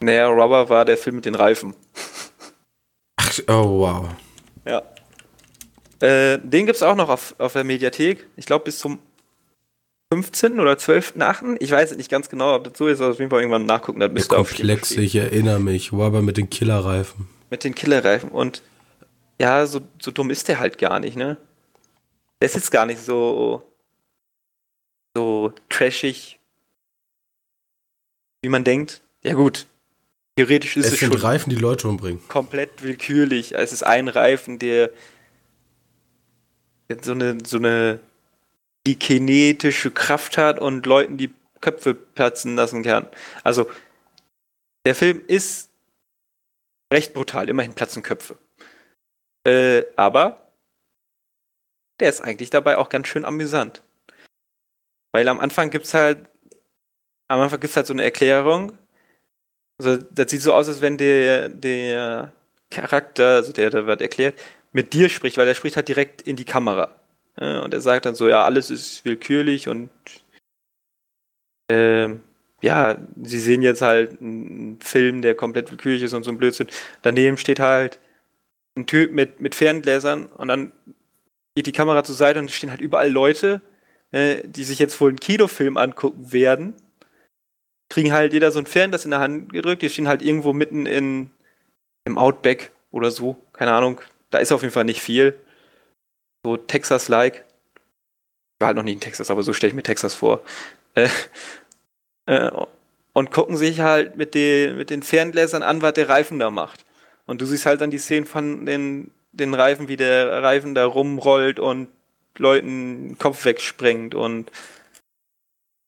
Naja, 0.00 0.28
Rubber 0.28 0.68
war 0.68 0.84
der 0.84 0.98
Film 0.98 1.16
mit 1.16 1.24
den 1.24 1.34
Reifen. 1.34 1.74
Ach, 3.16 3.38
oh 3.48 3.80
wow. 3.80 4.08
Ja. 4.66 4.82
Äh, 6.00 6.38
den 6.42 6.66
gibt 6.66 6.76
es 6.76 6.82
auch 6.82 6.96
noch 6.96 7.08
auf, 7.08 7.34
auf 7.38 7.54
der 7.54 7.64
Mediathek. 7.64 8.26
Ich 8.36 8.44
glaube 8.44 8.64
bis 8.66 8.78
zum 8.78 8.98
15. 10.12 10.60
oder 10.60 10.74
12.8. 10.74 11.56
Ich 11.60 11.70
weiß 11.70 11.96
nicht 11.96 12.10
ganz 12.10 12.28
genau, 12.28 12.56
ob 12.56 12.64
das 12.64 12.76
so 12.76 12.88
ist, 12.88 13.00
aber 13.00 13.12
auf 13.12 13.18
jeden 13.18 13.30
Fall 13.30 13.40
irgendwann 13.40 13.64
nachgucken. 13.64 14.00
Das 14.00 14.12
müsste 14.12 14.36
komplex, 14.36 14.90
ich 14.92 15.16
erinnere 15.16 15.60
mich. 15.60 15.92
Rubber 15.92 16.20
mit 16.20 16.36
den 16.36 16.50
Killerreifen. 16.50 17.26
Mit 17.50 17.64
den 17.64 17.74
Killerreifen. 17.74 18.30
Und 18.30 18.62
ja, 19.40 19.66
so, 19.66 19.80
so 20.00 20.10
dumm 20.10 20.30
ist 20.30 20.48
der 20.48 20.58
halt 20.58 20.76
gar 20.76 21.00
nicht, 21.00 21.16
ne? 21.16 21.38
Der 22.40 22.46
ist 22.46 22.54
jetzt 22.54 22.70
gar 22.70 22.84
nicht 22.84 23.00
so, 23.00 23.62
so 25.14 25.52
trashig, 25.68 26.38
wie 28.42 28.48
man 28.48 28.64
denkt. 28.64 29.02
Ja 29.22 29.34
gut, 29.34 29.66
theoretisch 30.36 30.76
ist 30.76 30.86
es, 30.86 30.92
es 30.94 31.00
sind 31.00 31.12
schon 31.12 31.20
Reifen, 31.20 31.50
die 31.50 31.56
Leute 31.56 31.88
umbringen. 31.88 32.26
Komplett 32.28 32.82
willkürlich. 32.82 33.54
Es 33.54 33.72
ist 33.72 33.82
ein 33.82 34.08
Reifen, 34.08 34.58
der 34.58 34.90
so 37.02 37.12
eine, 37.12 37.38
so 37.44 37.56
eine 37.56 38.00
die 38.86 38.96
kinetische 38.96 39.90
Kraft 39.90 40.36
hat 40.36 40.58
und 40.58 40.84
Leuten 40.84 41.16
die 41.16 41.32
Köpfe 41.60 41.94
platzen 41.94 42.56
lassen 42.56 42.82
kann. 42.82 43.08
Also 43.42 43.70
der 44.84 44.94
Film 44.94 45.22
ist 45.26 45.70
recht 46.92 47.14
brutal, 47.14 47.48
immerhin 47.48 47.72
platzen 47.72 48.02
Köpfe. 48.02 48.36
Äh, 49.46 49.84
aber 49.96 50.52
der 52.00 52.10
ist 52.10 52.20
eigentlich 52.20 52.50
dabei 52.50 52.76
auch 52.76 52.90
ganz 52.90 53.08
schön 53.08 53.24
amüsant. 53.24 53.82
Weil 55.14 55.28
am 55.28 55.38
Anfang 55.38 55.70
gibt's 55.70 55.94
halt, 55.94 56.26
am 57.28 57.38
Anfang 57.38 57.60
gibt's 57.60 57.76
halt 57.76 57.86
so 57.86 57.92
eine 57.92 58.02
Erklärung. 58.02 58.76
Also, 59.78 59.96
das 60.10 60.28
sieht 60.28 60.42
so 60.42 60.52
aus, 60.52 60.66
als 60.66 60.80
wenn 60.80 60.98
der, 60.98 61.50
der 61.50 62.32
Charakter, 62.68 63.36
also 63.36 63.52
der, 63.52 63.70
der 63.70 63.86
wird 63.86 64.02
erklärt, 64.02 64.36
mit 64.72 64.92
dir 64.92 65.08
spricht, 65.08 65.36
weil 65.36 65.46
er 65.46 65.54
spricht 65.54 65.76
halt 65.76 65.86
direkt 65.86 66.22
in 66.22 66.34
die 66.34 66.44
Kamera. 66.44 66.96
Und 67.36 67.72
er 67.72 67.80
sagt 67.80 68.06
dann 68.06 68.16
so, 68.16 68.28
ja, 68.28 68.44
alles 68.44 68.72
ist 68.72 69.04
willkürlich 69.04 69.68
und 69.68 69.88
ähm, 71.68 72.20
ja, 72.60 72.98
sie 73.22 73.38
sehen 73.38 73.62
jetzt 73.62 73.82
halt 73.82 74.20
einen 74.20 74.80
Film, 74.80 75.22
der 75.22 75.36
komplett 75.36 75.70
willkürlich 75.70 76.02
ist 76.02 76.12
und 76.12 76.24
so 76.24 76.32
ein 76.32 76.38
Blödsinn. 76.38 76.66
Daneben 77.02 77.36
steht 77.36 77.60
halt 77.60 78.00
ein 78.76 78.86
Typ 78.86 79.12
mit, 79.12 79.40
mit 79.40 79.54
Ferngläsern 79.54 80.26
und 80.26 80.48
dann 80.48 80.72
geht 81.54 81.66
die 81.66 81.72
Kamera 81.72 82.02
zur 82.02 82.16
Seite 82.16 82.40
und 82.40 82.50
stehen 82.50 82.70
halt 82.70 82.80
überall 82.80 83.12
Leute, 83.12 83.62
äh, 84.14 84.46
die 84.46 84.62
sich 84.62 84.78
jetzt 84.78 85.00
wohl 85.00 85.08
einen 85.08 85.18
Kinofilm 85.18 85.76
angucken 85.76 86.32
werden. 86.32 86.74
Kriegen 87.88 88.12
halt 88.12 88.32
jeder 88.32 88.52
so 88.52 88.60
ein 88.60 88.66
Fernglas 88.66 89.04
in 89.04 89.10
der 89.10 89.18
Hand 89.18 89.52
gedrückt, 89.52 89.82
die 89.82 89.90
stehen 89.90 90.06
halt 90.06 90.22
irgendwo 90.22 90.52
mitten 90.52 90.86
in, 90.86 91.30
im 92.04 92.16
Outback 92.16 92.70
oder 92.92 93.10
so, 93.10 93.36
keine 93.52 93.72
Ahnung. 93.72 94.00
Da 94.30 94.38
ist 94.38 94.52
auf 94.52 94.62
jeden 94.62 94.72
Fall 94.72 94.84
nicht 94.84 95.02
viel. 95.02 95.36
So 96.44 96.56
Texas-like. 96.56 97.44
War 98.60 98.68
halt 98.68 98.76
noch 98.76 98.84
nie 98.84 98.92
in 98.92 99.00
Texas, 99.00 99.32
aber 99.32 99.42
so 99.42 99.52
stelle 99.52 99.70
ich 99.70 99.74
mir 99.74 99.82
Texas 99.82 100.14
vor. 100.14 100.44
Äh, 100.94 101.08
äh, 102.26 102.52
und 103.14 103.32
gucken 103.32 103.56
sich 103.56 103.80
halt 103.80 104.16
mit 104.16 104.36
den, 104.36 104.76
mit 104.76 104.90
den 104.90 105.02
Ferngläsern 105.02 105.64
an, 105.64 105.82
was 105.82 105.94
der 105.94 106.08
Reifen 106.08 106.38
da 106.38 106.50
macht. 106.50 106.84
Und 107.26 107.40
du 107.40 107.46
siehst 107.46 107.66
halt 107.66 107.80
dann 107.80 107.90
die 107.90 107.98
Szenen 107.98 108.26
von 108.26 108.64
den, 108.64 109.10
den 109.32 109.54
Reifen, 109.54 109.88
wie 109.88 109.96
der 109.96 110.40
Reifen 110.40 110.76
da 110.76 110.84
rumrollt 110.84 111.58
und 111.58 111.88
Leuten 112.38 113.08
den 113.08 113.18
Kopf 113.18 113.44
wegsprengt 113.44 114.14
und 114.14 114.50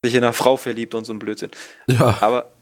sich 0.05 0.15
in 0.15 0.23
einer 0.23 0.33
Frau 0.33 0.57
verliebt 0.57 0.95
und 0.95 1.05
so 1.05 1.13
ein 1.13 1.19
Blödsinn. 1.19 1.51
Ja. 1.89 2.19
Aber, 2.21 2.53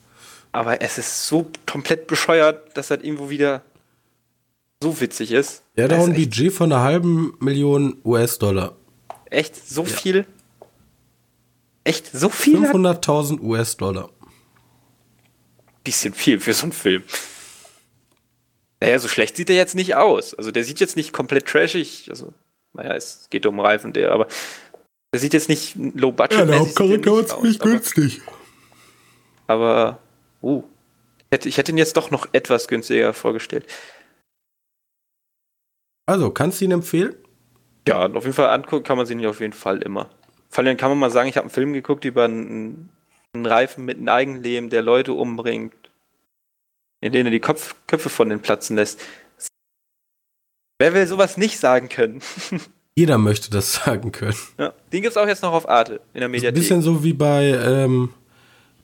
aber 0.52 0.80
es 0.82 0.98
ist 0.98 1.26
so 1.26 1.50
komplett 1.66 2.06
bescheuert, 2.06 2.76
dass 2.76 2.88
das 2.88 3.02
irgendwo 3.02 3.30
wieder 3.30 3.62
so 4.82 5.00
witzig 5.00 5.32
ist. 5.32 5.62
Ja, 5.76 5.88
da 5.88 6.02
ein 6.02 6.14
Budget 6.14 6.52
von 6.52 6.72
einer 6.72 6.82
halben 6.82 7.34
Million 7.40 8.00
US-Dollar. 8.04 8.76
Echt? 9.26 9.56
So 9.56 9.82
ja. 9.82 9.88
viel? 9.88 10.26
Echt? 11.84 12.10
So 12.12 12.28
viel? 12.28 12.58
500.000 12.58 13.40
US-Dollar. 13.40 14.10
Bisschen 15.82 16.14
viel 16.14 16.40
für 16.40 16.54
so 16.54 16.64
einen 16.64 16.72
Film. 16.72 17.02
Naja, 18.80 18.98
so 18.98 19.08
schlecht 19.08 19.36
sieht 19.36 19.50
er 19.50 19.56
jetzt 19.56 19.74
nicht 19.74 19.94
aus. 19.94 20.34
Also 20.34 20.50
der 20.50 20.64
sieht 20.64 20.80
jetzt 20.80 20.96
nicht 20.96 21.12
komplett 21.12 21.46
trashig. 21.46 22.06
Also, 22.10 22.32
naja, 22.74 22.94
es 22.94 23.28
geht 23.30 23.46
um 23.46 23.60
Reifen, 23.60 23.92
der, 23.92 24.12
aber 24.12 24.28
der 25.14 25.20
sieht 25.20 25.32
jetzt 25.32 25.48
nicht 25.48 25.76
low 25.76 26.12
budget 26.12 26.38
Ja, 26.40 26.44
der 26.44 26.58
Hauptcharakter 26.58 27.12
war 27.12 27.26
ziemlich 27.26 27.58
günstig. 27.60 28.20
Aber, 29.46 30.00
uh, 30.42 30.64
ich 31.30 31.56
hätte, 31.56 31.72
ihn 31.72 31.78
jetzt 31.78 31.96
doch 31.96 32.10
noch 32.10 32.26
etwas 32.32 32.68
günstiger 32.68 33.12
vorgestellt. 33.12 33.66
Also, 36.06 36.30
kannst 36.30 36.60
du 36.60 36.66
ihn 36.66 36.72
empfehlen? 36.72 37.14
Ja, 37.86 38.06
auf 38.06 38.24
jeden 38.24 38.34
Fall 38.34 38.48
angucken 38.48 38.84
kann 38.84 38.96
man 38.96 39.06
sich 39.06 39.26
auf 39.26 39.40
jeden 39.40 39.52
Fall 39.52 39.82
immer. 39.82 40.10
Vor 40.50 40.64
allem 40.64 40.76
kann 40.76 40.90
man 40.90 40.98
mal 40.98 41.10
sagen, 41.10 41.28
ich 41.28 41.36
habe 41.36 41.44
einen 41.44 41.54
Film 41.54 41.72
geguckt 41.72 42.04
über 42.04 42.24
einen, 42.24 42.90
einen 43.34 43.46
Reifen 43.46 43.84
mit 43.84 43.98
einem 43.98 44.08
Eigenleben, 44.08 44.70
der 44.70 44.82
Leute 44.82 45.12
umbringt, 45.12 45.74
in 47.00 47.12
denen 47.12 47.26
er 47.26 47.32
die 47.32 47.40
Kopf, 47.40 47.74
Köpfe 47.86 48.08
von 48.08 48.28
den 48.28 48.40
platzen 48.40 48.76
lässt. 48.76 49.00
Wer 50.78 50.92
will 50.94 51.06
sowas 51.06 51.36
nicht 51.36 51.58
sagen 51.58 51.88
können? 51.88 52.20
Jeder 52.96 53.18
möchte 53.18 53.50
das 53.50 53.72
sagen 53.72 54.12
können. 54.12 54.36
Ja, 54.58 54.72
den 54.92 55.02
gibt 55.02 55.12
es 55.12 55.16
auch 55.16 55.26
jetzt 55.26 55.42
noch 55.42 55.52
auf 55.52 55.68
Arte 55.68 56.00
in 56.12 56.20
der 56.20 56.28
Mediathek. 56.28 56.56
Ein 56.56 56.60
bisschen 56.60 56.82
so 56.82 57.02
wie 57.02 57.12
bei, 57.12 57.46
ähm, 57.46 58.10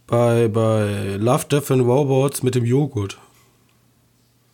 bei, 0.07 0.48
bei 0.48 1.16
Love, 1.18 1.46
Death 1.46 1.70
and 1.70 1.83
Robots 1.83 2.42
mit 2.42 2.57
dem 2.57 2.64
Joghurt. 2.64 3.18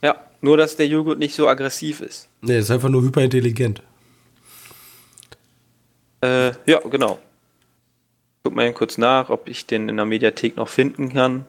Ja, 0.02 0.26
nur 0.42 0.56
dass 0.56 0.76
der 0.76 0.86
Joghurt 0.88 1.18
nicht 1.18 1.34
so 1.34 1.48
aggressiv 1.48 2.00
ist. 2.00 2.28
Nee, 2.42 2.58
ist 2.58 2.70
einfach 2.70 2.90
nur 2.90 3.02
hyperintelligent. 3.02 3.82
Äh, 6.22 6.52
ja, 6.66 6.80
genau. 6.90 7.18
Guck 8.44 8.54
mal 8.54 8.72
kurz 8.72 8.98
nach, 8.98 9.30
ob 9.30 9.48
ich 9.48 9.66
den 9.66 9.88
in 9.88 9.96
der 9.96 10.06
Mediathek 10.06 10.56
noch 10.56 10.68
finden 10.68 11.12
kann. 11.12 11.46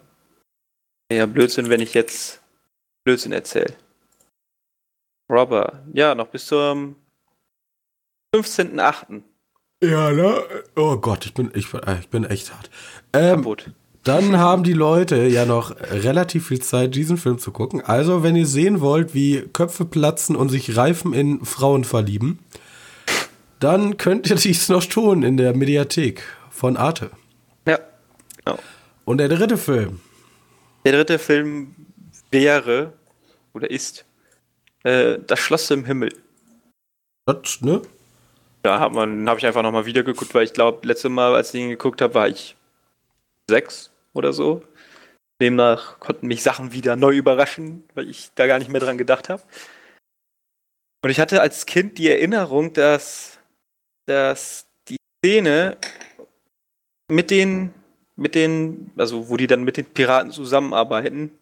Ja, 1.12 1.26
Blödsinn, 1.26 1.69
wenn 1.69 1.82
ich 1.82 1.93
jetzt 1.93 2.41
Blödsinn 3.04 3.32
erzähle. 3.32 3.73
Robber, 5.29 5.83
ja, 5.93 6.15
noch 6.15 6.27
bis 6.27 6.45
zum 6.45 6.95
15.8. 8.33 9.21
Ja, 9.83 10.11
ne? 10.11 10.41
Oh 10.75 10.97
Gott, 10.97 11.25
ich 11.25 11.33
bin, 11.33 11.51
ich, 11.53 11.73
äh, 11.73 11.99
ich 11.99 12.09
bin 12.09 12.23
echt 12.23 12.53
hart. 12.53 12.69
Ähm, 13.13 13.37
Kaputt. 13.37 13.71
Dann 14.03 14.37
haben 14.37 14.63
die 14.63 14.73
Leute 14.73 15.27
ja 15.27 15.45
noch 15.45 15.75
relativ 15.81 16.47
viel 16.47 16.61
Zeit, 16.61 16.95
diesen 16.95 17.17
Film 17.17 17.39
zu 17.39 17.51
gucken. 17.51 17.81
Also, 17.81 18.23
wenn 18.23 18.37
ihr 18.37 18.45
sehen 18.45 18.79
wollt, 18.79 19.13
wie 19.13 19.41
Köpfe 19.51 19.83
platzen 19.83 20.37
und 20.37 20.47
sich 20.47 20.77
Reifen 20.77 21.13
in 21.13 21.43
Frauen 21.43 21.83
verlieben, 21.83 22.39
dann 23.59 23.97
könnt 23.97 24.29
ihr 24.29 24.35
dies 24.37 24.69
noch 24.69 24.85
tun 24.85 25.23
in 25.23 25.35
der 25.35 25.55
Mediathek 25.55 26.23
von 26.49 26.77
Arte. 26.77 27.11
Ja, 27.67 27.79
genau. 28.45 28.59
Und 29.03 29.17
der 29.17 29.27
dritte 29.27 29.57
Film. 29.57 29.99
Der 30.85 30.93
dritte 30.93 31.19
Film 31.19 31.75
wäre 32.31 32.93
oder 33.53 33.69
ist 33.69 34.05
äh, 34.83 35.19
Das 35.25 35.39
Schloss 35.39 35.69
im 35.71 35.85
Himmel. 35.85 36.13
Das, 37.25 37.61
ne? 37.61 37.82
Da 38.63 38.80
hat 38.80 38.93
man, 38.93 39.30
habe 39.30 39.39
ich 39.39 39.45
einfach 39.45 39.63
nochmal 39.63 39.86
wieder 39.86 40.03
geguckt, 40.03 40.34
weil 40.34 40.43
ich 40.43 40.53
glaube, 40.53 40.86
letzte 40.88 41.09
Mal, 41.09 41.36
als 41.36 41.53
ich 41.53 41.61
ihn 41.61 41.69
geguckt 41.69 42.01
habe, 42.01 42.13
war 42.13 42.28
ich 42.28 42.55
sechs 43.49 43.91
oder 44.13 44.34
so. 44.34 44.63
Demnach 45.41 45.99
konnten 45.99 46.28
mich 46.28 46.41
Sachen 46.41 46.73
wieder 46.73 46.95
neu 46.95 47.15
überraschen, 47.15 47.84
weil 47.93 48.09
ich 48.09 48.32
da 48.36 48.47
gar 48.47 48.59
nicht 48.59 48.69
mehr 48.69 48.82
dran 48.82 48.97
gedacht 48.97 49.30
habe. 49.30 49.43
Und 51.03 51.11
ich 51.11 51.19
hatte 51.19 51.41
als 51.41 51.65
Kind 51.65 51.97
die 51.97 52.09
Erinnerung, 52.09 52.73
dass, 52.73 53.39
dass 54.07 54.65
die 54.89 54.97
Szene 55.19 55.78
mit 57.09 57.30
den, 57.30 57.73
mit 58.15 58.36
den, 58.36 58.91
also 58.97 59.30
wo 59.30 59.38
die 59.38 59.47
dann 59.47 59.63
mit 59.63 59.78
den 59.78 59.86
Piraten 59.86 60.32
zusammenarbeiten, 60.32 61.38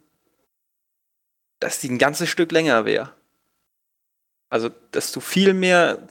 dass 1.60 1.80
die 1.80 1.90
ein 1.90 1.98
ganzes 1.98 2.30
Stück 2.30 2.52
länger 2.52 2.86
wäre. 2.86 3.14
Also, 4.50 4.70
dass 4.92 5.12
du 5.12 5.20
viel 5.20 5.54
mehr 5.54 6.08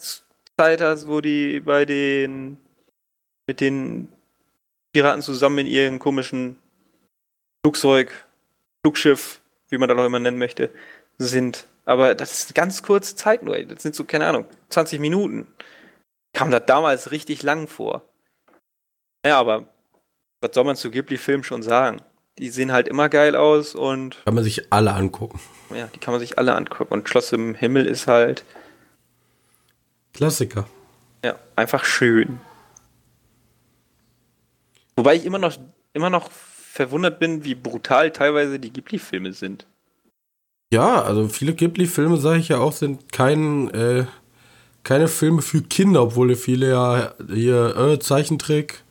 Zeit 0.57 0.81
hast, 0.81 1.09
wo 1.09 1.21
die 1.21 1.61
bei 1.61 1.85
den 1.85 2.59
mit 3.47 3.61
den 3.61 4.09
Piraten 4.93 5.23
zusammen 5.23 5.59
in 5.59 5.67
ihrem 5.67 5.99
komischen 5.99 6.59
Flugzeug, 7.65 8.13
Flugschiff, 8.83 9.41
wie 9.69 9.79
man 9.79 9.89
das 9.89 9.99
auch 9.99 10.07
immer 10.07 10.19
nennen 10.21 10.39
möchte, 10.39 10.71
sind. 11.19 11.67
Aber 11.85 12.15
das 12.15 12.33
ist 12.33 12.49
eine 12.49 12.55
ganz 12.55 12.83
kurze 12.83 13.17
Zeit 13.17 13.43
nur. 13.43 13.63
Das 13.65 13.83
sind 13.83 13.95
so, 13.95 14.05
keine 14.05 14.27
Ahnung, 14.27 14.47
20 14.71 15.01
Minuten. 15.01 15.47
Kam 16.33 16.51
das 16.51 16.65
damals 16.67 17.11
richtig 17.11 17.43
lang 17.43 17.69
vor. 17.69 18.03
Ja, 19.25 19.39
aber 19.39 19.69
was 20.41 20.55
soll 20.55 20.65
man 20.65 20.77
zu 20.77 20.91
Ghibli-Filmen 20.91 21.45
schon 21.45 21.63
sagen? 21.63 22.01
Die 22.39 22.51
sehen 22.51 22.73
halt 22.73 22.89
immer 22.89 23.09
geil 23.09 23.37
aus 23.37 23.75
und. 23.75 24.17
Kann 24.25 24.35
man 24.35 24.45
sich 24.45 24.73
alle 24.73 24.93
angucken. 24.93 25.41
Ja, 25.75 25.89
die 25.95 25.99
kann 25.99 26.13
man 26.13 26.21
sich 26.21 26.39
alle 26.39 26.55
angucken. 26.55 26.93
Und 26.93 27.09
Schloss 27.09 27.33
im 27.33 27.55
Himmel 27.55 27.87
ist 27.87 28.07
halt. 28.07 28.45
Klassiker. 30.13 30.67
Ja, 31.25 31.37
einfach 31.57 31.85
schön. 31.85 32.41
Wobei 34.97 35.17
ich 35.17 35.25
immer 35.25 35.39
noch, 35.39 35.57
immer 35.93 36.11
noch 36.11 36.31
verwundert 36.31 37.19
bin, 37.19 37.45
wie 37.45 37.55
brutal 37.55 38.11
teilweise 38.11 38.59
die 38.59 38.73
Ghibli-Filme 38.73 39.33
sind. 39.33 39.67
Ja, 40.73 41.03
also 41.03 41.29
viele 41.29 41.55
Ghibli-Filme, 41.55 42.17
sage 42.17 42.41
ich 42.41 42.49
ja 42.49 42.59
auch, 42.59 42.73
sind 42.73 43.13
kein, 43.13 43.71
äh, 43.71 44.07
keine 44.83 45.09
Filme 45.09 45.43
für 45.43 45.63
Kinder, 45.63 46.03
obwohl 46.03 46.35
viele 46.37 46.71
ja 46.71 47.15
hier 47.33 47.77
äh, 47.77 47.99
Zeichentrick, 47.99 48.84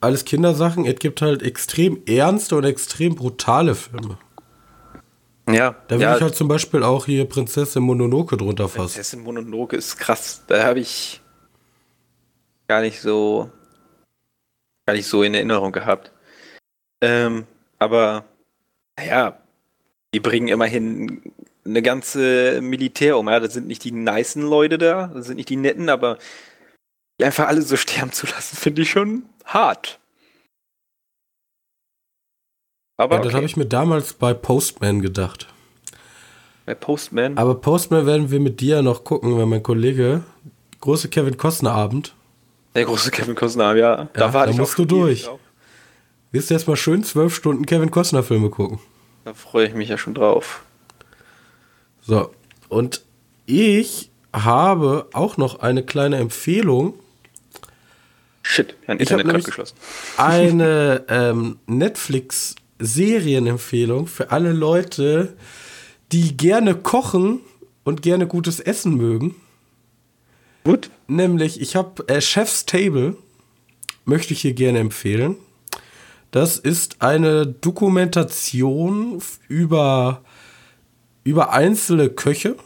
alles 0.00 0.24
Kindersachen. 0.24 0.86
Es 0.86 0.98
gibt 0.98 1.22
halt 1.22 1.42
extrem 1.42 2.02
ernste 2.06 2.56
und 2.56 2.64
extrem 2.64 3.14
brutale 3.14 3.74
Filme. 3.74 4.18
Ja. 5.48 5.76
Da 5.88 5.96
will 5.96 6.02
ja, 6.02 6.16
ich 6.16 6.22
halt 6.22 6.34
zum 6.34 6.48
Beispiel 6.48 6.82
auch 6.82 7.06
hier 7.06 7.24
Prinzessin 7.24 7.82
Mononoke 7.82 8.36
drunter 8.36 8.68
fassen. 8.68 8.94
Prinzessin 8.94 9.20
Mononoke 9.22 9.76
ist 9.76 9.98
krass. 9.98 10.44
Da 10.46 10.64
habe 10.64 10.80
ich 10.80 11.20
gar 12.68 12.80
nicht 12.80 13.00
so 13.00 13.50
gar 14.86 14.94
nicht 14.94 15.06
so 15.06 15.22
in 15.22 15.34
Erinnerung 15.34 15.72
gehabt. 15.72 16.12
Ähm, 17.00 17.46
aber 17.78 18.24
naja, 18.96 19.40
die 20.14 20.20
bringen 20.20 20.48
immerhin 20.48 21.22
eine 21.64 21.82
ganze 21.82 22.60
Militär 22.60 23.18
um. 23.18 23.28
Ja, 23.28 23.40
das 23.40 23.54
sind 23.54 23.66
nicht 23.66 23.84
die 23.84 23.92
nicen 23.92 24.42
Leute 24.42 24.78
da, 24.78 25.08
das 25.08 25.26
sind 25.26 25.36
nicht 25.36 25.48
die 25.48 25.56
netten, 25.56 25.88
aber 25.88 26.18
die 27.18 27.24
einfach 27.24 27.48
alle 27.48 27.62
so 27.62 27.76
sterben 27.76 28.12
zu 28.12 28.26
lassen, 28.26 28.56
finde 28.56 28.82
ich 28.82 28.90
schon 28.90 29.24
hart. 29.52 29.98
Aber 32.96 33.16
Ja, 33.16 33.22
das 33.22 33.28
okay. 33.28 33.36
habe 33.36 33.46
ich 33.46 33.56
mir 33.56 33.66
damals 33.66 34.12
bei 34.12 34.34
Postman 34.34 35.00
gedacht. 35.00 35.46
bei 36.66 36.74
Postman. 36.74 37.36
Aber 37.38 37.54
Postman 37.54 38.06
werden 38.06 38.30
wir 38.30 38.40
mit 38.40 38.60
dir 38.60 38.82
noch 38.82 39.04
gucken, 39.04 39.36
weil 39.36 39.46
mein 39.46 39.62
Kollege, 39.62 40.22
große 40.80 41.08
Kevin 41.08 41.36
Costner 41.36 41.72
Abend, 41.72 42.14
Der 42.74 42.84
große 42.84 43.10
Kevin 43.10 43.34
Costner, 43.34 43.74
ja. 43.74 44.08
Da, 44.12 44.32
war 44.32 44.46
da 44.46 44.52
ich 44.52 44.58
musst 44.58 44.78
du 44.78 44.84
durch. 44.84 45.24
drauf. 45.24 45.40
wirst 46.30 46.50
du 46.50 46.54
erstmal 46.54 46.76
schön 46.76 47.02
zwölf 47.02 47.34
Stunden 47.34 47.66
Kevin 47.66 47.90
Costner 47.90 48.22
Filme 48.22 48.50
gucken. 48.50 48.78
Da 49.24 49.34
freue 49.34 49.66
ich 49.66 49.74
mich 49.74 49.88
ja 49.88 49.98
schon 49.98 50.14
drauf. 50.14 50.62
So, 52.02 52.30
und 52.68 53.02
ich 53.46 54.10
habe 54.32 55.08
auch 55.12 55.36
noch 55.38 55.58
eine 55.60 55.84
kleine 55.84 56.18
Empfehlung. 56.18 56.94
Shit, 58.50 58.74
mein 58.88 58.98
Internet 58.98 59.26
gerade 59.26 59.44
geschlossen. 59.44 59.76
Eine 60.16 61.04
ähm, 61.08 61.60
Netflix-Serienempfehlung 61.66 64.08
für 64.08 64.32
alle 64.32 64.52
Leute, 64.52 65.36
die 66.10 66.36
gerne 66.36 66.74
kochen 66.74 67.42
und 67.84 68.02
gerne 68.02 68.26
gutes 68.26 68.58
Essen 68.58 68.96
mögen. 68.96 69.36
Gut. 70.64 70.90
Nämlich, 71.06 71.60
ich 71.60 71.76
habe 71.76 72.08
äh, 72.08 72.20
Chef's 72.20 72.66
Table, 72.66 73.16
möchte 74.04 74.32
ich 74.32 74.40
hier 74.40 74.54
gerne 74.54 74.80
empfehlen. 74.80 75.36
Das 76.32 76.58
ist 76.58 77.02
eine 77.02 77.46
Dokumentation 77.46 79.22
über, 79.46 80.24
über 81.22 81.52
einzelne 81.52 82.10
Köche. 82.10 82.56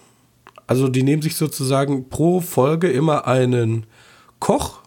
Also 0.66 0.88
die 0.88 1.02
nehmen 1.02 1.20
sich 1.20 1.36
sozusagen 1.36 2.08
pro 2.08 2.40
Folge 2.40 2.90
immer 2.90 3.26
einen 3.26 3.84
Koch 4.40 4.83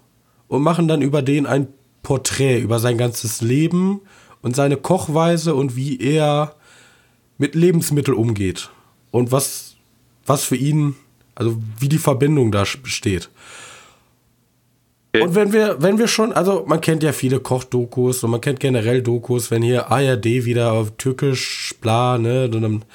und 0.48 0.62
machen 0.62 0.88
dann 0.88 1.02
über 1.02 1.22
den 1.22 1.46
ein 1.46 1.68
Porträt 2.04 2.60
über 2.60 2.80
sein 2.80 2.98
ganzes 2.98 3.42
Leben 3.42 4.02
und 4.42 4.56
seine 4.56 4.78
Kochweise 4.78 5.56
und 5.56 5.76
wie 5.76 6.00
er 6.00 6.56
mit 7.38 7.54
Lebensmitteln 7.54 8.18
umgeht 8.18 8.70
und 9.12 9.32
was, 9.32 9.76
was 10.26 10.46
für 10.46 10.56
ihn, 10.56 10.96
also 11.36 11.58
wie 11.80 11.90
die 11.90 11.98
Verbindung 11.98 12.52
da 12.52 12.64
besteht. 12.82 13.30
Und 15.22 15.36
wenn 15.36 15.52
wir, 15.52 15.82
wenn 15.82 15.98
wir 15.98 16.08
schon, 16.08 16.32
also 16.32 16.64
man 16.68 16.80
kennt 16.80 17.04
ja 17.04 17.12
viele 17.12 17.40
Kochdokus 17.40 18.24
und 18.24 18.32
man 18.32 18.42
kennt 18.42 18.60
generell 18.60 19.02
Dokus, 19.02 19.52
wenn 19.52 19.62
hier 19.64 19.92
ARD 19.92 20.26
wieder 20.26 20.74
auf 20.74 20.92
Türkisch, 20.98 21.74
bla, 21.82 22.18
ne, 22.18 22.46
und 22.46 22.62
dann, 22.62 22.86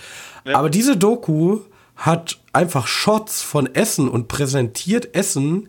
Ja. 0.47 0.57
aber 0.57 0.71
diese 0.71 0.97
Doku 0.97 1.61
hat 1.97 2.41
einfach 2.53 2.87
Shots 2.87 3.43
von 3.43 3.75
Essen 3.75 4.09
und 4.09 4.29
präsentiert 4.29 5.15
Essen 5.15 5.69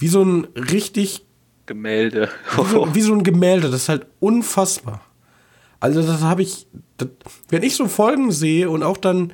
wie 0.00 0.08
so 0.08 0.22
ein 0.22 0.48
richtig 0.56 1.24
Gemälde. 1.66 2.30
wie 2.56 2.64
so, 2.68 2.94
wie 2.94 3.02
so 3.02 3.12
ein 3.12 3.22
Gemälde, 3.22 3.70
das 3.70 3.82
ist 3.82 3.88
halt 3.88 4.06
unfassbar. 4.18 5.02
Also 5.78 6.02
das 6.02 6.22
habe 6.22 6.42
ich, 6.42 6.66
das, 6.96 7.08
wenn 7.48 7.62
ich 7.62 7.76
so 7.76 7.86
Folgen 7.86 8.32
sehe 8.32 8.68
und 8.68 8.82
auch 8.82 8.96
dann 8.96 9.32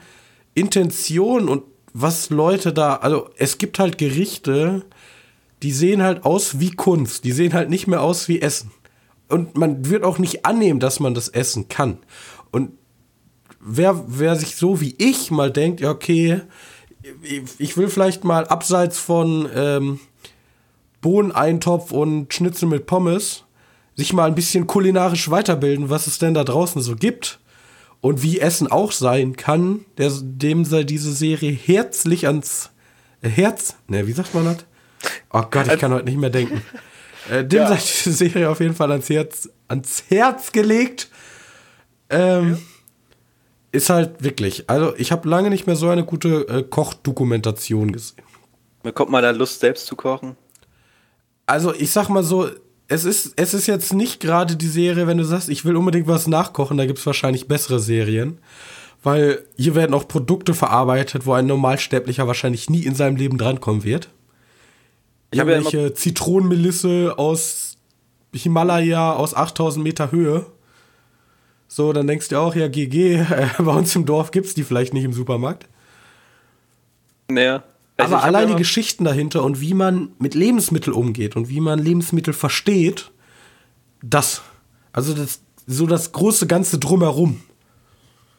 Intention 0.55 1.49
und 1.49 1.63
was 1.93 2.31
Leute 2.31 2.73
da, 2.73 2.97
also 2.97 3.31
es 3.39 3.59
gibt 3.59 3.79
halt 3.79 3.97
Gerichte, 3.97 4.85
die 5.63 5.73
sehen 5.73 6.03
halt 6.03 6.25
aus 6.25 6.61
wie 6.61 6.73
Kunst, 6.73 7.25
die 7.25 7.33
sehen 7.33 7.55
halt 7.55 7.71
nicht 7.71 7.87
mehr 7.87 8.03
aus 8.03 8.29
wie 8.29 8.43
Essen. 8.43 8.71
Und 9.29 9.57
man 9.57 9.89
wird 9.89 10.05
auch 10.05 10.19
nicht 10.19 10.45
annehmen, 10.45 10.79
dass 10.79 11.01
man 11.01 11.15
das 11.15 11.29
essen 11.29 11.69
kann. 11.69 11.99
Und 12.53 12.73
wer, 13.61 14.05
wer 14.09 14.37
sich 14.37 14.57
so 14.57 14.81
wie 14.81 14.95
ich 14.99 15.31
mal 15.31 15.51
denkt, 15.51 15.81
ja, 15.81 15.91
okay, 15.91 16.43
ich, 17.23 17.43
ich 17.59 17.77
will 17.77 17.89
vielleicht 17.89 18.25
mal 18.25 18.47
abseits 18.47 18.99
von 18.99 19.49
ähm, 19.55 20.01
Bohneneintopf 21.07 21.93
und 21.93 22.35
Schnitzel 22.35 22.67
mit 22.69 22.87
Pommes 22.87 23.45
sich 23.95 24.13
mal 24.13 24.25
ein 24.25 24.35
bisschen 24.35 24.67
kulinarisch 24.67 25.31
weiterbilden, 25.31 25.89
was 25.89 26.09
es 26.09 26.19
denn 26.19 26.35
da 26.35 26.43
draußen 26.43 26.83
so 26.83 26.97
gibt 26.97 27.39
und 28.01 28.25
wie 28.25 28.41
Essen 28.41 28.67
auch 28.73 28.91
sein 28.91 29.37
kann, 29.37 29.85
der, 29.99 30.11
dem 30.21 30.65
sei 30.65 30.83
diese 30.83 31.13
Serie 31.13 31.53
herzlich 31.53 32.27
ans 32.27 32.71
äh, 33.23 33.29
Herz, 33.29 33.77
ne, 33.87 34.09
wie 34.09 34.13
sagt 34.13 34.35
man 34.35 34.47
das? 34.47 34.57
Oh 35.33 35.43
Gott, 35.49 35.69
ich 35.73 35.79
kann 35.79 35.93
heute 35.93 36.07
nicht 36.07 36.19
mehr 36.19 36.31
denken. 36.31 36.61
Äh, 37.31 37.45
dem 37.45 37.59
Ja. 37.63 37.69
sei 37.69 37.77
diese 37.77 38.13
Serie 38.13 38.49
auf 38.49 38.61
jeden 38.61 38.75
Fall 38.77 38.91
ans 38.93 39.09
Herz, 39.09 39.49
ans 39.67 40.05
Herz 40.09 40.53
gelegt. 40.53 41.09
Ähm, 42.09 42.59
Ist 43.73 43.91
halt 43.91 44.23
wirklich, 44.23 44.69
also 44.71 44.95
ich 44.97 45.11
habe 45.11 45.29
lange 45.29 45.51
nicht 45.51 45.67
mehr 45.67 45.75
so 45.75 45.89
eine 45.89 46.05
gute 46.05 46.47
äh, 46.49 46.63
Kochdokumentation 46.63 47.91
gesehen. 47.91 48.23
Bekommt 48.85 49.11
man 49.11 49.25
da 49.25 49.31
Lust, 49.31 49.59
selbst 49.59 49.87
zu 49.87 49.97
kochen? 49.97 50.37
Also 51.47 51.73
ich 51.73 51.91
sag 51.93 52.09
mal 52.09 52.23
so, 52.23 52.49
es 52.89 53.05
ist, 53.05 53.33
es 53.37 53.55
ist 53.55 53.67
jetzt 53.67 53.93
nicht 53.95 54.21
gerade 54.21 54.57
die 54.57 54.69
Serie, 54.69 55.07
wenn 55.07 55.19
du 55.19 55.25
sagst, 55.25 55.49
ich 55.49 55.65
will 55.65 55.77
unbedingt 55.77 56.07
was 56.07 56.27
nachkochen, 56.27 56.77
da 56.77 56.87
gibt 56.87 56.99
es 56.99 57.07
wahrscheinlich 57.07 57.49
bessere 57.49 57.81
Serien. 57.81 58.39
Weil 59.03 59.45
hier 59.57 59.75
werden 59.75 59.95
auch 59.95 60.09
Produkte 60.09 60.55
verarbeitet, 60.55 61.27
wo 61.27 61.33
ein 61.33 61.47
Normalsterblicher 61.47 62.27
wahrscheinlich 62.27 62.71
nie 62.71 62.83
in 62.83 62.95
seinem 62.95 63.17
Leben 63.17 63.39
drankommen 63.39 63.85
wird. 63.85 64.09
Ich 65.31 65.41
habe 65.41 65.53
ja 65.53 65.59
Irgendwelche 65.59 65.95
Zitronenmelisse 65.95 67.15
aus 67.17 67.77
Himalaya 68.33 69.13
aus 69.13 69.35
8000 69.35 69.85
Meter 69.85 70.11
Höhe. 70.13 70.47
So, 71.69 71.93
dann 71.93 72.07
denkst 72.07 72.29
du 72.29 72.37
auch, 72.37 72.55
ja, 72.55 72.69
GG, 72.69 73.17
äh, 73.17 73.49
bei 73.59 73.73
uns 73.73 73.95
im 73.97 74.07
Dorf 74.07 74.31
gibt's 74.31 74.55
die 74.55 74.65
vielleicht 74.65 74.95
nicht 74.95 75.05
im 75.05 75.13
Supermarkt. 75.13 75.67
Naja. 77.29 77.65
Also 77.97 78.17
Aber 78.17 78.25
allein 78.25 78.49
die 78.49 78.57
Geschichten 78.57 79.05
dahinter 79.05 79.43
und 79.43 79.61
wie 79.61 79.73
man 79.73 80.13
mit 80.19 80.35
Lebensmitteln 80.35 80.95
umgeht 80.95 81.35
und 81.35 81.49
wie 81.49 81.61
man 81.61 81.79
Lebensmittel 81.79 82.35
versteht, 82.35 83.11
das. 84.03 84.43
Also 84.93 85.15
das, 85.15 85.41
so 85.67 85.87
das 85.87 86.13
große 86.13 86.47
Ganze 86.47 86.79
drumherum. 86.79 87.43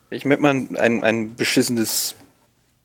Ich 0.10 0.26
möchte 0.26 0.42
mal 0.42 0.52
ein, 0.52 1.04
ein 1.04 1.36
beschissenes 1.36 2.16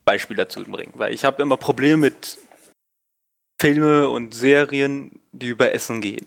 Beispiel 0.03 0.35
dazu 0.35 0.63
bringen, 0.63 0.93
weil 0.95 1.13
ich 1.13 1.25
habe 1.25 1.41
immer 1.41 1.57
Probleme 1.57 1.97
mit 1.97 2.37
Filme 3.61 4.09
und 4.09 4.33
Serien, 4.33 5.21
die 5.31 5.47
über 5.47 5.73
Essen 5.73 6.01
gehen. 6.01 6.25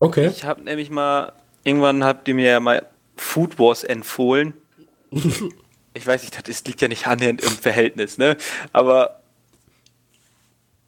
Okay. 0.00 0.26
Ich 0.28 0.44
habe 0.44 0.62
nämlich 0.62 0.90
mal, 0.90 1.32
irgendwann 1.64 2.04
habt 2.04 2.28
ihr 2.28 2.34
mir 2.34 2.50
ja 2.50 2.60
mal 2.60 2.86
Food 3.16 3.58
Wars 3.58 3.84
empfohlen. 3.84 4.54
ich 5.94 6.06
weiß 6.06 6.22
nicht, 6.22 6.48
das 6.48 6.64
liegt 6.64 6.80
ja 6.80 6.88
nicht 6.88 7.06
annähernd 7.06 7.40
im 7.42 7.52
Verhältnis, 7.52 8.18
ne? 8.18 8.36
Aber 8.72 9.21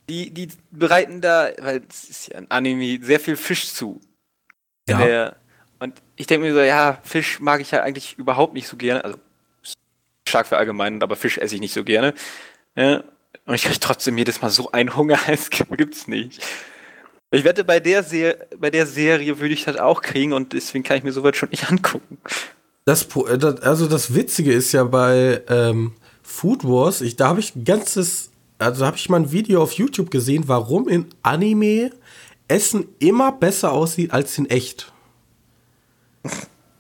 die, 0.09 0.31
die 0.31 0.49
bereiten 0.71 1.21
da, 1.21 1.51
weil 1.61 1.83
es 1.89 2.05
ist 2.05 2.29
ja 2.29 2.39
ein 2.39 2.51
Anime, 2.51 3.03
sehr 3.05 3.21
viel 3.21 3.37
Fisch 3.37 3.73
zu. 3.73 4.01
Ja. 4.89 4.99
der, 4.99 5.37
und 5.79 6.01
ich 6.17 6.27
denke 6.27 6.47
mir 6.47 6.53
so, 6.55 6.61
ja, 6.61 6.99
Fisch 7.03 7.41
mag 7.41 7.61
ich 7.61 7.71
ja 7.71 7.83
eigentlich 7.83 8.19
überhaupt 8.19 8.55
nicht 8.55 8.69
so 8.69 8.77
gerne. 8.77 9.05
Also 9.05 9.19
stark 10.29 10.47
verallgemeinert, 10.47 11.03
aber 11.03 11.17
Fisch 11.17 11.39
esse 11.39 11.55
ich 11.55 11.61
nicht 11.61 11.75
so 11.75 11.85
gerne. 11.85 12.15
Ja, 12.77 13.03
und 13.47 13.55
ich 13.55 13.65
kriege 13.65 13.81
trotzdem 13.81 14.17
jedes 14.19 14.43
Mal 14.43 14.51
so 14.51 14.73
einen 14.73 14.97
Hunger, 14.97 15.19
gibt- 15.51 15.77
gibt's 15.79 16.07
nicht. 16.09 16.43
Ich 17.31 17.45
wette, 17.45 17.65
bei 17.65 17.81
der, 17.81 18.03
Se 18.05 18.37
bei 18.59 18.71
der 18.71 18.87
Serie 18.87 19.41
würde 19.41 19.55
ich 19.55 19.65
das 19.65 19.77
auch 19.77 20.03
kriegen 20.03 20.33
und 20.33 20.53
deswegen 20.53 20.85
kann 20.85 20.99
ich 20.99 21.03
mir 21.03 21.13
sowas 21.13 21.37
schon 21.37 21.49
nicht 21.51 21.69
angucken. 21.71 22.19
Äh, 22.25 22.31
das, 22.87 23.09
also 23.63 23.89
das 23.89 24.15
Witzige 24.15 24.53
ist 24.53 24.73
ja 24.73 24.85
bei 24.85 25.43
ähm, 25.49 25.95
Food 26.23 26.65
Wars, 26.65 27.01
ich, 27.01 27.17
da 27.17 27.29
habe 27.29 27.41
ich 27.41 27.57
ein 27.57 27.65
ganzes, 27.65 28.31
also 28.65 28.87
habe 28.87 28.97
ich 28.97 29.09
mal 29.09 29.19
ein 29.21 29.33
Video 29.33 29.63
auf 29.63 29.73
YouTube 29.73 30.11
gesehen, 30.11 30.45
warum 30.47 30.89
in 30.89 31.07
Anime 31.23 31.91
Essen 32.49 32.87
immer 32.99 33.33
besser 33.33 33.73
aussieht 33.73 34.13
als 34.13 34.37
in 34.39 34.49
echt. 34.51 34.93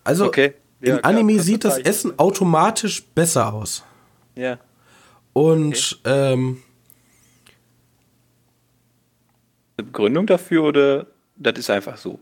Also 0.04 0.26
Okay. 0.26 0.54
Ja, 0.80 0.98
klar, 0.98 1.12
Anime 1.14 1.36
du 1.36 1.42
sieht 1.42 1.64
das 1.64 1.74
zeichnen. 1.74 1.90
Essen 1.90 2.18
automatisch 2.18 3.04
besser 3.14 3.54
aus. 3.54 3.84
Ja. 4.36 4.58
Und 5.32 6.00
ähm, 6.04 6.62
Eine 9.76 9.86
Begründung 9.86 10.26
dafür 10.26 10.64
oder 10.64 11.06
das 11.36 11.58
ist 11.58 11.70
einfach 11.70 11.96
so? 11.96 12.20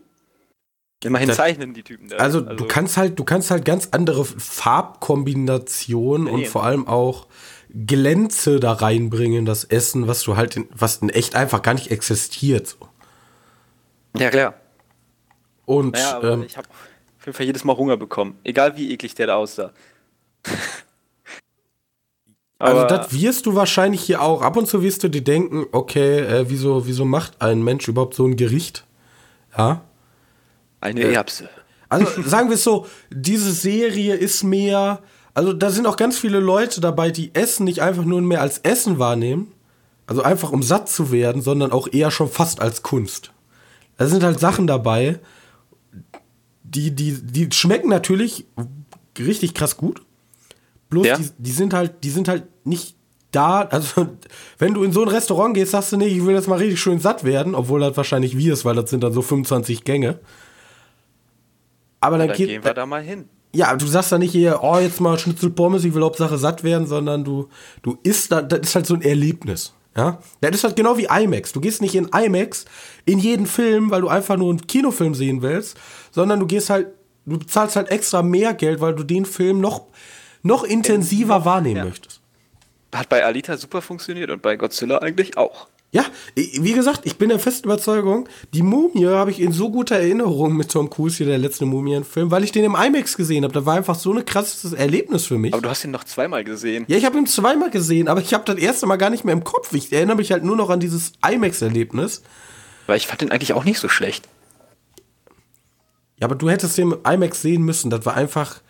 Immerhin 1.03 1.27
Das- 1.27 1.37
zeichnen 1.37 1.73
die 1.73 1.83
Typen 1.83 2.07
da. 2.07 2.15
Also, 2.17 2.39
du 2.39 2.65
kannst 2.65 2.95
halt, 2.95 3.19
du 3.19 3.25
kannst 3.25 3.51
halt 3.51 3.65
ganz 3.65 3.89
andere 3.91 4.23
Farbkombinationen 4.23 6.27
und 6.27 6.47
vor 6.47 6.63
allem 6.63 6.87
auch 6.87 7.27
Glänze 7.73 8.59
da 8.59 8.73
reinbringen, 8.73 9.39
in 9.39 9.45
das 9.45 9.63
Essen, 9.63 10.07
was 10.07 10.21
du 10.23 10.37
halt, 10.37 10.55
in, 10.57 10.67
was 10.71 10.97
in 10.97 11.09
echt 11.09 11.35
einfach 11.35 11.61
gar 11.61 11.73
nicht 11.73 11.89
existiert. 11.91 12.67
so. 12.67 12.77
Ja, 14.17 14.29
klar. 14.29 14.53
Und 15.65 15.93
Naja, 15.93 16.17
aber 16.17 16.31
ähm, 16.33 16.43
ich 16.43 16.55
habe 16.57 16.67
auf 16.69 17.25
jeden 17.25 17.35
Fall 17.35 17.45
jedes 17.47 17.63
Mal 17.63 17.75
Hunger 17.77 17.97
bekommen. 17.97 18.37
Egal 18.43 18.77
wie 18.77 18.91
eklig 18.91 19.15
der 19.15 19.27
da 19.27 19.35
aussah. 19.37 19.71
also 22.59 22.79
Aber- 22.81 22.87
das 22.87 23.11
wirst 23.13 23.45
du 23.45 23.55
wahrscheinlich 23.55 24.01
hier 24.01 24.21
auch. 24.21 24.41
Ab 24.41 24.55
und 24.57 24.67
zu 24.67 24.81
wirst 24.83 25.03
du 25.03 25.09
dir 25.09 25.23
denken, 25.23 25.65
okay, 25.71 26.19
äh, 26.19 26.49
wieso, 26.49 26.85
wieso 26.85 27.05
macht 27.05 27.41
ein 27.41 27.63
Mensch 27.63 27.87
überhaupt 27.87 28.13
so 28.15 28.25
ein 28.25 28.35
Gericht? 28.35 28.85
Ja. 29.57 29.81
Eine 30.81 31.01
Äh, 31.01 31.13
Erbse. 31.13 31.49
Also 31.89 32.21
sagen 32.23 32.49
wir 32.49 32.55
es 32.55 32.63
so, 32.63 32.87
diese 33.11 33.51
Serie 33.51 34.15
ist 34.15 34.43
mehr, 34.43 35.01
also 35.33 35.53
da 35.53 35.69
sind 35.71 35.87
auch 35.87 35.97
ganz 35.97 36.17
viele 36.17 36.39
Leute 36.39 36.81
dabei, 36.81 37.11
die 37.11 37.33
Essen 37.33 37.63
nicht 37.63 37.81
einfach 37.81 38.05
nur 38.05 38.21
mehr 38.21 38.41
als 38.41 38.59
Essen 38.59 38.99
wahrnehmen, 38.99 39.51
also 40.05 40.21
einfach 40.21 40.51
um 40.51 40.61
satt 40.61 40.89
zu 40.89 41.11
werden, 41.11 41.41
sondern 41.41 41.71
auch 41.71 41.87
eher 41.91 42.11
schon 42.11 42.29
fast 42.29 42.61
als 42.61 42.83
Kunst. 42.83 43.31
Da 43.97 44.07
sind 44.07 44.23
halt 44.23 44.39
Sachen 44.39 44.67
dabei, 44.67 45.19
die, 46.63 46.91
die, 46.91 47.13
die 47.21 47.49
schmecken 47.51 47.89
natürlich 47.89 48.45
richtig 49.17 49.53
krass 49.53 49.77
gut. 49.77 50.01
Bloß 50.89 51.05
Ja. 51.05 51.17
die, 51.17 51.29
die 51.37 51.51
sind 51.51 51.73
halt, 51.73 52.03
die 52.03 52.09
sind 52.09 52.27
halt 52.27 52.43
nicht 52.65 52.95
da, 53.31 53.61
also 53.61 54.07
wenn 54.59 54.73
du 54.73 54.83
in 54.83 54.91
so 54.91 55.01
ein 55.01 55.07
Restaurant 55.07 55.55
gehst, 55.55 55.71
sagst 55.71 55.91
du 55.91 55.97
nicht, 55.97 56.15
ich 56.15 56.25
will 56.25 56.35
jetzt 56.35 56.47
mal 56.47 56.59
richtig 56.59 56.79
schön 56.79 56.99
satt 56.99 57.23
werden, 57.23 57.55
obwohl 57.55 57.79
das 57.79 57.97
wahrscheinlich 57.97 58.37
wir 58.37 58.53
ist, 58.53 58.65
weil 58.65 58.75
das 58.75 58.89
sind 58.89 59.03
dann 59.03 59.13
so 59.13 59.21
25 59.21 59.83
Gänge. 59.83 60.19
Aber 61.99 62.17
dann, 62.17 62.27
Dann 62.27 62.37
geht, 62.37 62.49
gehen 62.49 62.63
wir 62.63 62.73
da 62.73 62.85
mal 62.85 63.01
hin. 63.01 63.29
Ja, 63.55 63.75
du 63.75 63.85
sagst 63.85 64.11
da 64.11 64.17
nicht 64.17 64.31
hier, 64.31 64.59
oh, 64.63 64.79
jetzt 64.79 64.99
mal 64.99 65.17
Schnitzel 65.17 65.51
Pommes, 65.51 65.85
ich 65.85 65.93
will 65.93 66.03
Hauptsache 66.03 66.37
satt 66.37 66.63
werden, 66.63 66.87
sondern 66.87 67.23
du, 67.23 67.49
du 67.83 67.97
isst 68.03 68.31
da, 68.31 68.41
das 68.41 68.61
ist 68.61 68.75
halt 68.75 68.87
so 68.87 68.95
ein 68.95 69.01
Erlebnis. 69.01 69.73
Ja, 69.95 70.19
das 70.41 70.55
ist 70.55 70.63
halt 70.63 70.75
genau 70.75 70.97
wie 70.97 71.05
IMAX. 71.05 71.51
Du 71.51 71.61
gehst 71.61 71.79
nicht 71.79 71.93
in 71.93 72.07
IMAX 72.07 72.65
in 73.05 73.19
jeden 73.19 73.45
Film, 73.45 73.91
weil 73.91 74.01
du 74.01 74.07
einfach 74.07 74.37
nur 74.37 74.49
einen 74.49 74.65
Kinofilm 74.65 75.13
sehen 75.13 75.43
willst, 75.43 75.77
sondern 76.11 76.39
du 76.39 76.47
gehst 76.47 76.71
halt, 76.71 76.87
du 77.27 77.37
bezahlst 77.37 77.75
halt 77.75 77.89
extra 77.89 78.23
mehr 78.23 78.55
Geld, 78.55 78.81
weil 78.81 78.95
du 78.95 79.03
den 79.03 79.25
Film 79.25 79.61
noch, 79.61 79.85
noch 80.41 80.63
intensiver 80.63 81.45
wahrnehmen 81.45 81.77
ja. 81.77 81.85
möchtest. 81.85 82.21
Hat 82.93 83.07
bei 83.09 83.23
Alita 83.23 83.55
super 83.57 83.83
funktioniert 83.83 84.31
und 84.31 84.41
bei 84.41 84.55
Godzilla 84.55 84.97
eigentlich 84.97 85.37
auch. 85.37 85.67
Ja, 85.93 86.05
wie 86.35 86.73
gesagt, 86.73 87.01
ich 87.03 87.19
bin 87.19 87.29
der 87.29 87.37
festen 87.37 87.67
Überzeugung, 87.67 88.27
die 88.51 88.63
Mumie 88.63 89.05
habe 89.05 89.29
ich 89.29 89.39
in 89.39 89.51
so 89.51 89.69
guter 89.69 89.97
Erinnerung 89.97 90.57
mit 90.57 90.71
Tom 90.71 90.89
Cruise, 90.89 91.17
hier 91.17 91.27
der 91.27 91.37
letzte 91.37 91.67
Mumien-Film, 91.67 92.31
weil 92.31 92.43
ich 92.43 92.51
den 92.51 92.63
im 92.63 92.75
IMAX 92.75 93.15
gesehen 93.15 93.43
habe. 93.43 93.53
Das 93.53 93.67
war 93.67 93.75
einfach 93.75 93.93
so 93.93 94.11
ein 94.11 94.25
krasses 94.25 94.73
Erlebnis 94.73 95.27
für 95.27 95.37
mich. 95.37 95.53
Aber 95.53 95.61
du 95.61 95.69
hast 95.69 95.83
ihn 95.85 95.91
noch 95.91 96.03
zweimal 96.03 96.43
gesehen. 96.43 96.85
Ja, 96.87 96.97
ich 96.97 97.05
habe 97.05 97.15
ihn 97.19 97.27
zweimal 97.27 97.69
gesehen, 97.69 98.07
aber 98.07 98.21
ich 98.21 98.33
habe 98.33 98.43
das 98.43 98.55
erste 98.55 98.87
Mal 98.87 98.95
gar 98.95 99.11
nicht 99.11 99.23
mehr 99.23 99.33
im 99.33 99.43
Kopf. 99.43 99.71
Ich 99.73 99.93
erinnere 99.93 100.15
mich 100.15 100.31
halt 100.31 100.43
nur 100.43 100.55
noch 100.55 100.71
an 100.71 100.79
dieses 100.79 101.13
IMAX-Erlebnis. 101.23 102.23
Weil 102.87 102.97
ich 102.97 103.05
fand 103.05 103.21
den 103.21 103.31
eigentlich 103.31 103.53
auch 103.53 103.63
nicht 103.63 103.77
so 103.77 103.87
schlecht. 103.87 104.27
Ja, 106.19 106.25
aber 106.25 106.33
du 106.33 106.49
hättest 106.49 106.75
den 106.75 106.93
im 106.93 106.97
IMAX 107.07 107.43
sehen 107.43 107.61
müssen. 107.61 107.91
Das 107.91 108.03
war 108.07 108.15
einfach. 108.15 108.61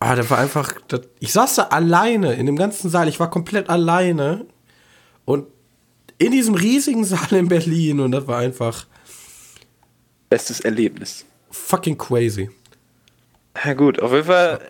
Ah, 0.00 0.16
das 0.16 0.28
war 0.28 0.38
einfach. 0.38 0.72
Das, 0.88 1.02
ich 1.20 1.32
saß 1.32 1.54
da 1.54 1.62
alleine 1.68 2.34
in 2.34 2.46
dem 2.46 2.56
ganzen 2.56 2.90
Saal. 2.90 3.06
Ich 3.06 3.20
war 3.20 3.30
komplett 3.30 3.70
alleine. 3.70 4.46
Und 5.24 5.46
in 6.18 6.32
diesem 6.32 6.54
riesigen 6.54 7.04
Saal 7.04 7.32
in 7.32 7.48
Berlin. 7.48 8.00
Und 8.00 8.12
das 8.12 8.26
war 8.26 8.38
einfach 8.38 8.86
Bestes 10.28 10.60
Erlebnis. 10.60 11.24
fucking 11.50 11.96
crazy. 11.96 12.50
Ja 13.64 13.72
gut, 13.74 14.00
auf 14.00 14.12
jeden 14.12 14.24
Fall. 14.24 14.60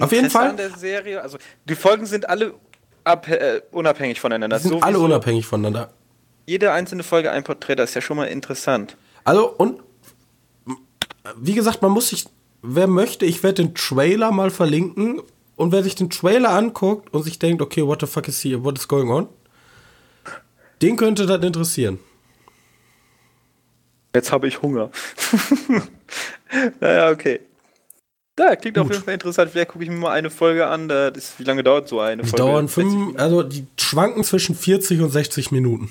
Auf 0.00 0.12
jeden 0.12 0.30
Fall. 0.30 0.56
Der 0.56 0.70
Serie. 0.70 1.20
Also 1.22 1.38
die 1.64 1.74
Folgen 1.74 2.06
sind 2.06 2.28
alle 2.28 2.54
ab, 3.04 3.28
äh, 3.28 3.60
unabhängig 3.72 4.20
voneinander. 4.20 4.56
Die 4.56 4.62
sind 4.62 4.70
Sowieso 4.70 4.86
alle 4.86 4.98
unabhängig 4.98 5.46
voneinander. 5.46 5.92
Jede 6.46 6.72
einzelne 6.72 7.02
Folge 7.02 7.30
ein 7.30 7.44
Porträt, 7.44 7.76
das 7.76 7.90
ist 7.90 7.94
ja 7.94 8.00
schon 8.00 8.16
mal 8.16 8.24
interessant. 8.24 8.96
Also, 9.24 9.48
und 9.50 9.80
wie 11.36 11.54
gesagt, 11.54 11.82
man 11.82 11.92
muss 11.92 12.08
sich, 12.08 12.24
wer 12.62 12.86
möchte, 12.88 13.26
ich 13.26 13.42
werde 13.42 13.62
den 13.64 13.74
Trailer 13.74 14.32
mal 14.32 14.50
verlinken. 14.50 15.20
Und 15.54 15.70
wer 15.70 15.82
sich 15.82 15.94
den 15.94 16.10
Trailer 16.10 16.50
anguckt 16.50 17.12
und 17.12 17.22
sich 17.22 17.38
denkt, 17.38 17.62
okay, 17.62 17.86
what 17.86 18.00
the 18.00 18.06
fuck 18.06 18.26
is 18.26 18.42
here, 18.42 18.64
what 18.64 18.76
is 18.78 18.88
going 18.88 19.10
on? 19.10 19.28
Den 20.82 20.96
könnte 20.96 21.26
das 21.26 21.42
interessieren. 21.44 21.98
Jetzt 24.14 24.30
habe 24.32 24.48
ich 24.48 24.60
Hunger. 24.60 24.90
naja, 26.80 27.10
okay. 27.10 27.40
Da, 28.36 28.56
klingt 28.56 28.78
auf 28.78 28.84
Gut. 28.86 28.94
jeden 28.94 29.04
Fall 29.04 29.14
interessant. 29.14 29.50
Vielleicht 29.50 29.68
gucke 29.70 29.84
ich 29.84 29.90
mir 29.90 29.96
mal 29.96 30.12
eine 30.12 30.30
Folge 30.30 30.66
an. 30.66 30.88
Da, 30.88 31.10
das, 31.10 31.38
wie 31.38 31.44
lange 31.44 31.62
dauert 31.62 31.88
so 31.88 32.00
eine 32.00 32.22
Die 32.22 32.28
Folge? 32.28 32.44
dauern 32.44 32.68
60 32.68 32.84
fünf, 32.84 33.18
also 33.20 33.42
die 33.42 33.66
schwanken 33.78 34.24
zwischen 34.24 34.54
40 34.54 35.00
und 35.00 35.10
60 35.10 35.50
Minuten. 35.50 35.90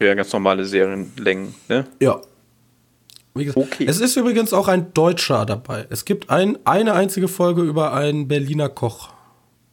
Ja, 0.00 0.14
ganz 0.14 0.32
normale 0.32 0.64
Serienlängen, 0.64 1.54
ne? 1.68 1.86
Ja. 2.00 2.20
Wie 3.34 3.44
gesagt, 3.44 3.66
Okay. 3.66 3.86
Es 3.88 4.00
ist 4.00 4.16
übrigens 4.16 4.52
auch 4.52 4.68
ein 4.68 4.92
Deutscher 4.92 5.46
dabei. 5.46 5.86
Es 5.90 6.04
gibt 6.04 6.30
ein, 6.30 6.58
eine 6.64 6.94
einzige 6.94 7.28
Folge 7.28 7.62
über 7.62 7.92
einen 7.94 8.28
Berliner 8.28 8.68
Koch. 8.68 9.10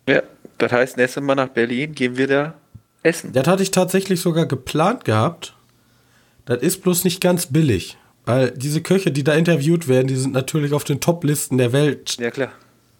Ja, 0.07 0.21
das 0.59 0.71
heißt, 0.71 0.97
nächstes 0.97 1.21
Mal 1.23 1.35
nach 1.35 1.49
Berlin 1.49 1.93
gehen 1.93 2.15
wir 2.17 2.27
da 2.27 2.53
essen. 3.03 3.33
Das 3.33 3.47
hatte 3.47 3.63
ich 3.63 3.71
tatsächlich 3.71 4.21
sogar 4.21 4.45
geplant 4.45 5.05
gehabt. 5.05 5.55
Das 6.45 6.61
ist 6.61 6.81
bloß 6.81 7.03
nicht 7.03 7.21
ganz 7.21 7.47
billig. 7.47 7.97
Weil 8.25 8.51
diese 8.51 8.81
Köche, 8.81 9.11
die 9.11 9.23
da 9.23 9.33
interviewt 9.33 9.87
werden, 9.87 10.07
die 10.07 10.15
sind 10.15 10.33
natürlich 10.33 10.73
auf 10.73 10.83
den 10.83 10.99
Top-Listen 10.99 11.57
der 11.57 11.73
Welt. 11.73 12.17
Ja, 12.19 12.29
klar. 12.31 12.51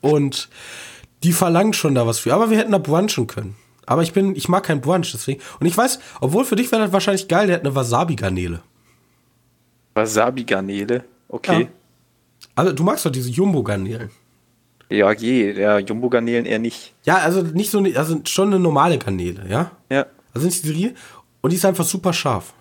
Und 0.01 0.49
die 1.23 1.33
verlangen 1.33 1.73
schon 1.73 1.95
da 1.95 2.07
was 2.07 2.19
für. 2.19 2.33
Aber 2.33 2.49
wir 2.49 2.57
hätten 2.57 2.71
da 2.71 2.77
brunchen 2.77 3.27
können. 3.27 3.55
Aber 3.85 4.03
ich 4.03 4.13
bin, 4.13 4.35
ich 4.35 4.47
mag 4.47 4.63
kein 4.63 4.81
Brunch, 4.81 5.11
deswegen. 5.11 5.41
Und 5.59 5.65
ich 5.65 5.75
weiß, 5.75 5.99
obwohl 6.21 6.45
für 6.45 6.55
dich 6.55 6.71
wäre 6.71 6.83
das 6.83 6.93
wahrscheinlich 6.93 7.27
geil, 7.27 7.47
der 7.47 7.57
hat 7.57 7.65
eine 7.65 7.75
Wasabi-Garnele. 7.75 8.61
Wasabi-Garnele. 9.95 11.03
Okay. 11.27 11.67
Also, 12.55 12.71
du 12.71 12.83
magst 12.83 13.05
doch 13.05 13.11
diese 13.11 13.29
Jumbo-Garnelen. 13.29 14.11
Ja, 14.89 15.11
je. 15.11 15.51
Ja, 15.59 15.77
Jumbo-Garnelen 15.79 16.45
eher 16.45 16.59
nicht. 16.59 16.93
Ja, 17.03 17.17
also 17.17 17.41
nicht 17.43 17.69
so, 17.71 17.79
also 17.95 18.19
schon 18.25 18.47
eine 18.47 18.59
normale 18.59 18.97
Garnele, 18.97 19.45
ja? 19.49 19.71
Ja. 19.91 20.05
Also 20.33 20.47
nicht 20.47 20.63
Rie- 20.65 20.93
Und 21.41 21.51
die 21.51 21.57
ist 21.57 21.65
einfach 21.65 21.85
super 21.85 22.11
scharf. 22.13 22.53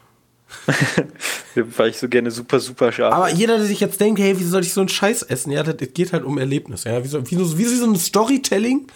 Weil 1.55 1.91
ich 1.91 1.99
so 1.99 2.09
gerne 2.09 2.31
super, 2.31 2.61
super 2.61 2.93
scharf. 2.93 3.12
Aber 3.14 3.31
jeder, 3.31 3.57
der 3.59 3.66
sich 3.66 3.81
jetzt 3.81 4.01
denkt, 4.01 4.20
hey, 4.20 4.39
wie 4.39 4.45
soll 4.45 4.62
ich 4.62 4.72
so 4.72 4.81
einen 4.81 4.89
Scheiß 4.89 5.22
essen? 5.24 5.53
Ja, 5.53 5.62
das 5.62 5.76
geht 5.95 6.12
halt 6.12 6.24
um 6.24 6.39
Erlebnis. 6.39 6.85
Ja, 6.85 7.03
wie 7.03 7.09
so, 7.09 7.31
wie 7.31 7.35
so, 7.37 7.59
wie 7.59 7.64
so 7.64 7.85
ein 7.87 7.97
Storytelling 7.97 8.87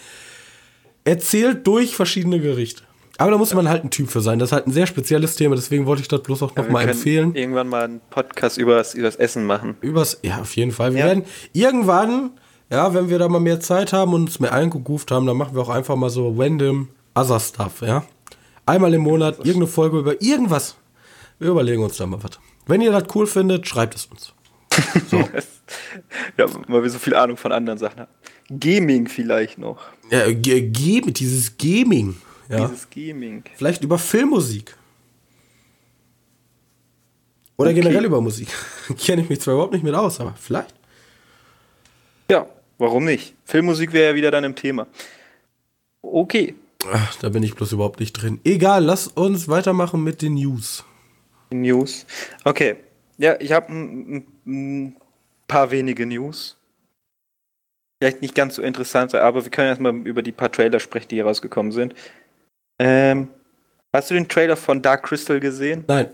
erzählt 1.03 1.65
durch 1.67 1.95
verschiedene 1.95 2.39
Gerichte. 2.39 2.83
Aber 3.17 3.31
da 3.31 3.37
muss 3.37 3.53
man 3.53 3.69
halt 3.69 3.83
ein 3.83 3.91
Typ 3.91 4.09
für 4.09 4.21
sein. 4.21 4.39
Das 4.39 4.49
ist 4.49 4.53
halt 4.53 4.67
ein 4.67 4.71
sehr 4.71 4.87
spezielles 4.87 5.35
Thema, 5.35 5.55
deswegen 5.55 5.85
wollte 5.85 6.01
ich 6.01 6.07
das 6.07 6.23
bloß 6.23 6.41
auch 6.43 6.55
nochmal 6.55 6.85
können 6.85 6.97
empfehlen. 6.97 7.35
Irgendwann 7.35 7.67
mal 7.67 7.83
einen 7.83 8.01
Podcast 8.09 8.57
über 8.57 8.75
das, 8.75 8.95
über 8.95 9.05
das 9.07 9.17
Essen 9.17 9.45
machen. 9.45 9.75
Übers, 9.81 10.19
ja, 10.23 10.39
auf 10.41 10.55
jeden 10.55 10.71
Fall. 10.71 10.93
Wir 10.93 11.01
Ja. 11.01 11.05
werden 11.07 11.23
irgendwann, 11.51 12.31
ja, 12.73 12.91
wenn 12.95 13.07
wir 13.07 13.19
da 13.19 13.29
mal 13.29 13.39
mehr 13.39 13.59
Zeit 13.59 13.93
haben 13.93 14.13
und 14.13 14.23
uns 14.23 14.39
mehr 14.39 14.51
eingegroovt 14.51 15.11
haben, 15.11 15.27
dann 15.27 15.37
machen 15.37 15.53
wir 15.53 15.61
auch 15.61 15.69
einfach 15.69 15.95
mal 15.95 16.09
so 16.09 16.33
random 16.35 16.89
other 17.13 17.39
stuff, 17.39 17.81
ja. 17.81 18.03
Einmal 18.65 18.91
im 18.95 19.01
Monat 19.01 19.37
irgendeine 19.37 19.67
Folge 19.67 19.99
über 19.99 20.19
irgendwas. 20.23 20.75
Wir 21.37 21.49
überlegen 21.51 21.83
uns 21.83 21.97
da 21.97 22.07
mal 22.07 22.23
was. 22.23 22.39
Wenn 22.65 22.81
ihr 22.81 22.91
das 22.91 23.03
cool 23.13 23.27
findet, 23.27 23.67
schreibt 23.67 23.93
es 23.95 24.05
uns. 24.07 24.33
So. 25.09 25.23
Ja, 26.37 26.45
weil 26.67 26.83
wir 26.83 26.89
so 26.89 26.99
viel 26.99 27.15
Ahnung 27.15 27.37
von 27.37 27.51
anderen 27.51 27.79
Sachen 27.79 28.01
haben. 28.01 28.11
Gaming 28.59 29.07
vielleicht 29.07 29.57
noch. 29.57 29.79
Ja, 30.11 30.29
dieses 30.29 31.57
Gaming. 31.57 32.15
Ja. 32.49 32.67
Dieses 32.67 32.89
Gaming. 32.89 33.43
Vielleicht 33.55 33.83
über 33.83 33.97
Filmmusik. 33.97 34.75
Oder 37.57 37.69
Okay. 37.69 37.81
generell 37.81 38.05
über 38.05 38.19
Musik. 38.21 38.49
Kenne 38.97 39.21
ich 39.21 39.29
mich 39.29 39.41
zwar 39.41 39.53
überhaupt 39.53 39.73
nicht 39.73 39.83
mit 39.83 39.95
aus, 39.95 40.19
aber 40.19 40.35
vielleicht. 40.39 40.73
Warum 42.77 43.05
nicht? 43.05 43.35
Filmmusik 43.45 43.93
wäre 43.93 44.11
ja 44.11 44.15
wieder 44.15 44.31
dann 44.31 44.43
im 44.43 44.55
Thema. 44.55 44.87
Okay. 46.01 46.55
Ach, 46.91 47.15
da 47.17 47.29
bin 47.29 47.43
ich 47.43 47.55
bloß 47.55 47.71
überhaupt 47.71 47.99
nicht 47.99 48.13
drin. 48.13 48.39
Egal, 48.43 48.83
lass 48.83 49.07
uns 49.07 49.47
weitermachen 49.47 50.03
mit 50.03 50.21
den 50.21 50.33
News. 50.33 50.83
News. 51.51 52.05
Okay. 52.43 52.75
Ja, 53.17 53.39
ich 53.39 53.51
habe 53.51 53.71
ein 53.71 54.95
paar 55.47 55.71
wenige 55.71 56.05
News. 56.05 56.57
Vielleicht 58.01 58.21
nicht 58.21 58.35
ganz 58.35 58.55
so 58.55 58.61
interessant, 58.61 59.15
aber 59.15 59.45
wir 59.45 59.51
können 59.51 59.69
erstmal 59.69 59.95
über 59.95 60.21
die 60.21 60.33
paar 60.33 60.51
Trailer 60.51 60.79
sprechen, 60.79 61.07
die 61.09 61.15
hier 61.15 61.25
rausgekommen 61.25 61.71
sind. 61.71 61.93
Ähm, 62.79 63.29
hast 63.93 64.09
du 64.09 64.15
den 64.15 64.27
Trailer 64.27 64.57
von 64.57 64.81
Dark 64.81 65.03
Crystal 65.03 65.39
gesehen? 65.39 65.85
Nein. 65.87 66.09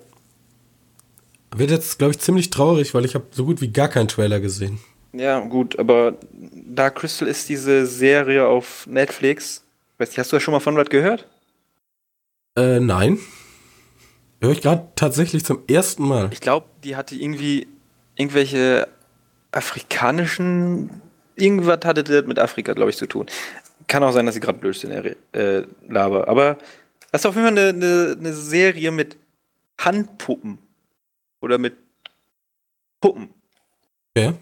Wird 1.56 1.72
jetzt, 1.72 1.98
glaube 1.98 2.12
ich, 2.12 2.20
ziemlich 2.20 2.52
traurig, 2.52 2.94
weil 2.94 3.06
ich 3.06 3.16
habe 3.16 3.26
so 3.32 3.44
gut 3.44 3.60
wie 3.62 3.72
gar 3.72 3.88
keinen 3.88 4.08
Trailer 4.08 4.40
gesehen. 4.40 4.80
Ja, 5.12 5.40
gut, 5.40 5.80
aber 5.80 6.16
Dark 6.32 6.96
Crystal 6.96 7.28
ist 7.28 7.50
diese 7.50 7.86
Serie 7.86 8.48
auf 8.48 8.86
Netflix. 8.88 9.64
Weiß 9.98 10.10
nicht, 10.10 10.20
hast 10.20 10.32
du 10.32 10.36
da 10.36 10.40
schon 10.40 10.52
mal 10.52 10.60
von 10.60 10.76
was 10.76 10.90
gehört? 10.90 11.28
Äh, 12.56 12.80
nein. 12.80 13.20
Höre 14.42 14.52
ich 14.52 14.62
gerade 14.62 14.88
tatsächlich 14.96 15.44
zum 15.44 15.64
ersten 15.68 16.08
Mal. 16.08 16.30
Ich 16.32 16.40
glaube, 16.40 16.68
die 16.84 16.96
hatte 16.96 17.16
irgendwie 17.16 17.68
irgendwelche 18.16 18.88
afrikanischen. 19.52 21.02
Irgendwas 21.36 21.80
hatte 21.84 22.04
das 22.04 22.26
mit 22.26 22.40
Afrika, 22.40 22.74
glaube 22.74 22.92
ich, 22.92 22.98
zu 22.98 23.08
tun. 23.08 23.26
Kann 23.88 24.04
auch 24.04 24.12
sein, 24.12 24.26
dass 24.26 24.36
ich 24.36 24.42
gerade 24.42 24.60
Blödsinn 24.60 24.92
äh, 24.92 25.64
laber. 25.88 26.28
Aber 26.28 26.58
das 27.12 27.22
ist 27.22 27.26
auf 27.26 27.36
jeden 27.36 27.48
Fall 27.48 27.58
eine, 27.58 27.70
eine, 27.70 28.16
eine 28.20 28.34
Serie 28.34 28.92
mit 28.92 29.18
Handpuppen. 29.80 30.60
Oder 31.42 31.58
mit 31.58 31.76
Puppen. 33.02 33.30
Okay. 34.16 34.34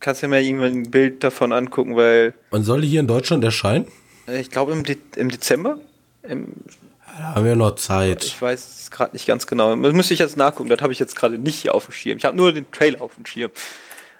Kannst 0.00 0.22
ja 0.22 0.28
mal 0.28 0.42
irgendwann 0.42 0.72
ein 0.72 0.90
Bild 0.90 1.24
davon 1.24 1.52
angucken, 1.52 1.96
weil. 1.96 2.34
Wann 2.50 2.62
soll 2.62 2.82
die 2.82 2.88
hier 2.88 3.00
in 3.00 3.06
Deutschland 3.06 3.42
erscheinen? 3.42 3.86
Äh, 4.26 4.40
ich 4.40 4.50
glaube 4.50 4.72
im, 4.72 4.84
De 4.84 4.96
im 5.16 5.30
Dezember. 5.30 5.78
Im, 6.22 6.52
da 7.18 7.34
haben 7.34 7.44
wir 7.44 7.56
noch 7.56 7.74
Zeit. 7.74 8.24
Ich 8.24 8.40
weiß 8.40 8.82
es 8.82 8.90
gerade 8.90 9.12
nicht 9.12 9.26
ganz 9.26 9.46
genau. 9.46 9.74
Das 9.74 9.92
müsste 9.92 10.14
ich 10.14 10.20
jetzt 10.20 10.36
nachgucken. 10.36 10.68
Das 10.68 10.80
habe 10.80 10.92
ich 10.92 10.98
jetzt 10.98 11.16
gerade 11.16 11.38
nicht 11.38 11.60
hier 11.60 11.74
auf 11.74 11.86
dem 11.86 11.92
Schirm. 11.92 12.18
Ich 12.18 12.24
habe 12.24 12.36
nur 12.36 12.52
den 12.52 12.70
Trailer 12.70 13.02
auf 13.02 13.16
dem 13.16 13.26
Schirm. 13.26 13.50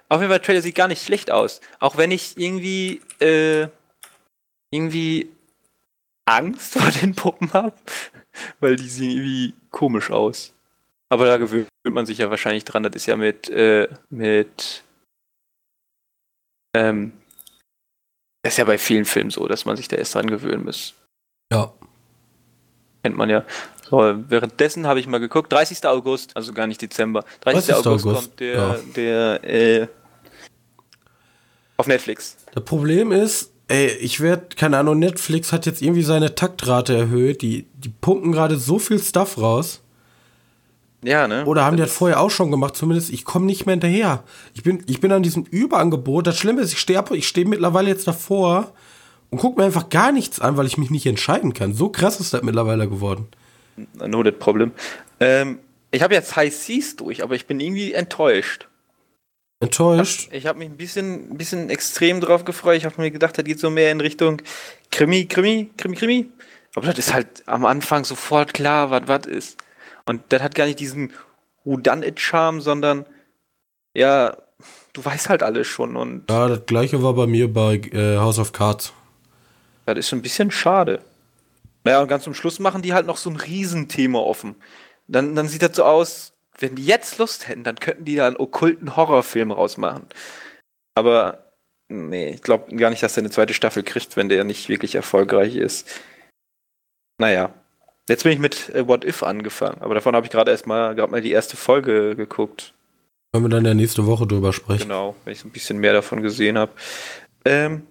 Auf 0.09 0.20
jeden 0.20 0.31
Fall, 0.31 0.39
der 0.39 0.43
Trailer 0.43 0.62
sieht 0.62 0.74
gar 0.74 0.89
nicht 0.89 1.05
schlecht 1.05 1.31
aus. 1.31 1.61
Auch 1.79 1.97
wenn 1.97 2.11
ich 2.11 2.37
irgendwie, 2.37 3.01
äh, 3.20 3.68
irgendwie 4.70 5.29
Angst 6.24 6.72
vor 6.79 6.91
den 6.91 7.14
Puppen 7.14 7.53
habe. 7.53 7.74
Weil 8.61 8.76
die 8.76 8.89
sehen 8.89 9.11
irgendwie 9.11 9.55
komisch 9.70 10.11
aus. 10.11 10.53
Aber 11.09 11.26
da 11.26 11.37
gewöhnt 11.37 11.68
man 11.85 12.07
sich 12.07 12.18
ja 12.18 12.31
wahrscheinlich 12.31 12.64
dran. 12.64 12.83
Das 12.83 12.95
ist 12.95 13.07
ja 13.07 13.16
mit, 13.16 13.49
äh, 13.49 13.89
mit, 14.11 14.83
ähm, 16.74 17.12
das 18.42 18.54
ist 18.54 18.58
ja 18.58 18.64
bei 18.64 18.78
vielen 18.78 19.04
Filmen 19.04 19.30
so, 19.30 19.46
dass 19.48 19.64
man 19.64 19.76
sich 19.76 19.88
da 19.88 19.96
erst 19.96 20.14
dran 20.14 20.28
gewöhnen 20.28 20.64
muss. 20.64 20.94
Ja. 21.52 21.72
Kennt 23.02 23.16
man 23.16 23.30
ja. 23.30 23.44
So, 23.88 23.98
währenddessen 24.28 24.86
habe 24.86 25.00
ich 25.00 25.06
mal 25.06 25.18
geguckt, 25.18 25.52
30. 25.52 25.86
August, 25.86 26.36
also 26.36 26.52
gar 26.52 26.66
nicht 26.66 26.80
Dezember. 26.82 27.24
30. 27.40 27.74
30. 27.74 27.74
August, 27.74 28.06
August, 28.06 28.22
kommt 28.22 28.40
der, 28.40 28.54
ja. 28.54 28.76
der 28.96 29.44
äh, 29.44 29.88
auf 31.78 31.86
Netflix. 31.86 32.36
Das 32.52 32.64
Problem 32.64 33.12
ist, 33.12 33.52
ey, 33.68 33.88
ich 33.88 34.20
werde, 34.20 34.56
keine 34.56 34.78
Ahnung, 34.78 34.98
Netflix 34.98 35.52
hat 35.52 35.64
jetzt 35.66 35.80
irgendwie 35.80 36.02
seine 36.02 36.34
Taktrate 36.34 36.96
erhöht. 36.96 37.40
Die, 37.42 37.66
die 37.74 37.88
pumpen 37.88 38.32
gerade 38.32 38.56
so 38.56 38.78
viel 38.78 38.98
Stuff 38.98 39.38
raus. 39.38 39.80
Ja, 41.03 41.28
ne? 41.28 41.44
Oder 41.44 41.64
haben 41.64 41.76
das 41.76 41.84
die 41.84 41.88
das 41.88 41.96
vorher 41.96 42.20
auch 42.20 42.30
schon 42.30 42.51
gemacht? 42.51 42.76
Zumindest, 42.76 43.11
ich 43.11 43.24
komme 43.24 43.46
nicht 43.46 43.66
mehr 43.66 43.74
hinterher. 43.74 44.24
Ich 44.55 44.62
bin, 44.62 44.82
ich 44.86 45.01
bin 45.01 45.12
an 45.12 45.22
diesem 45.22 45.44
Überangebot. 45.44 46.26
Das 46.26 46.38
Schlimme 46.38 46.61
ist, 46.62 46.72
ich 46.72 46.80
stehe 46.80 47.03
ich 47.12 47.28
steh 47.28 47.44
mittlerweile 47.44 47.88
jetzt 47.88 48.09
davor 48.09 48.72
und 49.30 49.38
gucke 49.38 49.61
mir 49.61 49.66
einfach 49.66 49.88
gar 49.88 50.11
nichts 50.11 50.40
an, 50.40 50.57
weil 50.57 50.66
ich 50.66 50.78
mich 50.78 50.90
nicht 50.90 51.07
entscheiden 51.07 51.55
kann. 51.55 51.72
So 51.72 51.88
krass 51.88 52.18
ist 52.18 52.34
das 52.34 52.42
mittlerweile 52.42 52.88
geworden. 52.88 53.28
No 53.94 54.22
that 54.24 54.40
problem. 54.40 54.72
Ähm, 55.20 55.61
ich 55.90 56.03
habe 56.03 56.14
jetzt 56.14 56.34
High 56.34 56.55
Seas 56.55 56.96
durch, 56.96 57.22
aber 57.22 57.34
ich 57.34 57.46
bin 57.46 57.61
irgendwie 57.61 57.92
enttäuscht. 57.92 58.68
Enttäuscht? 59.61 60.28
Ich 60.32 60.46
habe 60.46 60.51
hab 60.51 60.57
mich 60.59 60.68
ein 60.68 60.76
bisschen, 60.76 61.32
ein 61.32 61.38
bisschen 61.38 61.70
extrem 61.70 62.20
drauf 62.20 62.44
gefreut. 62.44 62.76
Ich 62.76 62.84
habe 62.84 63.01
mir 63.01 63.11
gedacht, 63.11 63.36
das 63.38 63.44
geht 63.44 63.59
so 63.59 63.70
mehr 63.70 63.90
in 63.90 64.01
Richtung 64.01 64.42
Krimi, 64.90 65.26
Krimi, 65.26 65.70
Krimi, 65.76 65.96
Krimi. 65.96 66.30
Aber 66.74 66.86
das 66.86 66.99
ist 66.99 67.12
halt 67.12 67.42
am 67.46 67.64
Anfang 67.64 68.05
sofort 68.05 68.55
klar, 68.55 68.90
was 68.90 69.03
was 69.07 69.26
ist. 69.26 69.57
Und 70.09 70.22
das 70.30 70.42
hat 70.42 70.54
gar 70.54 70.64
nicht 70.64 70.80
diesen 70.80 71.12
Whodunit-Charme, 71.64 72.61
sondern 72.61 73.04
ja, 73.94 74.36
du 74.92 75.04
weißt 75.04 75.28
halt 75.28 75.42
alles 75.42 75.66
schon. 75.66 75.96
Und 75.96 76.30
ja, 76.30 76.48
das 76.48 76.66
gleiche 76.66 77.02
war 77.02 77.14
bei 77.14 77.26
mir 77.26 77.52
bei 77.52 77.76
äh, 77.76 78.16
House 78.16 78.38
of 78.38 78.52
Cards. 78.52 78.92
Das 79.84 79.98
ist 79.98 80.12
ein 80.12 80.22
bisschen 80.22 80.50
schade. 80.50 81.00
Naja, 81.84 82.00
und 82.00 82.09
ganz 82.09 82.24
zum 82.24 82.34
Schluss 82.34 82.59
machen 82.59 82.82
die 82.82 82.92
halt 82.92 83.06
noch 83.06 83.16
so 83.16 83.30
ein 83.30 83.36
Riesenthema 83.36 84.18
offen. 84.18 84.56
Dann, 85.06 85.34
dann 85.34 85.48
sieht 85.48 85.62
das 85.62 85.76
so 85.76 85.84
aus, 85.84 86.32
wenn 86.59 86.74
die 86.74 86.84
jetzt 86.84 87.18
Lust 87.18 87.48
hätten, 87.48 87.64
dann 87.64 87.76
könnten 87.76 88.04
die 88.04 88.16
da 88.16 88.26
einen 88.26 88.36
okkulten 88.36 88.96
Horrorfilm 88.96 89.52
rausmachen. 89.52 90.06
Aber 90.94 91.52
nee, 91.88 92.30
ich 92.30 92.42
glaube 92.42 92.74
gar 92.76 92.90
nicht, 92.90 93.02
dass 93.02 93.16
er 93.16 93.22
eine 93.22 93.30
zweite 93.30 93.54
Staffel 93.54 93.82
kriegt, 93.82 94.16
wenn 94.16 94.28
der 94.28 94.44
nicht 94.44 94.68
wirklich 94.68 94.94
erfolgreich 94.94 95.54
ist. 95.54 95.88
Naja, 97.18 97.54
Jetzt 98.09 98.22
bin 98.22 98.32
ich 98.32 98.38
mit 98.38 98.70
äh, 98.70 98.86
What 98.88 99.04
If 99.04 99.22
angefangen, 99.22 99.82
aber 99.82 99.94
davon 99.94 100.16
habe 100.16 100.26
ich 100.26 100.32
gerade 100.32 100.50
erst 100.50 100.66
mal, 100.66 100.94
gerade 100.94 101.12
mal 101.12 101.20
die 101.20 101.30
erste 101.30 101.56
Folge 101.56 102.16
geguckt. 102.16 102.72
Können 103.32 103.44
wir 103.44 103.50
dann 103.50 103.66
ja 103.66 103.74
nächste 103.74 104.06
Woche 104.06 104.26
drüber 104.26 104.54
sprechen. 104.54 104.84
Genau, 104.84 105.14
wenn 105.24 105.34
ich 105.34 105.40
so 105.40 105.48
ein 105.48 105.52
bisschen 105.52 105.78
mehr 105.78 105.92
davon 105.92 106.22
gesehen 106.22 106.56
habe. 106.56 106.72
Ähm, 107.44 107.86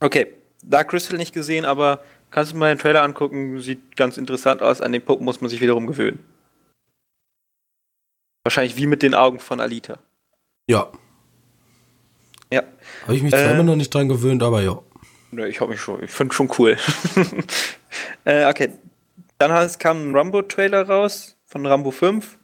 okay, 0.00 0.28
Dark 0.62 0.88
Crystal 0.88 1.18
nicht 1.18 1.34
gesehen, 1.34 1.66
aber 1.66 2.00
kannst 2.30 2.52
du 2.52 2.56
mal 2.56 2.74
den 2.74 2.78
Trailer 2.78 3.02
angucken, 3.02 3.60
sieht 3.60 3.96
ganz 3.96 4.16
interessant 4.16 4.62
aus. 4.62 4.80
An 4.80 4.92
den 4.92 5.02
Puppen 5.02 5.24
muss 5.24 5.42
man 5.42 5.50
sich 5.50 5.60
wiederum 5.60 5.86
gewöhnen. 5.86 6.18
Wahrscheinlich 8.42 8.76
wie 8.76 8.86
mit 8.86 9.02
den 9.02 9.14
Augen 9.14 9.38
von 9.38 9.60
Alita. 9.60 9.98
Ja. 10.66 10.90
Ja. 12.50 12.62
Habe 13.02 13.16
ich 13.16 13.22
mich 13.22 13.32
zwar 13.32 13.42
äh, 13.42 13.52
immer 13.52 13.64
noch 13.64 13.76
nicht 13.76 13.92
dran 13.92 14.08
gewöhnt, 14.08 14.42
aber 14.42 14.62
ja. 14.62 14.80
Ne, 15.30 15.48
ich 15.48 15.60
habe 15.60 15.72
mich 15.72 15.80
schon, 15.80 16.02
ich 16.02 16.10
finde 16.10 16.34
schon 16.34 16.50
cool. 16.56 16.78
äh, 18.24 18.46
okay, 18.46 18.70
dann 19.38 19.70
kam 19.78 20.10
ein 20.10 20.16
Rambo-Trailer 20.16 20.88
raus 20.88 21.36
von 21.44 21.66
Rambo 21.66 21.90
5. 21.90 22.38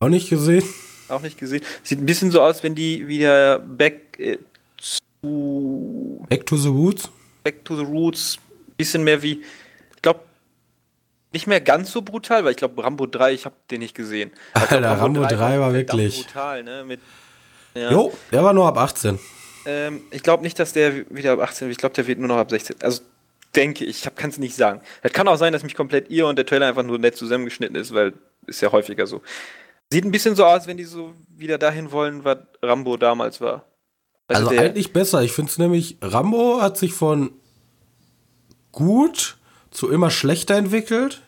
Auch 0.00 0.08
nicht 0.08 0.30
gesehen. 0.30 0.64
Auch 1.08 1.22
nicht 1.22 1.38
gesehen. 1.38 1.62
Sieht 1.82 2.00
ein 2.00 2.06
bisschen 2.06 2.30
so 2.30 2.40
aus, 2.40 2.62
wenn 2.62 2.74
die 2.74 3.06
wieder 3.08 3.58
back 3.58 4.18
äh, 4.18 4.38
zu. 4.78 6.24
Back 6.28 6.46
to 6.46 6.56
the 6.56 6.68
Roots? 6.68 7.10
Back 7.42 7.64
to 7.64 7.76
the 7.76 7.84
Roots. 7.84 8.38
Bisschen 8.76 9.04
mehr 9.04 9.22
wie. 9.22 9.42
Ich 9.94 10.02
glaube, 10.02 10.20
nicht 11.32 11.46
mehr 11.46 11.60
ganz 11.60 11.90
so 11.90 12.02
brutal, 12.02 12.44
weil 12.44 12.52
ich 12.52 12.56
glaube, 12.56 12.82
Rambo 12.82 13.06
3, 13.06 13.32
ich 13.32 13.44
habe 13.44 13.54
den 13.70 13.80
nicht 13.80 13.94
gesehen. 13.94 14.30
Alter, 14.54 14.78
glaub, 14.78 14.98
Rambo, 14.98 15.20
Rambo 15.20 15.34
3, 15.34 15.36
3 15.36 15.60
war 15.60 15.74
wirklich. 15.74 16.26
brutal, 16.26 16.62
ne? 16.62 16.84
Mit, 16.84 17.00
ja. 17.74 17.90
Jo, 17.90 18.12
der 18.32 18.42
war 18.42 18.52
nur 18.52 18.66
ab 18.66 18.78
18. 18.78 19.18
Ähm, 19.66 20.02
ich 20.10 20.22
glaube 20.22 20.42
nicht, 20.42 20.58
dass 20.58 20.72
der 20.72 21.10
wieder 21.10 21.32
ab 21.32 21.40
18 21.40 21.68
wird. 21.68 21.72
Ich 21.72 21.78
glaube, 21.78 21.94
der 21.94 22.06
wird 22.06 22.18
nur 22.18 22.28
noch 22.28 22.38
ab 22.38 22.50
16. 22.50 22.76
Also 22.82 23.02
denke 23.54 23.84
ich, 23.84 24.06
ich 24.06 24.14
kann 24.14 24.30
es 24.30 24.38
nicht 24.38 24.54
sagen. 24.54 24.80
Es 25.02 25.12
kann 25.12 25.28
auch 25.28 25.36
sein, 25.36 25.52
dass 25.52 25.62
mich 25.62 25.74
komplett 25.74 26.10
ihr 26.10 26.26
und 26.26 26.36
der 26.36 26.46
Trailer 26.46 26.66
einfach 26.66 26.82
nur 26.82 26.98
nett 26.98 27.16
zusammengeschnitten 27.16 27.76
ist, 27.76 27.92
weil 27.92 28.14
ist 28.46 28.60
ja 28.60 28.72
häufiger 28.72 29.06
so. 29.06 29.22
Sieht 29.92 30.04
ein 30.04 30.12
bisschen 30.12 30.36
so 30.36 30.44
aus, 30.44 30.66
wenn 30.66 30.76
die 30.76 30.84
so 30.84 31.14
wieder 31.36 31.58
dahin 31.58 31.90
wollen, 31.92 32.24
was 32.24 32.38
Rambo 32.62 32.96
damals 32.96 33.40
war. 33.40 33.66
Also, 34.28 34.48
also 34.48 34.60
eigentlich 34.60 34.92
besser. 34.92 35.22
Ich 35.22 35.32
finde 35.32 35.50
es 35.50 35.58
nämlich, 35.58 35.96
Rambo 36.00 36.60
hat 36.62 36.78
sich 36.78 36.92
von 36.92 37.32
gut 38.70 39.36
zu 39.70 39.90
immer 39.90 40.10
schlechter 40.10 40.56
entwickelt, 40.56 41.22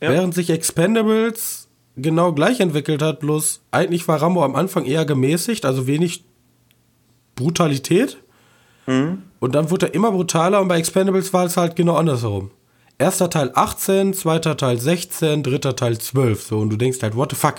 ja. 0.00 0.10
während 0.10 0.34
sich 0.34 0.50
Expendables 0.50 1.68
genau 1.96 2.32
gleich 2.32 2.60
entwickelt 2.60 3.02
hat, 3.02 3.20
bloß 3.20 3.62
eigentlich 3.70 4.06
war 4.06 4.20
Rambo 4.20 4.44
am 4.44 4.54
Anfang 4.54 4.84
eher 4.84 5.04
gemäßigt, 5.04 5.64
also 5.64 5.86
wenig 5.86 6.24
Brutalität. 7.34 8.18
Mhm. 8.86 9.22
Und 9.40 9.54
dann 9.54 9.70
wurde 9.70 9.86
er 9.86 9.94
immer 9.94 10.12
brutaler 10.12 10.60
und 10.60 10.68
bei 10.68 10.78
Expendables 10.78 11.32
war 11.32 11.44
es 11.44 11.56
halt 11.56 11.76
genau 11.76 11.96
andersherum. 11.96 12.50
Erster 12.98 13.28
Teil 13.28 13.50
18, 13.54 14.14
zweiter 14.14 14.56
Teil 14.56 14.78
16, 14.78 15.42
dritter 15.42 15.76
Teil 15.76 15.98
12. 15.98 16.42
So, 16.42 16.58
und 16.58 16.70
du 16.70 16.76
denkst 16.76 16.98
halt, 17.02 17.14
what 17.14 17.30
the 17.30 17.36
fuck? 17.36 17.56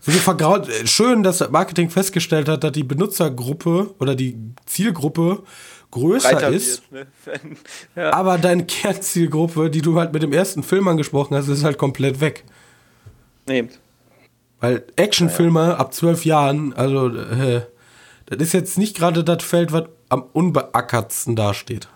So 0.00 0.10
vergraut. 0.12 0.68
Äh, 0.68 0.86
schön, 0.86 1.22
dass 1.22 1.38
das 1.38 1.50
Marketing 1.50 1.90
festgestellt 1.90 2.48
hat, 2.48 2.64
dass 2.64 2.72
die 2.72 2.82
Benutzergruppe 2.82 3.94
oder 3.98 4.16
die 4.16 4.36
Zielgruppe 4.66 5.42
größer 5.90 6.30
Breiter 6.30 6.48
ist. 6.48 6.90
Wird, 6.90 7.08
ne? 7.26 7.56
ja. 7.96 8.12
Aber 8.12 8.38
deine 8.38 8.64
Kernzielgruppe, 8.64 9.70
die 9.70 9.82
du 9.82 9.98
halt 9.98 10.12
mit 10.12 10.22
dem 10.22 10.32
ersten 10.32 10.62
Film 10.62 10.88
angesprochen 10.88 11.36
hast, 11.36 11.48
ist 11.48 11.64
halt 11.64 11.78
komplett 11.78 12.20
weg. 12.20 12.44
Nehmt. 13.46 13.78
Weil 14.60 14.84
Actionfilme 14.96 15.60
ja, 15.60 15.68
ja. 15.68 15.76
ab 15.76 15.94
zwölf 15.94 16.24
Jahren, 16.24 16.72
also 16.72 17.08
äh, 17.08 17.62
das 18.26 18.38
ist 18.38 18.52
jetzt 18.52 18.78
nicht 18.78 18.96
gerade 18.96 19.24
das 19.24 19.42
Feld, 19.42 19.72
was 19.72 19.84
am 20.10 20.24
unbeackertsten 20.32 21.34
dasteht. 21.34 21.88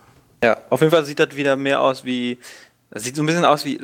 Ja, 0.42 0.56
auf 0.70 0.80
jeden 0.80 0.90
Fall 0.90 1.04
sieht 1.04 1.18
das 1.18 1.36
wieder 1.36 1.56
mehr 1.56 1.82
aus 1.82 2.04
wie. 2.04 2.38
Das 2.90 3.04
sieht 3.04 3.16
so 3.16 3.22
ein 3.22 3.26
bisschen 3.26 3.44
aus 3.44 3.64
wie. 3.66 3.80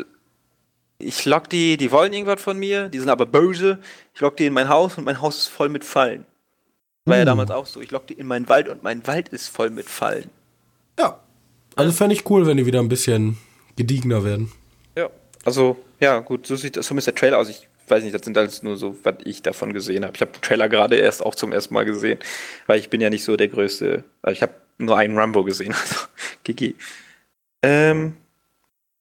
Ich 0.99 1.25
lock 1.25 1.49
die, 1.49 1.77
die 1.77 1.91
wollen 1.93 2.13
irgendwas 2.13 2.43
von 2.43 2.59
mir, 2.59 2.89
die 2.89 2.99
sind 2.99 3.09
aber 3.09 3.27
böse. 3.27 3.79
Ich 4.15 4.21
lock 4.21 4.37
die 4.37 4.47
in 4.47 4.53
mein 4.53 4.69
Haus 4.69 4.99
und 4.99 5.05
mein 5.05 5.21
Haus 5.21 5.39
ist 5.39 5.49
voll 5.49 5.69
mit 5.69 5.85
Fallen. 5.85 6.27
War 7.07 7.17
ja 7.17 7.23
hm. 7.23 7.27
damals 7.27 7.51
auch 7.51 7.67
so. 7.67 7.81
Ich 7.81 7.91
lock 7.91 8.07
die 8.07 8.15
in 8.15 8.27
meinen 8.27 8.49
Wald 8.49 8.69
und 8.69 8.83
mein 8.83 9.07
Wald 9.07 9.29
ist 9.31 9.49
voll 9.49 9.71
mit 9.71 9.89
Fallen. 9.89 10.31
Ja. 10.99 11.19
Also 11.77 11.93
fände 11.93 12.15
ich 12.15 12.29
cool, 12.29 12.47
wenn 12.47 12.59
die 12.59 12.67
wieder 12.67 12.81
ein 12.81 12.89
bisschen 12.89 13.39
gediegener 13.77 14.25
werden. 14.25 14.53
Ja, 14.97 15.09
also, 15.45 15.79
ja, 16.01 16.19
gut, 16.19 16.47
so 16.47 16.57
sieht 16.57 16.83
so 16.83 16.95
ist 16.95 17.07
der 17.07 17.15
Trailer 17.15 17.39
aus. 17.39 17.49
Ich 17.49 17.70
weiß 17.91 18.03
nicht, 18.05 18.15
das 18.15 18.23
sind 18.23 18.37
alles 18.39 18.63
nur 18.63 18.77
so, 18.77 18.97
was 19.03 19.17
ich 19.25 19.43
davon 19.43 19.73
gesehen 19.73 20.05
habe. 20.05 20.15
Ich 20.15 20.21
habe 20.21 20.33
den 20.33 20.43
Trailer 20.43 20.69
gerade 20.69 20.97
erst 20.97 21.25
auch 21.25 21.35
zum 21.35 21.53
ersten 21.53 21.75
Mal 21.75 21.85
gesehen, 21.85 22.19
weil 22.67 22.79
ich 22.79 22.91
bin 22.91 23.01
ja 23.01 23.11
nicht 23.11 23.25
so 23.25 23.37
der 23.37 23.49
größte, 23.49 24.05
also 24.23 24.33
ich 24.33 24.43
habe 24.43 24.55
nur 24.79 24.97
einen 24.97 25.17
Rambo 25.17 25.45
gesehen, 25.45 25.75
also 25.81 25.97
GG. 26.45 26.75
Ähm, 27.63 28.17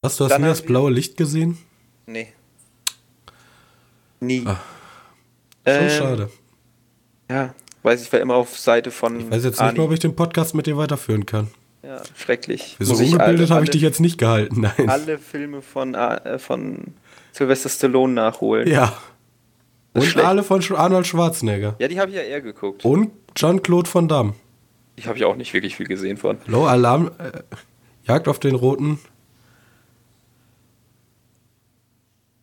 hast 0.03 0.19
du 0.19 0.25
hast 0.25 0.37
nie 0.37 0.45
das 0.45 0.61
blaue 0.61 0.91
Licht 0.91 1.17
gesehen? 1.17 1.57
Nee. 2.05 2.33
Nie. 4.19 4.43
Ach, 4.45 4.59
schon 5.65 5.83
ähm, 5.83 5.89
schade. 5.89 6.29
Ja, 7.29 7.53
weiß 7.83 8.01
ich, 8.01 8.11
war 8.11 8.19
immer 8.19 8.35
auf 8.35 8.57
Seite 8.57 8.91
von. 8.91 9.19
Ich 9.19 9.31
weiß 9.31 9.45
jetzt 9.45 9.61
nicht 9.61 9.77
mehr, 9.77 9.85
ob 9.85 9.91
ich 9.91 9.99
den 9.99 10.15
Podcast 10.15 10.55
mit 10.55 10.65
dir 10.65 10.75
weiterführen 10.77 11.25
kann. 11.25 11.47
Ja, 11.83 12.01
schrecklich. 12.17 12.75
So 12.79 12.95
ungebildet 12.95 13.51
habe 13.51 13.63
ich 13.63 13.69
dich 13.69 13.81
jetzt 13.81 14.01
nicht 14.01 14.17
gehalten, 14.17 14.61
nein. 14.61 14.89
Alle 14.89 15.17
Filme 15.17 15.61
von, 15.61 15.95
äh, 15.95 16.37
von 16.37 16.93
Sylvester 17.31 17.69
Stallone 17.69 18.13
nachholen. 18.13 18.67
Ja. 18.67 18.93
Und 19.93 20.03
schlecht. 20.03 20.25
alle 20.27 20.43
von 20.43 20.61
Arnold 20.75 21.07
Schwarzenegger. 21.07 21.75
Ja, 21.79 21.87
die 21.87 21.99
habe 21.99 22.11
ich 22.11 22.17
ja 22.17 22.23
eher 22.23 22.41
geguckt. 22.41 22.85
Und 22.85 23.11
Jean-Claude 23.35 23.89
Van 23.93 24.07
Damme. 24.07 24.33
Die 24.97 25.03
habe 25.05 25.17
ich 25.17 25.23
auch 25.25 25.35
nicht 25.35 25.53
wirklich 25.53 25.75
viel 25.75 25.87
gesehen 25.87 26.17
von. 26.17 26.37
Hallo, 26.47 26.65
Alarm. 26.67 27.11
Äh, 27.17 27.31
Jagd 28.03 28.27
auf 28.27 28.39
den 28.39 28.55
Roten 28.55 28.99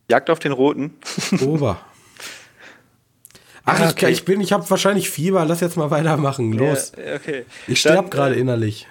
Jagd 0.09 0.29
auf 0.29 0.39
den 0.39 0.53
Roten. 0.53 0.93
Ober. 1.41 1.79
Ach, 3.65 3.79
Ja, 3.79 3.85
ich, 3.87 3.91
okay. 3.91 4.09
ich 4.11 4.23
bin, 4.25 4.39
ich 4.39 4.53
habe 4.53 4.69
wahrscheinlich 4.69 5.09
Fieber. 5.09 5.43
Lass 5.45 5.59
jetzt 5.59 5.75
mal 5.75 5.91
weitermachen. 5.91 6.53
Los. 6.53 6.93
Ja, 6.97 7.15
okay. 7.15 7.45
Ich 7.67 7.81
sterbe 7.81 8.09
gerade 8.09 8.35
äh, 8.35 8.39
innerlich. 8.39 8.87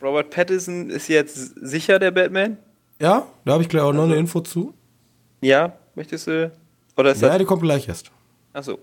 Robert 0.00 0.30
Pattinson 0.30 0.90
ist 0.90 1.08
jetzt 1.08 1.54
sicher 1.60 1.98
der 1.98 2.12
Batman? 2.12 2.58
Ja, 3.00 3.26
da 3.44 3.52
habe 3.54 3.62
ich 3.64 3.68
gleich 3.68 3.82
auch 3.82 3.92
noch 3.92 4.02
Also- 4.02 4.12
eine 4.12 4.20
Info 4.20 4.40
zu. 4.40 4.72
Ja, 5.42 5.76
möchtest 5.94 6.26
du? 6.28 6.50
Oder 6.96 7.12
ist 7.12 7.20
Ja, 7.20 7.28
das? 7.28 7.38
die 7.38 7.44
kommt 7.44 7.62
gleich 7.62 7.88
erst. 7.88 8.10
Achso. 8.52 8.78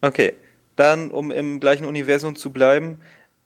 Okay. 0.00 0.34
Dann, 0.76 1.10
um 1.10 1.30
im 1.30 1.60
gleichen 1.60 1.86
Universum 1.86 2.34
zu 2.36 2.50
bleiben, 2.50 3.00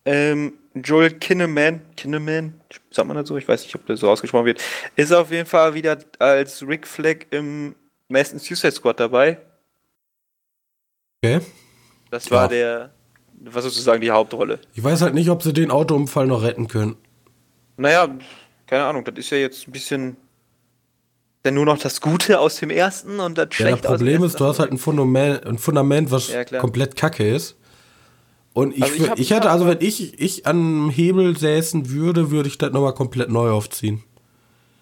ähm, 0.06 0.54
Joel 0.74 1.10
Kinnaman, 1.10 1.82
Kinnaman, 1.96 2.58
sagt 2.90 3.06
man 3.06 3.16
das 3.16 3.28
so? 3.28 3.36
Ich 3.36 3.46
weiß 3.46 3.62
nicht, 3.64 3.74
ob 3.74 3.84
das 3.86 4.00
so 4.00 4.08
ausgesprochen 4.08 4.46
wird, 4.46 4.62
ist 4.96 5.12
auf 5.12 5.30
jeden 5.30 5.46
Fall 5.46 5.74
wieder 5.74 5.98
als 6.18 6.66
Rick 6.66 6.86
Flag 6.86 7.26
im 7.30 7.74
meisten 8.08 8.38
Suicide 8.38 8.72
Squad 8.72 8.98
dabei. 9.00 9.38
Okay. 11.22 11.40
Das 12.10 12.30
war 12.30 12.44
Ja. 12.44 12.48
der, 12.48 12.90
was 13.44 13.64
sozusagen 13.64 14.00
die 14.00 14.10
Hauptrolle. 14.10 14.60
Ich 14.74 14.82
weiß 14.82 15.02
halt 15.02 15.14
nicht, 15.14 15.28
ob 15.28 15.42
sie 15.42 15.52
den 15.52 15.70
Autounfall 15.70 16.26
noch 16.26 16.42
retten 16.42 16.68
können. 16.68 16.96
Naja, 17.76 18.08
keine 18.66 18.84
Ahnung, 18.84 19.04
das 19.04 19.16
ist 19.16 19.30
ja 19.30 19.38
jetzt 19.38 19.68
ein 19.68 19.72
bisschen 19.72 20.16
denn 21.48 21.54
nur 21.54 21.64
noch 21.66 21.78
das 21.78 22.00
Gute 22.00 22.38
aus 22.40 22.56
dem 22.56 22.70
ersten 22.70 23.20
und 23.20 23.36
das 23.38 23.48
Ja, 23.52 23.56
Schlechte 23.56 23.82
das 23.82 23.90
Problem 23.92 24.22
ist, 24.22 24.38
du 24.38 24.44
hast 24.44 24.58
halt 24.58 24.70
ein 24.70 24.78
Fundament, 24.78 25.44
ein 25.46 25.58
Fundament 25.58 26.10
was 26.10 26.28
Ja, 26.28 26.44
komplett 26.44 26.96
kacke 26.96 27.28
ist. 27.28 27.56
Und 28.52 28.74
ich, 28.76 28.82
Also 28.82 28.94
ich 28.96 29.10
hab- 29.10 29.18
ich, 29.18 29.30
hätte, 29.30 29.50
also 29.50 29.66
wenn 29.66 29.78
ich, 29.80 30.20
ich 30.20 30.46
an 30.46 30.90
Hebel 30.90 31.36
säßen 31.36 31.90
würde, 31.90 32.30
würde 32.30 32.48
ich 32.48 32.58
das 32.58 32.72
nochmal 32.72 32.94
komplett 32.94 33.28
neu 33.30 33.50
aufziehen. 33.50 34.02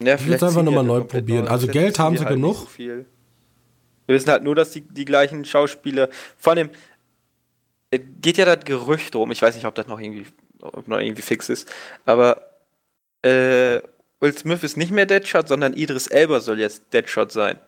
Ja, 0.01 0.15
Ich 0.15 0.21
vielleicht 0.23 0.29
würd's 0.29 0.43
einfach 0.43 0.55
ziehen 0.57 0.67
die 0.67 0.75
noch 0.75 0.83
mal 0.83 0.93
halt 0.95 1.03
neu 1.05 1.09
probieren. 1.09 1.45
neu. 1.45 1.51
Also 1.51 1.67
Geld 1.69 1.99
haben 1.99 2.17
sie 2.17 2.25
halt 2.25 2.35
genug. 2.35 2.57
so 2.57 2.67
viel. 2.67 3.07
Wir 4.07 4.15
wissen 4.15 4.31
halt 4.31 4.45
nur, 4.45 4.55
dass 4.55 4.71
die, 4.71 4.83
die 4.83 5.05
gleichen 5.05 5.45
Schauspieler, 5.45 6.09
vor 6.39 6.53
allem, 6.53 6.71
es 7.91 8.01
geht 8.21 8.37
ja 8.39 8.45
das 8.45 8.65
Gerücht 8.65 9.15
rum, 9.15 9.31
ich 9.31 9.43
weiß 9.43 9.55
nicht, 9.55 9.65
ob 9.67 9.75
das 9.75 9.87
noch 9.89 9.99
irgendwie, 10.01 10.27
ob 10.61 10.87
noch 10.89 10.99
irgendwie 10.99 11.23
fix 11.23 11.49
ist, 11.49 11.69
aber 12.05 12.41
äh, 13.23 13.81
Will 14.21 14.37
Smith 14.37 14.63
ist 14.63 14.77
nicht 14.77 14.93
mehr 14.93 15.07
Deadshot, 15.07 15.49
sondern 15.49 15.75
Idris 15.75 16.07
Elba 16.07 16.41
soll 16.41 16.61
jetzt 16.61 16.93
Deadshot 16.93 17.33
sein. 17.33 17.59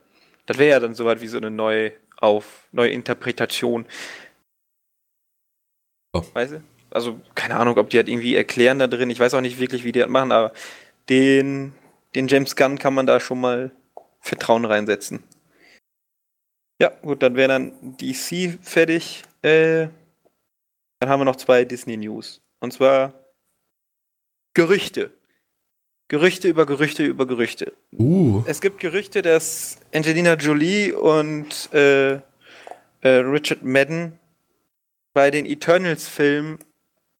Das 0.46 0.58
wäre 0.58 0.70
ja 0.70 0.80
dann 0.80 0.94
soweit 0.94 1.20
wie 1.20 1.28
so 1.28 1.36
eine 1.36 1.50
neue 1.50 1.92
auf 2.16 2.68
neue 2.72 2.90
Interpretation. 2.90 3.86
Oh. 6.12 6.22
Weißt 6.32 6.54
du? 6.54 6.62
Also, 6.90 7.20
keine 7.34 7.56
Ahnung, 7.56 7.76
ob 7.76 7.90
die 7.90 7.98
halt 7.98 8.08
irgendwie 8.08 8.34
erklären 8.34 8.78
da 8.78 8.86
drin. 8.86 9.10
Ich 9.10 9.20
weiß 9.20 9.34
auch 9.34 9.42
nicht 9.42 9.60
wirklich, 9.60 9.84
wie 9.84 9.92
die 9.92 10.00
das 10.00 10.08
machen, 10.08 10.32
aber 10.32 10.52
den, 11.10 11.74
den 12.14 12.28
James 12.28 12.56
Gunn 12.56 12.78
kann 12.78 12.94
man 12.94 13.06
da 13.06 13.20
schon 13.20 13.40
mal 13.40 13.70
Vertrauen 14.20 14.64
reinsetzen. 14.64 15.22
Ja, 16.80 16.88
gut, 17.02 17.22
dann 17.22 17.36
wäre 17.36 17.48
dann 17.48 17.96
DC 17.98 18.58
fertig. 18.62 19.22
Äh, 19.42 19.88
dann 21.00 21.10
haben 21.10 21.20
wir 21.20 21.24
noch 21.24 21.36
zwei 21.36 21.64
Disney 21.64 21.96
News. 21.96 22.40
Und 22.60 22.72
zwar 22.72 23.12
Gerüchte. 24.54 25.12
Gerüchte 26.08 26.48
über 26.48 26.64
Gerüchte 26.64 27.04
über 27.04 27.26
Gerüchte. 27.26 27.72
Uh, 27.92 28.42
Es 28.46 28.60
gibt 28.60 28.80
Gerüchte, 28.80 29.20
dass 29.22 29.78
Angelina 29.94 30.34
Jolie 30.34 30.92
und 30.92 31.72
äh, 31.74 32.14
äh, 32.14 32.20
Richard 33.02 33.62
Madden 33.62 34.18
bei 35.12 35.30
den 35.30 35.44
Eternals-Filmen 35.46 36.58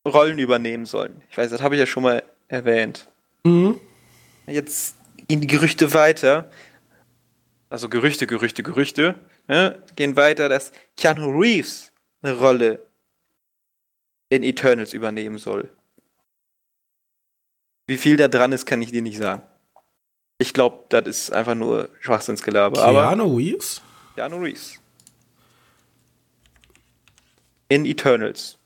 Rollen 0.07 0.39
übernehmen 0.39 0.87
sollen. 0.87 1.21
Ich 1.31 1.37
weiß, 1.37 1.51
das 1.51 1.61
habe 1.61 1.75
ich 1.75 1.81
ja 1.81 1.87
schon 1.87 2.03
mal 2.03 2.23
erwähnt. 2.49 3.09
mhm. 3.45 3.79
Jetzt 4.47 4.97
gehen 5.29 5.43
die 5.43 5.47
Gerüchte 5.47 5.93
weiter. 5.93 6.51
Also 7.69 7.91
Gerüchte, 7.91 8.27
Gerüchte, 8.27 8.63
Gerüchte. 8.63 9.15
Ne? 9.47 9.83
Gehen 9.95 10.17
weiter, 10.17 10.49
dass 10.49 10.73
Keanu 10.97 11.29
Reeves 11.39 11.93
eine 12.23 12.39
Rolle 12.39 12.87
in 14.31 14.43
Eternals 14.43 14.95
übernehmen 14.95 15.37
soll. 15.37 15.69
Wie 17.89 17.97
viel 17.97 18.19
da 18.19 18.29
dran 18.29 18.53
ist, 18.53 18.67
kann 18.67 18.83
ich 18.83 18.93
dir 18.93 19.01
nicht 19.01 19.17
sagen. 19.17 19.41
Ich 20.37 20.53
glaube, 20.53 20.85
das 20.91 21.07
ist 21.07 21.33
einfach 21.33 21.55
nur 21.55 21.89
Schwachsinnsgelaber. 22.01 22.81
Aber 22.85 23.09
Keanu 23.09 23.35
Reeves? 23.35 23.81
Keanu 24.15 24.37
Reeves. 24.37 24.79
In 27.71 27.87
Eternals. 27.87 28.59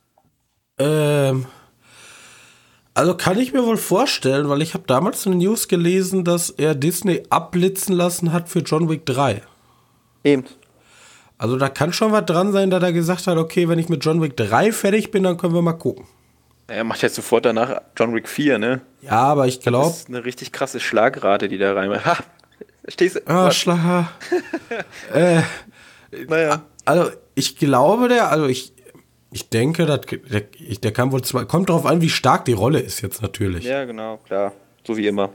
Ähm, 0.77 1.45
also 2.93 3.15
kann 3.15 3.39
ich 3.39 3.53
mir 3.53 3.65
wohl 3.65 3.77
vorstellen, 3.77 4.49
weil 4.49 4.61
ich 4.61 4.73
habe 4.73 4.83
damals 4.87 5.25
eine 5.25 5.37
News 5.37 5.69
gelesen, 5.69 6.25
dass 6.25 6.49
er 6.49 6.75
Disney 6.75 7.23
abblitzen 7.29 7.95
lassen 7.95 8.33
hat 8.33 8.49
für 8.49 8.59
John 8.59 8.89
Wick 8.89 9.05
3. 9.05 9.41
Eben. 10.25 10.43
Also 11.37 11.55
da 11.55 11.69
kann 11.69 11.93
schon 11.93 12.11
was 12.11 12.25
dran 12.25 12.51
sein, 12.51 12.69
da 12.69 12.79
er 12.79 12.91
gesagt 12.91 13.25
hat, 13.27 13.37
okay, 13.37 13.69
wenn 13.69 13.79
ich 13.79 13.87
mit 13.87 14.03
John 14.03 14.21
Wick 14.21 14.35
3 14.35 14.73
fertig 14.73 15.11
bin, 15.11 15.23
dann 15.23 15.37
können 15.37 15.53
wir 15.53 15.61
mal 15.61 15.73
gucken. 15.73 16.07
Er 16.67 16.83
macht 16.83 17.01
jetzt 17.01 17.15
sofort 17.15 17.45
danach 17.45 17.81
John 17.97 18.15
Wick 18.15 18.27
4, 18.27 18.57
ne? 18.57 18.81
Ja, 19.01 19.11
aber 19.11 19.47
ich 19.47 19.59
Das 19.59 19.65
glaube, 19.65 19.89
ist 19.89 20.07
eine 20.07 20.23
richtig 20.23 20.51
krasse 20.51 20.79
Schlagrate, 20.79 21.49
die 21.49 21.57
da 21.57 21.73
rein. 21.73 22.03
Ha! 22.05 22.17
Stehst 22.87 23.15
du? 23.17 23.27
ah, 23.27 23.51
Schlag. 23.51 24.07
äh, 25.13 25.41
naja. 26.27 26.63
also 26.85 27.11
ich 27.35 27.57
glaube, 27.57 28.07
der, 28.07 28.29
also 28.31 28.45
ich, 28.47 28.73
ich 29.31 29.49
denke, 29.49 29.85
dat, 29.85 30.09
der, 30.11 30.41
der 30.41 30.91
kann 30.91 31.11
wohl 31.11 31.21
zwei, 31.23 31.45
kommt 31.45 31.69
darauf 31.69 31.85
an, 31.85 32.01
wie 32.01 32.09
stark 32.09 32.45
die 32.45 32.53
Rolle 32.53 32.79
ist 32.79 33.01
jetzt 33.01 33.21
natürlich. 33.21 33.65
Ja, 33.65 33.85
genau, 33.85 34.17
klar. 34.17 34.53
So 34.85 34.95
wie 34.97 35.07
immer. 35.07 35.29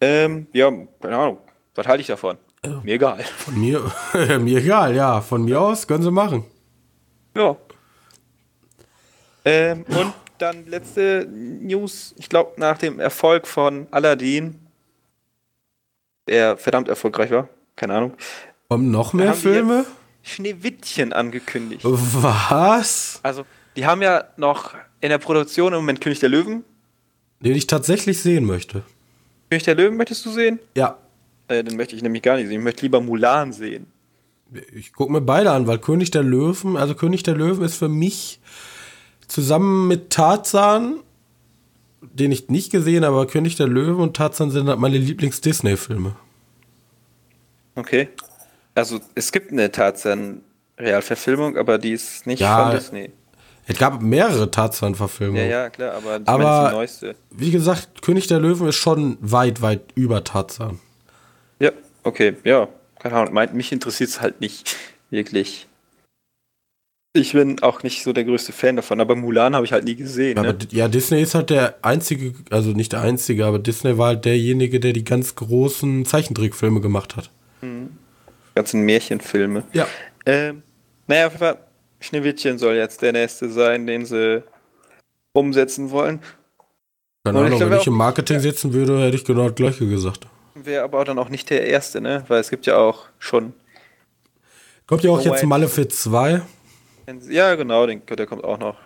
Ähm, 0.00 0.46
ja, 0.52 0.70
keine 1.00 1.16
Ahnung. 1.16 1.38
Was 1.74 1.86
halte 1.86 2.00
ich 2.00 2.06
davon? 2.06 2.36
Mir 2.82 2.94
egal. 2.94 3.22
Von 3.22 3.58
mir, 3.58 3.80
mir 4.40 4.58
egal, 4.58 4.94
ja, 4.94 5.20
von 5.20 5.44
mir 5.44 5.60
aus 5.60 5.86
können 5.86 6.02
sie 6.02 6.10
machen. 6.10 6.44
Ja. 7.34 7.56
Ähm, 9.44 9.84
und 9.88 10.12
dann 10.38 10.66
letzte 10.66 11.26
News. 11.30 12.14
Ich 12.18 12.28
glaube, 12.28 12.52
nach 12.58 12.78
dem 12.78 12.98
Erfolg 13.00 13.46
von 13.46 13.86
Aladdin, 13.90 14.58
der 16.28 16.56
verdammt 16.56 16.88
erfolgreich 16.88 17.30
war, 17.30 17.48
keine 17.76 17.94
Ahnung, 17.94 18.12
Kommen 18.68 18.90
noch 18.90 19.12
mehr 19.12 19.34
Filme? 19.34 19.84
Schneewittchen 20.22 21.12
angekündigt. 21.12 21.82
Was? 21.84 23.18
Also, 23.22 23.44
die 23.74 23.84
haben 23.86 24.00
ja 24.02 24.24
noch 24.36 24.74
in 25.00 25.08
der 25.08 25.18
Produktion 25.18 25.72
im 25.72 25.80
Moment 25.80 26.00
König 26.00 26.20
der 26.20 26.28
Löwen. 26.28 26.64
Den 27.40 27.56
ich 27.56 27.66
tatsächlich 27.66 28.20
sehen 28.20 28.44
möchte. 28.44 28.82
König 29.50 29.64
der 29.64 29.74
Löwen 29.74 29.96
möchtest 29.96 30.24
du 30.26 30.30
sehen? 30.30 30.60
Ja, 30.76 30.98
Äh, 31.48 31.64
den 31.64 31.76
möchte 31.76 31.96
ich 31.96 32.02
nämlich 32.02 32.22
gar 32.22 32.36
nicht 32.36 32.46
sehen. 32.46 32.58
Ich 32.60 32.64
möchte 32.64 32.82
lieber 32.82 33.00
Mulan 33.00 33.52
sehen. 33.52 33.86
ich 34.72 34.92
gucke 34.92 35.10
mir 35.12 35.20
beide 35.20 35.50
an, 35.50 35.66
weil 35.66 35.78
König 35.78 36.10
der 36.12 36.22
Löwen, 36.22 36.76
also 36.76 36.94
König 36.94 37.22
der 37.24 37.34
Löwen 37.34 37.64
ist 37.64 37.74
für 37.76 37.88
mich 37.88 38.38
zusammen 39.30 39.88
mit 39.88 40.10
Tarzan, 40.10 41.00
den 42.02 42.32
ich 42.32 42.48
nicht 42.48 42.70
gesehen 42.72 43.04
habe, 43.04 43.14
aber 43.16 43.26
König 43.26 43.56
der 43.56 43.68
Löwen 43.68 44.00
und 44.00 44.16
Tarzan 44.16 44.50
sind 44.50 44.68
halt 44.68 44.78
meine 44.78 44.98
Lieblings-Disney-Filme. 44.98 46.16
Okay. 47.76 48.08
Also, 48.74 49.00
es 49.14 49.32
gibt 49.32 49.52
eine 49.52 49.70
Tarzan-Realverfilmung, 49.70 51.56
aber 51.56 51.78
die 51.78 51.92
ist 51.92 52.26
nicht 52.26 52.40
Ja, 52.40 52.64
von 52.64 52.76
Disney. 52.76 53.10
Es 53.66 53.78
gab 53.78 54.02
mehrere 54.02 54.50
Tarzan-Verfilmungen. 54.50 55.44
Ja, 55.44 55.62
ja, 55.62 55.70
klar, 55.70 55.94
aber, 55.94 56.20
Aber- 56.24 56.44
meine, 56.44 56.68
die 56.70 56.74
neueste. 56.74 57.14
Wie 57.30 57.50
gesagt, 57.50 58.02
König 58.02 58.26
der 58.26 58.40
Löwen 58.40 58.66
ist 58.68 58.76
schon 58.76 59.16
weit, 59.20 59.62
weit 59.62 59.82
über 59.94 60.24
Tarzan. 60.24 60.80
Ja, 61.60 61.70
okay, 62.02 62.36
ja. 62.44 62.68
Keine 62.98 63.14
Ahnung, 63.16 63.32
meint, 63.34 63.54
mich 63.54 63.70
interessiert 63.72 64.10
es 64.10 64.20
halt 64.20 64.40
nicht 64.40 64.76
wirklich. 65.10 65.66
Ich 67.12 67.32
bin 67.32 67.60
auch 67.62 67.82
nicht 67.82 68.04
so 68.04 68.12
der 68.12 68.22
größte 68.24 68.52
Fan 68.52 68.76
davon, 68.76 69.00
aber 69.00 69.16
Mulan 69.16 69.56
habe 69.56 69.66
ich 69.66 69.72
halt 69.72 69.84
nie 69.84 69.96
gesehen. 69.96 70.38
Aber 70.38 70.52
Ne? 70.52 70.58
Ja, 70.70 70.86
Disney 70.86 71.20
ist 71.20 71.34
halt 71.34 71.50
der 71.50 71.74
einzige, 71.82 72.34
also 72.50 72.70
nicht 72.70 72.92
der 72.92 73.00
einzige, 73.00 73.46
aber 73.46 73.58
Disney 73.58 73.98
war 73.98 74.08
halt 74.08 74.24
derjenige, 74.24 74.78
der 74.78 74.92
die 74.92 75.02
ganz 75.02 75.34
großen 75.34 76.04
Zeichentrickfilme 76.06 76.80
gemacht 76.80 77.16
hat. 77.16 77.30
Ganzen 78.54 78.82
Märchenfilme. 78.82 79.64
Ja. 79.72 79.88
Ähm, 80.24 80.62
naja, 81.08 81.26
auf 81.26 81.32
jeden 81.32 81.44
Fall, 81.44 81.58
Schneewittchen 81.98 82.58
soll 82.58 82.74
jetzt 82.76 83.02
der 83.02 83.12
nächste 83.12 83.50
sein, 83.50 83.86
den 83.88 84.06
sie 84.06 84.44
umsetzen 85.32 85.90
wollen. 85.90 86.20
Keine 87.24 87.40
Ahnung, 87.40 87.58
wenn 87.60 87.72
ich 87.72 87.78
auch- 87.80 87.86
im 87.88 87.94
Marketing 87.94 88.38
sitzen 88.38 88.72
würde, 88.72 89.00
hätte 89.02 89.16
ich 89.16 89.24
genau 89.24 89.46
das 89.48 89.56
gleiche 89.56 89.86
gesagt. 89.88 90.26
Wäre 90.54 90.84
aber 90.84 91.04
dann 91.04 91.18
auch 91.18 91.28
nicht 91.28 91.50
der 91.50 91.66
erste, 91.66 92.00
ne? 92.00 92.24
Weil 92.28 92.40
es 92.40 92.50
gibt 92.50 92.66
ja 92.66 92.76
auch 92.78 93.06
schon. 93.18 93.52
Kommt 94.86 95.02
ja 95.02 95.10
auch 95.10 95.20
jetzt 95.24 95.40
ey. 95.42 95.46
Malefic 95.46 95.90
2. 95.92 96.40
Ja, 97.28 97.54
genau, 97.54 97.86
den, 97.86 98.02
der 98.06 98.26
kommt 98.26 98.44
auch 98.44 98.58
noch. 98.58 98.76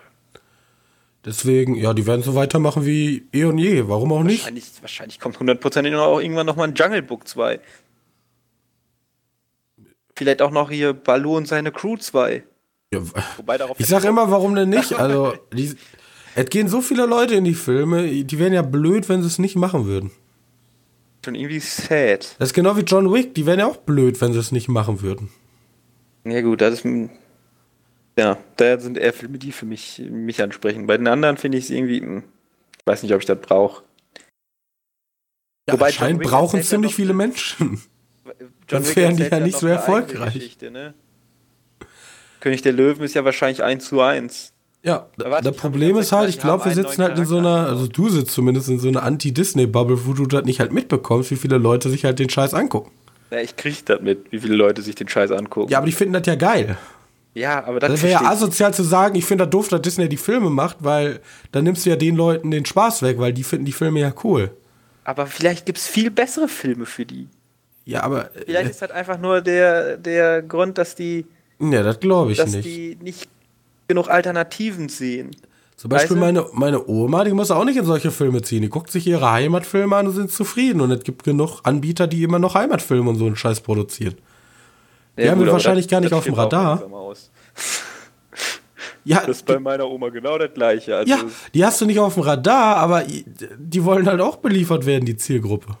Deswegen, 1.25 1.75
ja, 1.75 1.93
die 1.93 2.05
werden 2.05 2.21
so 2.21 2.35
weitermachen 2.35 2.85
wie 2.85 3.25
eh 3.33 3.45
und 3.45 3.57
je. 3.57 3.87
Warum 3.87 4.11
auch 4.13 4.21
nicht? 4.23 4.41
Wahrscheinlich, 4.41 4.71
wahrscheinlich 4.81 5.19
kommt 5.19 5.39
hundertprozentig 5.39 5.91
noch 5.91 6.05
auch 6.05 6.19
irgendwann 6.19 6.45
nochmal 6.45 6.67
ein 6.67 6.75
Jungle 6.75 7.01
Book 7.01 7.27
2. 7.27 7.59
vielleicht 10.15 10.41
auch 10.41 10.51
noch 10.51 10.69
hier 10.69 10.93
Baloo 10.93 11.35
und 11.37 11.47
seine 11.47 11.71
Crew 11.71 11.97
2. 11.97 12.43
Ja, 12.93 13.01
Wobei 13.37 13.57
darauf 13.57 13.79
ich 13.79 13.87
sag 13.87 14.05
immer, 14.05 14.29
warum 14.31 14.55
denn 14.55 14.69
nicht? 14.69 14.91
Also, 14.97 15.33
die, 15.51 15.75
es 16.35 16.45
gehen 16.49 16.67
so 16.67 16.81
viele 16.81 17.05
Leute 17.05 17.35
in 17.35 17.43
die 17.43 17.55
Filme, 17.55 18.23
die 18.23 18.39
wären 18.39 18.53
ja 18.53 18.61
blöd, 18.61 19.09
wenn 19.09 19.21
sie 19.21 19.27
es 19.27 19.39
nicht 19.39 19.55
machen 19.55 19.85
würden. 19.85 20.11
Schon 21.23 21.35
irgendwie 21.35 21.59
sad. 21.59 22.35
Das 22.37 22.49
ist 22.49 22.53
genau 22.53 22.77
wie 22.77 22.81
John 22.81 23.11
Wick, 23.11 23.33
die 23.33 23.45
wären 23.45 23.59
ja 23.59 23.65
auch 23.65 23.77
blöd, 23.77 24.21
wenn 24.21 24.31
sie 24.31 24.39
es 24.39 24.51
nicht 24.51 24.67
machen 24.67 25.01
würden. 25.01 25.29
Ja, 26.23 26.41
gut, 26.41 26.61
das 26.61 26.81
ist. 26.81 27.09
Ja, 28.17 28.37
da 28.55 28.79
sind 28.79 28.97
eher 28.97 29.13
Filme, 29.13 29.37
die 29.37 29.51
für 29.51 29.65
mich, 29.65 30.01
mich 30.09 30.41
ansprechen. 30.41 30.87
Bei 30.87 30.97
den 30.97 31.07
anderen 31.07 31.37
finde 31.37 31.57
ich 31.57 31.65
es 31.65 31.69
irgendwie. 31.69 31.99
Hm, 31.99 32.23
ich 32.79 32.85
weiß 32.85 33.03
nicht, 33.03 33.13
ob 33.13 33.19
ich 33.19 33.25
das 33.25 33.39
brauche. 33.39 33.83
Ja, 35.67 35.73
Wobei 35.73 35.87
anscheinend 35.87 36.21
brauchen 36.21 36.61
ziemlich 36.61 36.95
viele 36.95 37.13
Menschen. 37.13 37.81
Sonst 38.69 38.95
wären 38.95 39.17
die 39.17 39.23
ja 39.23 39.39
nicht 39.39 39.57
so 39.57 39.67
erfolgreich. 39.67 40.57
Ne? 40.61 40.93
König 42.39 42.61
der 42.61 42.73
Löwen 42.73 43.03
ist 43.03 43.15
ja 43.15 43.25
wahrscheinlich 43.25 43.63
1 43.63 43.85
zu 43.85 44.01
1. 44.01 44.53
Ja, 44.83 45.09
das 45.17 45.55
Problem 45.55 45.97
ist 45.97 46.11
halt, 46.11 46.29
ich 46.29 46.39
glaube, 46.39 46.65
wir 46.65 46.71
sitzen 46.73 47.01
halt 47.01 47.17
in 47.17 47.25
so 47.25 47.39
einer, 47.39 47.67
also 47.67 47.87
du 47.87 48.07
sitzt 48.07 48.31
zumindest 48.31 48.69
in 48.69 48.77
so 48.77 48.87
einer 48.87 49.01
Anti-Disney-Bubble, 49.01 50.05
wo 50.05 50.13
du 50.13 50.27
das 50.27 50.45
nicht 50.45 50.59
halt 50.59 50.71
mitbekommst, 50.71 51.31
wie 51.31 51.37
viele 51.37 51.57
Leute 51.57 51.89
sich 51.89 52.05
halt 52.05 52.19
den 52.19 52.29
Scheiß 52.29 52.53
angucken. 52.53 52.91
Ja, 53.31 53.39
ich 53.39 53.55
krieg 53.55 53.83
das 53.87 54.01
mit, 54.01 54.31
wie 54.31 54.39
viele 54.39 54.55
Leute 54.55 54.83
sich 54.83 54.93
den 54.93 55.07
Scheiß 55.07 55.31
angucken. 55.31 55.71
Ja, 55.71 55.79
aber 55.79 55.87
die 55.87 55.91
finden 55.91 56.13
das 56.13 56.27
ja 56.27 56.35
geil. 56.35 56.77
Ja, 57.35 57.65
aber 57.65 57.81
das, 57.81 57.91
das 57.91 58.01
wäre 58.01 58.23
ja 58.23 58.29
asozial 58.29 58.73
zu 58.73 58.83
sagen, 58.83 59.15
ich 59.15 59.25
finde 59.25 59.43
das 59.43 59.51
doof, 59.51 59.67
dass 59.67 59.81
Disney 59.81 60.07
die 60.07 60.17
Filme 60.17 60.49
macht, 60.49 60.77
weil 60.79 61.19
dann 61.51 61.65
nimmst 61.65 61.85
du 61.85 61.89
ja 61.89 61.97
den 61.97 62.15
Leuten 62.15 62.49
den 62.49 62.65
Spaß 62.65 63.01
weg, 63.01 63.19
weil 63.19 63.33
die 63.33 63.43
finden 63.43 63.65
die 63.65 63.73
Filme 63.73 63.99
ja 63.99 64.13
cool. 64.23 64.51
Aber 65.03 65.27
vielleicht 65.27 65.65
gibt 65.65 65.77
es 65.77 65.85
viel 65.85 66.09
bessere 66.09 66.47
Filme 66.47 66.85
für 66.85 67.05
die. 67.05 67.27
Ja, 67.83 68.03
aber. 68.03 68.29
Vielleicht 68.45 68.67
äh, 68.67 68.71
ist 68.71 68.81
das 68.81 68.89
einfach 68.89 69.19
nur 69.19 69.41
der, 69.41 69.97
der 69.97 70.41
Grund, 70.43 70.77
dass 70.77 70.95
die. 70.95 71.25
Ja, 71.59 71.83
das 71.83 71.99
glaube 71.99 72.31
ich 72.31 72.37
dass 72.37 72.53
nicht. 72.53 72.65
Dass 72.65 72.73
die 72.73 72.97
nicht 73.01 73.29
genug 73.89 74.07
Alternativen 74.07 74.87
sehen. 74.87 75.31
Zum 75.75 75.89
Beispiel 75.89 76.15
meine, 76.15 76.45
meine 76.53 76.87
Oma, 76.87 77.25
die 77.25 77.33
muss 77.33 77.51
auch 77.51 77.65
nicht 77.65 77.75
in 77.75 77.83
solche 77.83 78.11
Filme 78.11 78.41
ziehen. 78.41 78.61
Die 78.61 78.69
guckt 78.69 78.89
sich 78.91 79.05
ihre 79.07 79.29
Heimatfilme 79.29 79.93
an 79.93 80.07
und 80.07 80.13
sind 80.13 80.31
zufrieden. 80.31 80.79
Und 80.79 80.89
es 80.91 81.03
gibt 81.03 81.25
genug 81.25 81.59
Anbieter, 81.63 82.07
die 82.07 82.23
immer 82.23 82.39
noch 82.39 82.55
Heimatfilme 82.55 83.09
und 83.09 83.17
so 83.17 83.25
einen 83.25 83.35
Scheiß 83.35 83.59
produzieren. 83.59 84.15
Die 85.17 85.23
ja, 85.23 85.31
haben 85.31 85.43
wir 85.43 85.51
wahrscheinlich 85.51 85.85
das, 85.85 85.91
gar 85.91 86.01
nicht 86.01 86.13
auf 86.13 86.25
dem 86.25 86.33
Radar. 86.33 86.83
Ja, 89.07 89.19
das 89.19 89.37
ist 89.37 89.45
bei 89.45 89.59
meiner 89.59 89.87
Oma 89.87 90.09
genau 90.09 90.35
das 90.39 90.51
gleiche. 90.55 90.97
Also 90.97 91.13
ja, 91.13 91.19
die 91.53 91.63
hast 91.63 91.79
du 91.79 91.85
nicht 91.85 91.99
auf 91.99 92.15
dem 92.15 92.23
Radar, 92.23 92.77
aber 92.77 93.03
die 93.03 93.83
wollen 93.83 94.07
halt 94.07 94.19
auch 94.19 94.37
beliefert 94.37 94.87
werden, 94.87 95.05
die 95.05 95.15
Zielgruppe. 95.15 95.77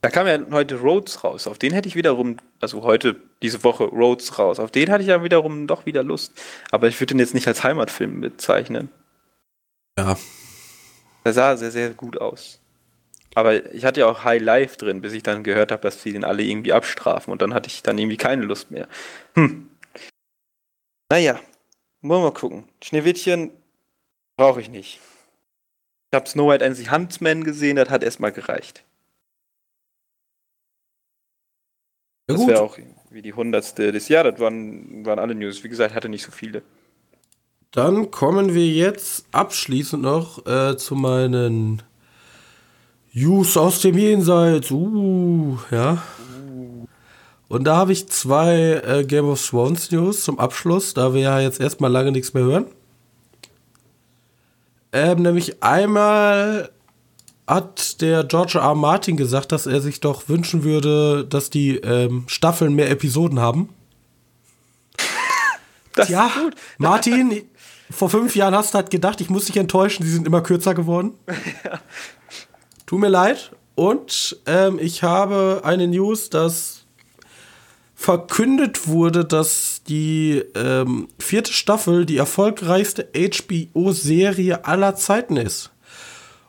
Da 0.00 0.10
kam 0.10 0.26
ja 0.26 0.38
heute 0.52 0.80
Rhodes 0.80 1.24
raus. 1.24 1.46
Auf 1.46 1.58
den 1.58 1.72
hätte 1.72 1.88
ich 1.88 1.96
wiederum, 1.96 2.36
also 2.60 2.82
heute, 2.82 3.16
diese 3.42 3.62
Woche 3.64 3.84
Rhodes 3.84 4.38
raus. 4.38 4.60
Auf 4.60 4.70
den 4.70 4.90
hatte 4.90 5.02
ich 5.02 5.08
ja 5.08 5.22
wiederum 5.22 5.66
doch 5.66 5.86
wieder 5.86 6.02
Lust. 6.02 6.32
Aber 6.70 6.88
ich 6.88 6.98
würde 7.00 7.14
den 7.14 7.18
jetzt 7.18 7.34
nicht 7.34 7.48
als 7.48 7.64
Heimatfilm 7.64 8.20
bezeichnen. 8.20 8.90
Ja. 9.98 10.16
Der 11.24 11.32
sah 11.32 11.56
sehr, 11.56 11.72
sehr 11.72 11.90
gut 11.90 12.18
aus. 12.20 12.60
Aber 13.34 13.72
ich 13.72 13.84
hatte 13.84 14.00
ja 14.00 14.06
auch 14.06 14.24
High 14.24 14.42
Life 14.42 14.76
drin, 14.76 15.00
bis 15.00 15.12
ich 15.12 15.22
dann 15.22 15.44
gehört 15.44 15.70
habe, 15.70 15.82
dass 15.82 16.02
sie 16.02 16.12
den 16.12 16.24
alle 16.24 16.42
irgendwie 16.42 16.72
abstrafen. 16.72 17.32
Und 17.32 17.42
dann 17.42 17.54
hatte 17.54 17.68
ich 17.68 17.82
dann 17.82 17.98
irgendwie 17.98 18.16
keine 18.16 18.44
Lust 18.44 18.70
mehr. 18.70 18.88
Hm. 19.34 19.68
Naja, 21.10 21.40
wollen 22.02 22.22
wir 22.22 22.30
mal 22.30 22.34
gucken. 22.34 22.68
Schneewittchen 22.82 23.50
brauche 24.36 24.60
ich 24.60 24.68
nicht. 24.68 25.00
Ich 26.10 26.16
habe 26.16 26.28
Snow 26.28 26.50
White 26.50 26.64
and 26.64 26.76
the 26.76 26.90
Huntsman 26.90 27.44
gesehen, 27.44 27.76
das 27.76 27.90
hat 27.90 28.02
erstmal 28.02 28.32
gereicht. 28.32 28.84
Ja, 32.28 32.36
das 32.36 32.46
wäre 32.46 32.60
auch 32.60 32.78
wie 33.10 33.22
die 33.22 33.32
hundertste 33.32 33.90
des 33.92 34.08
Jahres. 34.08 34.32
Das 34.32 34.40
waren, 34.40 35.04
waren 35.04 35.18
alle 35.18 35.34
News. 35.34 35.64
Wie 35.64 35.68
gesagt, 35.68 35.94
hatte 35.94 36.08
nicht 36.08 36.24
so 36.24 36.30
viele. 36.30 36.62
Dann 37.70 38.10
kommen 38.10 38.54
wir 38.54 38.66
jetzt 38.66 39.26
abschließend 39.32 40.02
noch 40.02 40.46
äh, 40.46 40.76
zu 40.76 40.94
meinen 40.94 41.82
News 43.12 43.56
aus 43.56 43.80
dem 43.80 43.96
Jenseits. 43.96 44.70
Uh, 44.70 45.58
ja. 45.70 46.02
Und 47.48 47.64
da 47.64 47.76
habe 47.76 47.92
ich 47.92 48.08
zwei 48.08 48.82
äh, 48.84 49.04
Game 49.04 49.26
of 49.26 49.44
Thrones 49.44 49.90
News 49.90 50.22
zum 50.22 50.38
Abschluss, 50.38 50.92
da 50.92 51.14
wir 51.14 51.22
ja 51.22 51.40
jetzt 51.40 51.60
erstmal 51.60 51.90
lange 51.90 52.12
nichts 52.12 52.34
mehr 52.34 52.44
hören. 52.44 52.66
Ähm, 54.92 55.22
nämlich 55.22 55.62
einmal 55.62 56.70
hat 57.46 58.00
der 58.02 58.24
George 58.24 58.58
R. 58.58 58.74
Martin 58.74 59.16
gesagt, 59.16 59.52
dass 59.52 59.66
er 59.66 59.80
sich 59.80 60.00
doch 60.00 60.28
wünschen 60.28 60.64
würde, 60.64 61.24
dass 61.24 61.48
die 61.48 61.76
ähm, 61.76 62.24
Staffeln 62.26 62.74
mehr 62.74 62.90
Episoden 62.90 63.40
haben. 63.40 63.70
Das 65.94 66.10
ja, 66.10 66.28
ist 66.28 66.34
gut. 66.34 66.54
Martin, 66.76 67.42
vor 67.90 68.08
fünf 68.08 68.36
Jahren 68.36 68.54
hast 68.54 68.72
du 68.72 68.76
halt 68.76 68.88
gedacht, 68.88 69.20
ich 69.20 69.30
muss 69.30 69.46
dich 69.46 69.56
enttäuschen, 69.56 70.04
die 70.04 70.10
sind 70.10 70.28
immer 70.28 70.42
kürzer 70.42 70.72
geworden. 70.72 71.14
ja. 71.64 71.80
Tut 72.88 73.00
mir 73.00 73.08
leid. 73.08 73.50
Und 73.74 74.40
ähm, 74.46 74.78
ich 74.80 75.02
habe 75.02 75.60
eine 75.62 75.86
News, 75.86 76.30
dass 76.30 76.86
verkündet 77.94 78.88
wurde, 78.88 79.26
dass 79.26 79.82
die 79.86 80.42
ähm, 80.54 81.08
vierte 81.18 81.52
Staffel 81.52 82.06
die 82.06 82.16
erfolgreichste 82.16 83.08
HBO-Serie 83.12 84.64
aller 84.64 84.94
Zeiten 84.96 85.36
ist. 85.36 85.70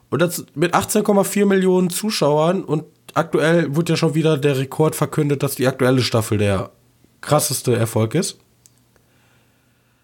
Und 0.09 0.21
das 0.21 0.45
mit 0.55 0.73
18,4 0.73 1.45
Millionen 1.45 1.89
Zuschauern 1.89 2.63
und 2.63 2.85
aktuell 3.15 3.75
wird 3.75 3.89
ja 3.89 3.97
schon 3.97 4.15
wieder 4.15 4.37
der 4.37 4.57
Rekord 4.57 4.95
verkündet, 4.95 5.43
dass 5.43 5.55
die 5.55 5.67
aktuelle 5.67 6.01
Staffel 6.03 6.37
der 6.37 6.71
krasseste 7.19 7.75
Erfolg 7.75 8.15
ist. 8.15 8.39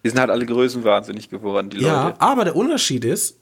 Die 0.04 0.10
sind 0.10 0.20
halt 0.20 0.30
alle 0.30 0.44
größenwahnsinnig 0.44 1.30
geworden, 1.30 1.70
die 1.70 1.78
ja, 1.78 2.04
Leute. 2.04 2.18
Ja, 2.20 2.26
aber 2.26 2.44
der 2.44 2.56
Unterschied 2.56 3.06
ist, 3.06 3.38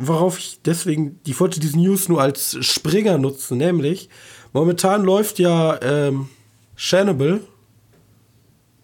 worauf 0.00 0.38
ich 0.38 0.60
deswegen, 0.62 1.20
ich 1.26 1.38
wollte 1.38 1.60
diese 1.60 1.78
News 1.78 2.08
nur 2.08 2.20
als 2.20 2.56
Springer 2.64 3.18
nutzen, 3.18 3.58
nämlich 3.58 4.08
momentan 4.52 5.04
läuft 5.04 5.38
ja 5.38 5.80
ähm, 5.82 6.28
Chernobyl. 6.76 7.40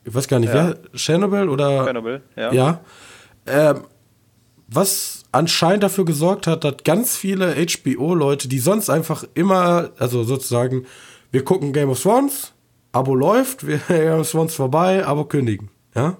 Ich 0.04 0.14
weiß 0.14 0.28
gar 0.28 0.38
nicht, 0.38 0.54
ja. 0.54 0.68
wer? 0.68 0.98
Chernobyl 0.98 1.48
oder? 1.48 1.84
Chernobyl, 1.84 2.22
ja. 2.36 2.52
Ja. 2.52 2.80
Ähm, 3.46 3.80
was 4.68 5.24
anscheinend 5.32 5.82
dafür 5.82 6.04
gesorgt 6.04 6.46
hat, 6.46 6.64
dass 6.64 6.76
ganz 6.84 7.16
viele 7.16 7.54
HBO-Leute, 7.54 8.48
die 8.48 8.58
sonst 8.58 8.90
einfach 8.90 9.24
immer, 9.34 9.90
also 9.98 10.22
sozusagen, 10.24 10.86
wir 11.30 11.44
gucken 11.44 11.72
Game 11.72 11.88
of 11.88 12.02
Thrones, 12.02 12.52
Abo 12.92 13.14
läuft, 13.14 13.66
wir 13.66 13.78
Game 13.88 14.20
of 14.20 14.30
Thrones 14.30 14.54
vorbei, 14.54 15.06
Abo 15.06 15.24
kündigen, 15.24 15.70
ja. 15.94 16.16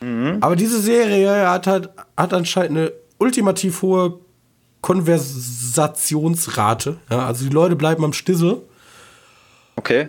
Mhm. 0.00 0.38
Aber 0.40 0.56
diese 0.56 0.80
Serie 0.80 1.50
hat 1.50 1.66
halt, 1.66 1.90
hat 2.16 2.32
anscheinend 2.32 2.78
eine 2.78 2.92
ultimativ 3.20 3.82
hohe 3.82 4.18
Konversationsrate, 4.80 6.96
ja. 7.10 7.26
Also 7.26 7.44
die 7.44 7.54
Leute 7.54 7.76
bleiben 7.76 8.04
am 8.04 8.12
Stissel. 8.12 8.62
Okay. 9.76 10.08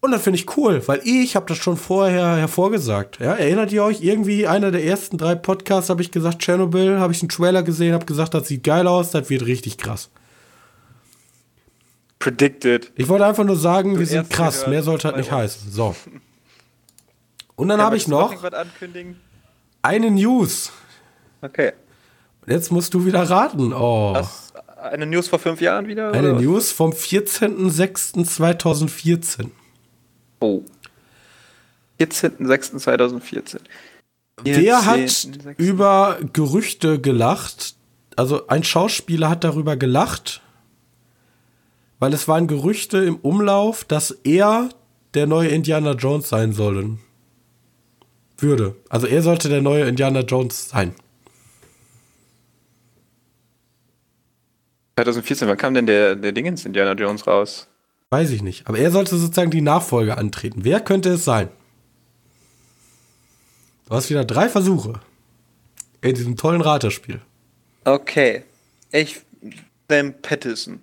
Und 0.00 0.12
das 0.12 0.22
finde 0.22 0.38
ich 0.38 0.56
cool, 0.56 0.86
weil 0.86 1.00
ich 1.04 1.34
habe 1.34 1.46
das 1.46 1.58
schon 1.58 1.76
vorher 1.76 2.36
hervorgesagt. 2.36 3.18
Ja, 3.18 3.32
erinnert 3.32 3.72
ihr 3.72 3.82
euch? 3.82 4.02
Irgendwie 4.02 4.46
einer 4.46 4.70
der 4.70 4.84
ersten 4.84 5.18
drei 5.18 5.34
Podcasts 5.34 5.90
habe 5.90 6.00
ich 6.02 6.12
gesagt, 6.12 6.44
Chernobyl, 6.44 7.00
habe 7.00 7.12
ich 7.12 7.22
einen 7.22 7.28
Trailer 7.28 7.64
gesehen, 7.64 7.92
habe 7.92 8.06
gesagt, 8.06 8.34
das 8.34 8.46
sieht 8.46 8.62
geil 8.62 8.86
aus, 8.86 9.10
das 9.10 9.28
wird 9.30 9.46
richtig 9.46 9.78
krass. 9.78 10.10
Predicted. 12.18 12.92
Ich 12.94 13.08
wollte 13.08 13.26
einfach 13.26 13.44
nur 13.44 13.56
sagen, 13.56 13.94
du 13.94 14.00
wir 14.00 14.06
sind 14.06 14.30
krass, 14.30 14.66
mehr 14.66 14.82
sollte 14.82 15.08
halt 15.08 15.16
nicht 15.16 15.32
heißen. 15.32 15.72
So. 15.72 15.96
Und 17.56 17.68
dann 17.68 17.80
habe 17.80 17.96
ich 17.96 18.06
noch 18.06 18.34
eine 19.82 20.10
News. 20.10 20.72
Okay. 21.40 21.72
Jetzt 22.46 22.70
musst 22.70 22.94
du 22.94 23.04
wieder 23.04 23.22
raten. 23.22 23.72
Oh. 23.72 24.12
Das 24.14 24.52
eine 24.76 25.06
News 25.06 25.28
vor 25.28 25.38
fünf 25.38 25.60
Jahren 25.60 25.86
wieder? 25.88 26.12
Eine 26.12 26.32
oder? 26.32 26.40
News 26.40 26.72
vom 26.72 26.92
14.06.2014. 26.92 29.50
Oh. 30.40 30.62
14.06.2014. 31.98 33.58
Wer 34.42 34.84
hat 34.84 35.08
6. 35.08 35.30
über 35.56 36.18
Gerüchte 36.32 37.00
gelacht? 37.00 37.76
Also 38.16 38.48
ein 38.48 38.64
Schauspieler 38.64 39.30
hat 39.30 39.44
darüber 39.44 39.76
gelacht, 39.76 40.42
weil 41.98 42.12
es 42.12 42.28
waren 42.28 42.46
Gerüchte 42.46 42.98
im 42.98 43.16
Umlauf, 43.16 43.84
dass 43.84 44.10
er 44.24 44.68
der 45.14 45.26
neue 45.26 45.48
Indiana 45.48 45.92
Jones 45.92 46.28
sein 46.28 46.52
sollen. 46.52 46.98
Würde. 48.38 48.76
Also 48.90 49.06
er 49.06 49.22
sollte 49.22 49.48
der 49.48 49.62
neue 49.62 49.84
Indiana 49.84 50.20
Jones 50.20 50.68
sein. 50.68 50.94
2014, 55.06 55.46
wann 55.48 55.56
kam 55.58 55.74
denn 55.74 55.86
der, 55.86 56.16
der 56.16 56.32
Dingens 56.32 56.64
Indiana 56.64 56.92
Jones 56.92 57.26
raus? 57.26 57.68
Weiß 58.10 58.30
ich 58.30 58.42
nicht. 58.42 58.66
Aber 58.66 58.78
er 58.78 58.90
sollte 58.90 59.16
sozusagen 59.16 59.50
die 59.50 59.60
Nachfolge 59.60 60.16
antreten. 60.16 60.64
Wer 60.64 60.80
könnte 60.80 61.10
es 61.10 61.24
sein? 61.24 61.48
Du 63.88 63.94
hast 63.94 64.08
wieder 64.10 64.24
drei 64.24 64.48
Versuche 64.48 64.94
in 66.00 66.14
diesem 66.14 66.36
tollen 66.36 66.60
Raterspiel. 66.62 67.20
Okay. 67.84 68.44
Ich 68.90 69.20
Sam 69.88 70.14
Pattison. 70.22 70.80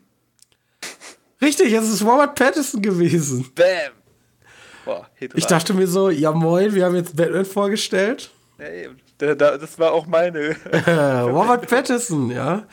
Richtig, 1.42 1.74
es 1.74 1.90
ist 1.90 2.04
Robert 2.04 2.36
Pattinson 2.36 2.82
gewesen. 2.82 3.50
Bam! 3.56 3.94
Boah, 4.86 5.08
Ich 5.34 5.46
dachte 5.46 5.74
mir 5.74 5.88
so, 5.88 6.10
ja 6.10 6.32
moin, 6.32 6.74
wir 6.76 6.86
haben 6.86 6.96
jetzt 6.96 7.16
Batman 7.16 7.46
vorgestellt. 7.46 8.30
Da- 9.18 9.34
da- 9.36 9.58
das 9.58 9.80
war 9.80 9.92
auch 9.92 10.06
meine. 10.06 10.56
Robert 11.26 11.68
Pattinson, 11.68 12.30
ja. 12.32 12.64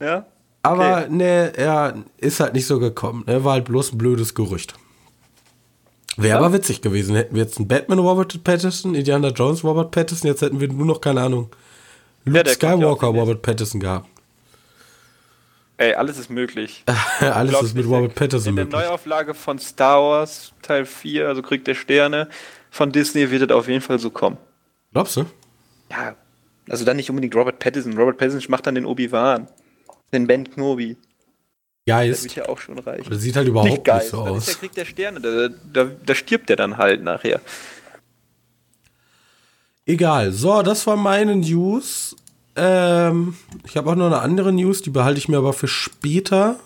ja? 0.00 0.26
Aber 0.64 1.02
Okay. 1.02 1.06
ne, 1.10 1.52
er 1.56 1.94
ist 2.16 2.40
halt 2.40 2.54
nicht 2.54 2.66
so 2.66 2.78
gekommen. 2.80 3.22
Er 3.26 3.44
war 3.44 3.52
halt 3.52 3.66
bloß 3.66 3.92
ein 3.92 3.98
blödes 3.98 4.34
Gerücht. 4.34 4.74
Wäre 6.16 6.28
Ja. 6.34 6.38
aber 6.38 6.52
witzig 6.52 6.80
gewesen. 6.80 7.14
Hätten 7.16 7.34
wir 7.34 7.42
jetzt 7.42 7.58
einen 7.58 7.68
Batman 7.68 7.98
Robert 7.98 8.42
Pattinson, 8.44 8.94
Indiana 8.94 9.28
Jones 9.28 9.62
Robert 9.62 9.90
Pattinson, 9.90 10.28
jetzt 10.28 10.42
hätten 10.42 10.60
wir 10.60 10.68
nur 10.68 10.86
noch, 10.86 11.00
keine 11.00 11.20
Ahnung, 11.22 11.50
Luke 12.24 12.38
Ja, 12.48 12.54
Skywalker. 12.54 13.08
Robert 13.08 13.42
Pattinson 13.42 13.80
gehabt. 13.80 14.08
Ey, 15.76 15.92
alles 15.94 16.18
ist 16.18 16.30
möglich. 16.30 16.84
Alles 17.20 17.60
ist 17.60 17.74
mit 17.74 17.84
Robert 17.86 18.14
Pattinson 18.14 18.50
In 18.50 18.56
der 18.56 18.64
möglich. 18.66 18.80
Neuauflage 18.80 19.34
von 19.34 19.58
Star 19.58 20.00
Wars 20.00 20.52
Teil 20.62 20.86
4, 20.86 21.26
also 21.28 21.42
Krieg 21.42 21.64
der 21.64 21.74
Sterne, 21.74 22.28
von 22.70 22.92
Disney 22.92 23.28
wird 23.30 23.50
das 23.50 23.56
auf 23.56 23.66
jeden 23.68 23.80
Fall 23.80 23.98
so 23.98 24.10
kommen. 24.10 24.36
Glaubst 24.92 25.16
du? 25.16 25.24
Ja, 25.90 26.14
also 26.70 26.84
dann 26.84 26.96
nicht 26.96 27.10
unbedingt 27.10 27.34
Robert 27.34 27.58
Pattinson. 27.58 27.98
Robert 27.98 28.18
Pattinson 28.18 28.48
macht 28.50 28.66
dann 28.68 28.76
den 28.76 28.86
Obi-Wan. 28.86 29.48
Den 30.12 30.26
Ben 30.26 30.48
Kenobi. 30.48 30.96
Der 31.86 32.06
wird 32.06 32.22
Geist. 32.22 32.34
ja 32.36 32.48
auch 32.48 32.58
schon 32.58 32.78
reichen. 32.78 33.10
Das 33.10 33.20
sieht 33.20 33.36
halt 33.36 33.48
überhaupt 33.48 33.70
nicht, 33.70 33.84
Geist, 33.84 34.10
so 34.10 34.24
das 34.24 34.36
ist 34.36 34.46
der 34.46 34.54
aus. 34.54 34.60
Krieg 34.60 34.72
der 34.72 34.84
Sterne. 34.84 35.20
Da, 35.20 35.48
da, 35.72 35.90
da 36.04 36.14
stirbt 36.14 36.48
der 36.48 36.56
dann 36.56 36.76
halt 36.78 37.02
nachher. 37.02 37.40
Egal. 39.86 40.32
So, 40.32 40.62
das 40.62 40.86
war 40.86 40.96
meine 40.96 41.36
News. 41.36 42.16
Ähm, 42.56 43.36
ich 43.66 43.76
habe 43.76 43.90
auch 43.90 43.96
noch 43.96 44.06
eine 44.06 44.20
andere 44.20 44.52
News, 44.52 44.80
die 44.80 44.90
behalte 44.90 45.18
ich 45.18 45.28
mir 45.28 45.38
aber 45.38 45.52
für 45.52 45.68
später. 45.68 46.58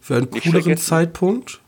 Für 0.00 0.16
einen 0.16 0.30
Nicht 0.30 0.44
cooleren. 0.44 0.76
Zeitpunkt. 0.76 1.60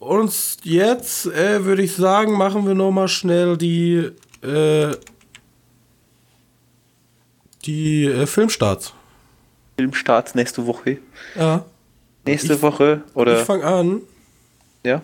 Und 0.00 0.32
jetzt 0.64 1.26
äh, 1.26 1.64
würde 1.64 1.82
ich 1.82 1.94
sagen, 1.94 2.32
machen 2.32 2.66
wir 2.66 2.74
noch 2.74 2.90
mal 2.90 3.06
schnell 3.08 3.56
die, 3.56 4.10
äh, 4.42 4.96
die 7.64 8.06
äh, 8.06 8.26
Filmstarts. 8.26 8.94
Filmstarts 9.84 10.34
nächste 10.34 10.66
Woche. 10.66 10.98
Ja. 11.36 11.64
Nächste 12.26 12.54
Ich- 12.54 12.62
Woche 12.62 13.02
Ich 13.08 13.16
oder 13.16 13.44
fange 13.46 13.64
an 13.64 14.02
ja? 14.84 15.00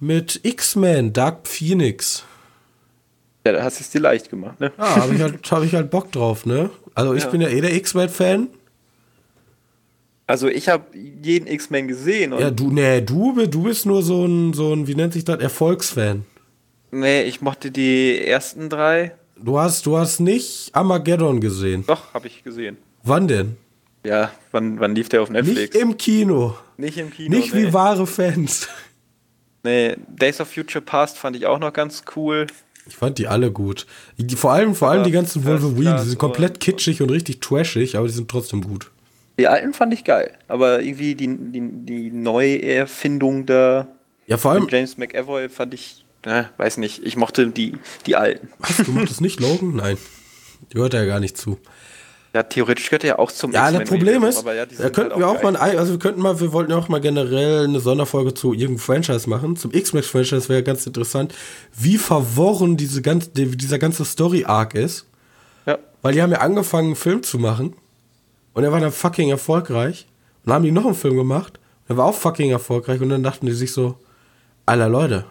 mit 0.00 0.40
X-Men 0.42 1.12
Dark 1.12 1.46
Phoenix. 1.46 2.24
Ja, 3.46 3.52
da 3.52 3.62
hast 3.62 3.78
du 3.78 3.84
es 3.84 3.90
dir 3.90 4.00
leicht 4.00 4.28
gemacht, 4.30 4.58
ne? 4.60 4.72
Ja, 4.76 4.96
habe 4.96 5.14
ich, 5.14 5.22
halt, 5.22 5.38
hab 5.52 5.62
ich 5.62 5.74
halt 5.74 5.90
Bock 5.92 6.10
drauf, 6.10 6.44
ne? 6.44 6.70
Also 6.94 7.14
ich 7.14 7.22
Ja. 7.22 7.30
bin 7.30 7.40
ja 7.40 7.48
eh 7.48 7.60
der 7.60 7.72
X-Men-Fan. 7.76 8.48
Also 10.26 10.48
ich 10.48 10.68
habe 10.68 10.84
jeden 10.96 11.46
X-Men 11.48 11.86
gesehen 11.88 12.32
Ja, 12.38 12.50
du, 12.50 12.70
nee, 12.70 13.00
du, 13.00 13.46
du 13.46 13.62
bist 13.62 13.86
nur 13.86 14.02
so 14.02 14.24
ein, 14.26 14.52
so 14.54 14.72
ein, 14.74 14.86
wie 14.88 14.94
nennt 14.96 15.12
sich 15.12 15.24
das, 15.24 15.40
Erfolgsfan. 15.40 16.24
nee, 16.90 17.22
ich 17.22 17.40
mochte 17.40 17.70
die 17.70 18.20
ersten 18.24 18.68
drei. 18.68 19.12
Du 19.36 19.58
hast, 19.58 19.86
du 19.86 19.96
hast 19.96 20.18
nicht 20.20 20.70
Armageddon 20.74 21.40
gesehen. 21.40 21.84
Doch, 21.86 22.12
habe 22.12 22.26
ich 22.26 22.42
gesehen. 22.44 22.76
Wann 23.04 23.26
denn? 23.28 23.56
Ja, 24.04 24.32
wann, 24.50 24.80
wann 24.80 24.94
lief 24.94 25.08
der 25.08 25.22
auf 25.22 25.30
Netflix? 25.30 25.60
Nicht 25.60 25.74
im 25.74 25.96
Kino. 25.96 26.56
Nicht 26.76 26.96
im 26.96 27.10
Kino. 27.10 27.36
Nicht 27.36 27.54
nee. 27.54 27.66
wie 27.66 27.72
wahre 27.72 28.06
Fans. 28.06 28.68
Nee, 29.62 29.96
Days 30.08 30.40
of 30.40 30.50
Future 30.50 30.82
Past 30.82 31.18
fand 31.18 31.36
ich 31.36 31.44
auch 31.46 31.58
noch 31.58 31.72
ganz 31.72 32.02
cool. 32.16 32.46
Ich 32.86 32.96
fand 32.96 33.18
die 33.18 33.26
alle 33.26 33.52
gut. 33.52 33.86
Vor 34.36 34.52
allem, 34.52 34.74
vor 34.74 34.90
allem 34.90 35.04
die 35.04 35.10
ganzen 35.10 35.44
Wolverine, 35.44 35.96
die 35.96 36.08
sind 36.08 36.18
komplett 36.18 36.52
und- 36.52 36.60
kitschig 36.60 37.02
und 37.02 37.10
richtig 37.10 37.40
trashig, 37.40 37.96
aber 37.96 38.06
die 38.06 38.14
sind 38.14 38.30
trotzdem 38.30 38.62
gut. 38.62 38.90
Die 39.38 39.46
alten 39.48 39.72
fand 39.72 39.94
ich 39.94 40.04
geil, 40.04 40.32
aber 40.48 40.82
irgendwie 40.82 41.14
die, 41.14 41.28
die, 41.28 41.62
die 41.62 42.10
Neuerfindung 42.10 43.46
da 43.46 43.86
Ja, 44.26 44.36
vor 44.36 44.52
allem, 44.52 44.66
James 44.68 44.98
McAvoy 44.98 45.48
fand 45.48 45.72
ich, 45.72 46.04
äh, 46.22 46.44
weiß 46.56 46.76
nicht, 46.78 47.04
ich 47.04 47.16
mochte 47.16 47.46
die, 47.48 47.74
die 48.06 48.16
alten. 48.16 48.48
was, 48.58 48.78
du 48.78 48.92
mochtest 48.92 49.20
nicht 49.20 49.40
Logan? 49.40 49.76
Nein. 49.76 49.96
Die 50.70 50.74
gehört 50.74 50.94
ja 50.94 51.04
gar 51.04 51.20
nicht 51.20 51.36
zu. 51.36 51.58
Ja, 52.32 52.44
theoretisch 52.44 52.86
gehört 52.90 53.02
er 53.04 53.08
ja 53.08 53.18
auch 53.18 53.32
zum 53.32 53.50
Ja, 53.52 53.72
das 53.72 53.88
Problem 53.88 54.22
ist, 54.22 54.38
aber 54.38 54.54
ja, 54.54 54.64
da 54.64 54.88
könnten 54.90 55.10
halt 55.12 55.18
wir 55.20 55.28
auch 55.28 55.40
geil. 55.42 55.52
mal, 55.52 55.56
also 55.56 55.92
wir 55.94 55.98
könnten 55.98 56.20
mal, 56.22 56.38
wir 56.38 56.52
wollten 56.52 56.70
ja 56.70 56.76
auch 56.78 56.88
mal 56.88 57.00
generell 57.00 57.64
eine 57.64 57.80
Sonderfolge 57.80 58.34
zu 58.34 58.52
irgendeinem 58.52 58.78
Franchise 58.78 59.28
machen. 59.28 59.56
Zum 59.56 59.72
X-Men-Franchise 59.72 60.48
wäre 60.48 60.62
ganz 60.62 60.86
interessant, 60.86 61.34
wie 61.76 61.98
verworren 61.98 62.76
diese 62.76 63.02
ganze, 63.02 63.30
die- 63.30 63.56
dieser 63.56 63.80
ganze 63.80 64.04
Story-Arc 64.04 64.74
ist. 64.74 65.06
Ja, 65.66 65.78
Weil 66.02 66.14
die 66.14 66.22
haben 66.22 66.30
ja 66.30 66.38
angefangen, 66.38 66.88
einen 66.88 66.96
Film 66.96 67.22
zu 67.24 67.38
machen. 67.38 67.74
Und 68.54 68.62
er 68.64 68.70
war 68.70 68.78
dann 68.80 68.92
fucking 68.92 69.30
erfolgreich. 69.30 70.06
Und 70.44 70.50
dann 70.50 70.54
haben 70.54 70.64
die 70.64 70.70
noch 70.72 70.86
einen 70.86 70.94
Film 70.94 71.16
gemacht. 71.16 71.58
Und 71.88 71.94
er 71.94 71.96
war 71.96 72.06
auch 72.06 72.14
fucking 72.14 72.50
erfolgreich. 72.50 73.00
Und 73.00 73.08
dann 73.08 73.22
dachten 73.24 73.46
die 73.46 73.52
sich 73.52 73.72
so, 73.72 73.96
aller 74.66 74.88
Leute, 74.88 75.24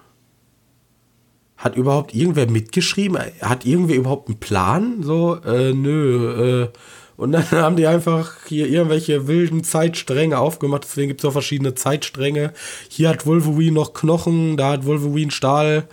hat 1.59 1.75
überhaupt 1.75 2.15
irgendwer 2.15 2.49
mitgeschrieben? 2.49 3.19
Hat 3.41 3.65
irgendwer 3.65 3.97
überhaupt 3.97 4.29
einen 4.29 4.39
Plan? 4.39 5.03
So, 5.03 5.35
äh, 5.45 5.73
nö, 5.73 6.63
äh. 6.63 6.69
Und 7.17 7.33
dann 7.33 7.51
haben 7.51 7.75
die 7.75 7.85
einfach 7.85 8.45
hier 8.47 8.67
irgendwelche 8.67 9.27
wilden 9.27 9.65
Zeitstränge 9.65 10.39
aufgemacht. 10.39 10.85
Deswegen 10.85 11.09
gibt 11.09 11.19
es 11.19 11.25
auch 11.25 11.33
verschiedene 11.33 11.75
Zeitstränge. 11.75 12.53
Hier 12.87 13.09
hat 13.09 13.25
Wolverine 13.25 13.73
noch 13.73 13.93
Knochen, 13.93 14.55
da 14.55 14.71
hat 14.71 14.85
Wolverine 14.85 15.31
Stahl. 15.31 15.87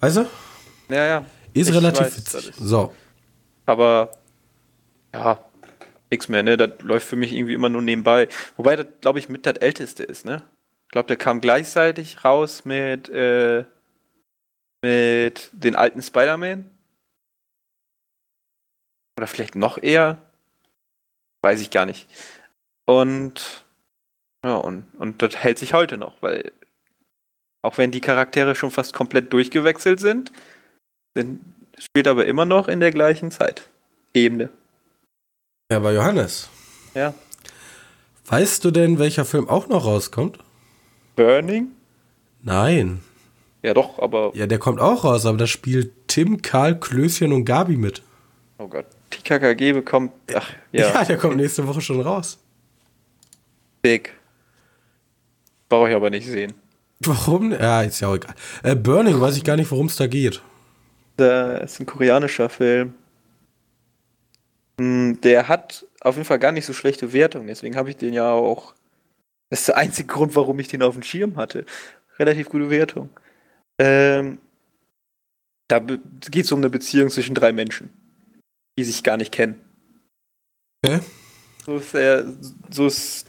Weißt 0.00 0.16
du? 0.16 0.26
ja, 0.88 1.06
ja. 1.06 1.24
Ist 1.52 1.68
Ich 1.68 1.74
relativ 1.74 2.06
weiß, 2.06 2.18
witzig. 2.18 2.52
So. 2.58 2.92
Aber 3.66 4.12
ja, 5.12 5.38
X-Men, 6.08 6.46
ne, 6.46 6.56
das 6.56 6.70
läuft 6.82 7.06
für 7.06 7.16
mich 7.16 7.32
irgendwie 7.32 7.54
immer 7.54 7.68
nur 7.68 7.82
nebenbei. 7.82 8.28
Wobei 8.56 8.76
das, 8.76 8.86
glaube 9.02 9.18
ich, 9.18 9.28
mit 9.28 9.44
das 9.44 9.56
älteste 9.58 10.02
ist, 10.02 10.24
ne? 10.24 10.42
Ich 10.86 10.92
glaube, 10.92 11.08
der 11.08 11.16
kam 11.16 11.40
gleichzeitig 11.40 12.24
raus 12.24 12.64
mit, 12.64 13.08
äh, 13.08 13.64
mit 14.86 15.50
den 15.52 15.74
alten 15.74 16.00
Spider-Man. 16.00 16.70
Oder 19.18 19.26
vielleicht 19.26 19.56
noch 19.56 19.82
eher. 19.82 20.18
Weiß 21.42 21.60
ich 21.60 21.70
gar 21.70 21.86
nicht. 21.86 22.08
Und 22.84 23.64
ja, 24.44 24.54
und, 24.56 24.84
und 24.98 25.22
das 25.22 25.36
hält 25.36 25.58
sich 25.58 25.72
heute 25.72 25.96
noch, 25.98 26.22
weil 26.22 26.52
auch 27.62 27.78
wenn 27.78 27.90
die 27.90 28.00
Charaktere 28.00 28.54
schon 28.54 28.70
fast 28.70 28.92
komplett 28.92 29.32
durchgewechselt 29.32 29.98
sind, 29.98 30.30
sind 31.14 31.40
spielt 31.78 32.06
aber 32.06 32.26
immer 32.26 32.44
noch 32.44 32.68
in 32.68 32.78
der 32.80 32.92
gleichen 32.92 33.30
Zeit. 33.32 33.68
Ebene. 34.14 34.50
Ja, 35.70 35.78
aber 35.78 35.92
Johannes, 35.92 36.48
Ja. 36.94 37.12
weißt 38.26 38.64
du 38.64 38.70
denn, 38.70 38.98
welcher 39.00 39.24
Film 39.24 39.48
auch 39.48 39.66
noch 39.68 39.84
rauskommt? 39.84 40.38
Burning? 41.16 41.72
Nein. 42.40 43.02
Ja, 43.66 43.74
doch, 43.74 43.98
aber. 43.98 44.30
Ja, 44.34 44.46
der 44.46 44.60
kommt 44.60 44.80
auch 44.80 45.02
raus, 45.02 45.26
aber 45.26 45.38
da 45.38 45.48
spielt 45.48 45.90
Tim, 46.06 46.40
Karl, 46.40 46.78
Klößchen 46.78 47.32
und 47.32 47.44
Gabi 47.44 47.76
mit. 47.76 48.00
Oh 48.58 48.68
Gott. 48.68 48.86
Die 49.12 49.20
KKG 49.22 49.72
bekommt. 49.72 50.12
Ach, 50.32 50.48
ja. 50.72 51.02
der 51.04 51.16
kommt 51.16 51.36
nächste 51.36 51.66
Woche 51.66 51.80
schon 51.80 52.00
raus. 52.00 52.38
Big. 53.82 54.12
Brauche 55.68 55.88
ich 55.90 55.96
aber 55.96 56.10
nicht 56.10 56.28
sehen. 56.28 56.54
Warum? 57.00 57.50
Ja, 57.50 57.82
ist 57.82 57.98
ja 57.98 58.06
auch 58.06 58.14
egal. 58.14 58.36
Äh, 58.62 58.76
Burning, 58.76 59.20
weiß 59.20 59.36
ich 59.36 59.42
gar 59.42 59.56
nicht, 59.56 59.68
worum 59.72 59.86
es 59.86 59.96
da 59.96 60.06
geht. 60.06 60.40
Das 61.16 61.72
ist 61.72 61.80
ein 61.80 61.86
koreanischer 61.86 62.48
Film. 62.48 62.94
Hm, 64.78 65.18
Der 65.24 65.48
hat 65.48 65.84
auf 66.02 66.14
jeden 66.14 66.24
Fall 66.26 66.38
gar 66.38 66.52
nicht 66.52 66.66
so 66.66 66.72
schlechte 66.72 67.12
Wertungen, 67.12 67.48
deswegen 67.48 67.74
habe 67.74 67.90
ich 67.90 67.96
den 67.96 68.12
ja 68.14 68.30
auch. 68.30 68.74
Das 69.50 69.58
ist 69.60 69.68
der 69.68 69.76
einzige 69.76 70.06
Grund, 70.06 70.36
warum 70.36 70.60
ich 70.60 70.68
den 70.68 70.84
auf 70.84 70.94
dem 70.94 71.02
Schirm 71.02 71.34
hatte. 71.34 71.66
Relativ 72.20 72.48
gute 72.48 72.70
Wertung. 72.70 73.10
Ähm, 73.78 74.38
da 75.68 75.80
geht 75.80 76.44
es 76.44 76.52
um 76.52 76.60
eine 76.60 76.70
Beziehung 76.70 77.10
zwischen 77.10 77.34
drei 77.34 77.52
Menschen, 77.52 77.90
die 78.78 78.84
sich 78.84 79.02
gar 79.02 79.16
nicht 79.16 79.32
kennen. 79.32 79.60
Okay. 80.84 81.00
So 81.64 81.76
ist 81.76 81.94
er, 81.94 82.24
so 82.70 82.86
ist, 82.86 83.26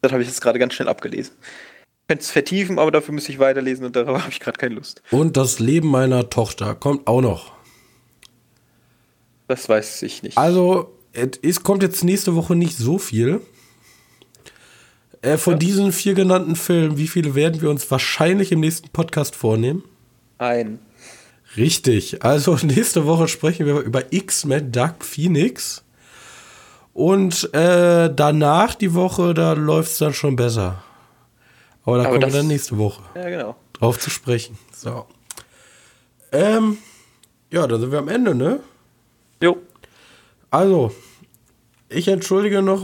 das 0.00 0.12
habe 0.12 0.22
ich 0.22 0.28
jetzt 0.28 0.40
gerade 0.40 0.58
ganz 0.58 0.74
schnell 0.74 0.88
abgelesen. 0.88 1.34
Ich 1.42 2.08
könnte 2.08 2.22
es 2.22 2.30
vertiefen, 2.30 2.78
aber 2.78 2.92
dafür 2.92 3.12
müsste 3.12 3.32
ich 3.32 3.40
weiterlesen 3.40 3.84
und 3.84 3.96
darauf 3.96 4.20
habe 4.22 4.30
ich 4.30 4.38
gerade 4.38 4.58
keine 4.58 4.76
Lust. 4.76 5.02
Und 5.10 5.36
das 5.36 5.58
Leben 5.58 5.88
meiner 5.88 6.30
Tochter 6.30 6.74
kommt 6.76 7.08
auch 7.08 7.20
noch. 7.20 7.52
Das 9.48 9.68
weiß 9.68 10.02
ich 10.02 10.22
nicht. 10.22 10.38
Also, 10.38 10.92
es 11.12 11.62
kommt 11.62 11.82
jetzt 11.82 12.04
nächste 12.04 12.34
Woche 12.34 12.54
nicht 12.54 12.76
so 12.76 12.98
viel. 12.98 13.40
Äh, 15.22 15.36
von 15.38 15.54
Ja. 15.54 15.58
diesen 15.58 15.92
vier 15.92 16.14
genannten 16.14 16.56
Filmen, 16.56 16.98
wie 16.98 17.08
viele 17.08 17.34
werden 17.34 17.60
wir 17.62 17.70
uns 17.70 17.90
wahrscheinlich 17.90 18.52
im 18.52 18.60
nächsten 18.60 18.88
Podcast 18.90 19.34
vornehmen? 19.36 19.82
Ein. 20.38 20.78
Richtig. 21.56 22.22
Also 22.24 22.54
nächste 22.62 23.06
Woche 23.06 23.28
sprechen 23.28 23.66
wir 23.66 23.78
über 23.80 24.12
X-Men 24.12 24.72
Dark 24.72 25.04
Phoenix. 25.04 25.82
Und 26.92 27.52
äh, 27.54 28.10
danach 28.14 28.74
die 28.74 28.94
Woche, 28.94 29.34
da 29.34 29.52
läuft 29.52 29.92
es 29.92 29.98
dann 29.98 30.14
schon 30.14 30.34
besser. 30.36 30.82
Aber 31.84 31.98
da 31.98 32.04
Aber 32.04 32.18
kommen 32.18 32.32
wir 32.32 32.38
dann 32.38 32.46
nächste 32.48 32.78
Woche 32.78 33.02
Ja, 33.14 33.28
genau. 33.28 33.56
drauf 33.74 33.98
zu 33.98 34.10
sprechen. 34.10 34.58
So. 34.72 35.06
Ähm, 36.32 36.78
ja, 37.50 37.66
dann 37.66 37.80
sind 37.80 37.92
wir 37.92 37.98
am 37.98 38.08
Ende, 38.08 38.34
ne? 38.34 38.60
Jo. 39.42 39.58
Also, 40.50 40.92
Ich 41.88 42.08
entschuldige 42.08 42.62
noch, 42.62 42.82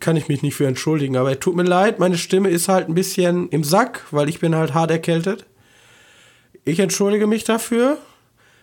kann 0.00 0.16
ich 0.16 0.28
mich 0.28 0.42
nicht 0.42 0.56
für 0.56 0.66
entschuldigen, 0.66 1.16
aber 1.16 1.38
tut 1.38 1.54
mir 1.54 1.62
leid, 1.62 2.00
meine 2.00 2.18
Stimme 2.18 2.50
ist 2.50 2.68
halt 2.68 2.88
ein 2.88 2.94
bisschen 2.94 3.48
im 3.50 3.62
Sack, 3.62 4.04
weil 4.10 4.28
ich 4.28 4.40
bin 4.40 4.56
halt 4.56 4.74
hart 4.74 4.90
erkältet. 4.90 5.46
Ich 6.64 6.80
entschuldige 6.80 7.26
mich 7.28 7.44
dafür, 7.44 7.98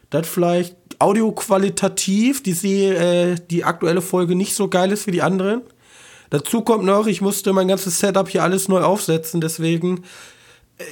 dass 0.09 0.27
vielleicht 0.27 0.75
audioqualitativ 0.99 2.43
die, 2.43 2.85
äh, 2.85 3.35
die 3.49 3.63
aktuelle 3.63 4.01
Folge 4.01 4.35
nicht 4.35 4.53
so 4.53 4.67
geil 4.67 4.91
ist 4.91 5.07
wie 5.07 5.11
die 5.11 5.21
anderen. 5.21 5.61
Dazu 6.29 6.61
kommt 6.61 6.83
noch, 6.83 7.07
ich 7.07 7.21
musste 7.21 7.53
mein 7.53 7.69
ganzes 7.69 7.99
Setup 7.99 8.27
hier 8.27 8.43
alles 8.43 8.67
neu 8.67 8.81
aufsetzen, 8.81 9.39
deswegen 9.39 10.03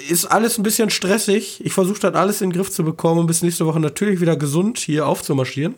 ist 0.10 0.26
alles 0.26 0.58
ein 0.58 0.64
bisschen 0.64 0.90
stressig. 0.90 1.64
Ich 1.66 1.74
versuche 1.74 2.00
das 2.00 2.14
alles 2.14 2.42
in 2.42 2.50
den 2.50 2.58
Griff 2.58 2.72
zu 2.72 2.84
bekommen 2.84 3.22
und 3.22 3.28
bis 3.28 3.42
nächste 3.42 3.66
Woche 3.66 3.80
natürlich 3.80 4.20
wieder 4.20 4.36
gesund 4.36 4.80
hier 4.80 5.08
aufzumarschieren. 5.08 5.76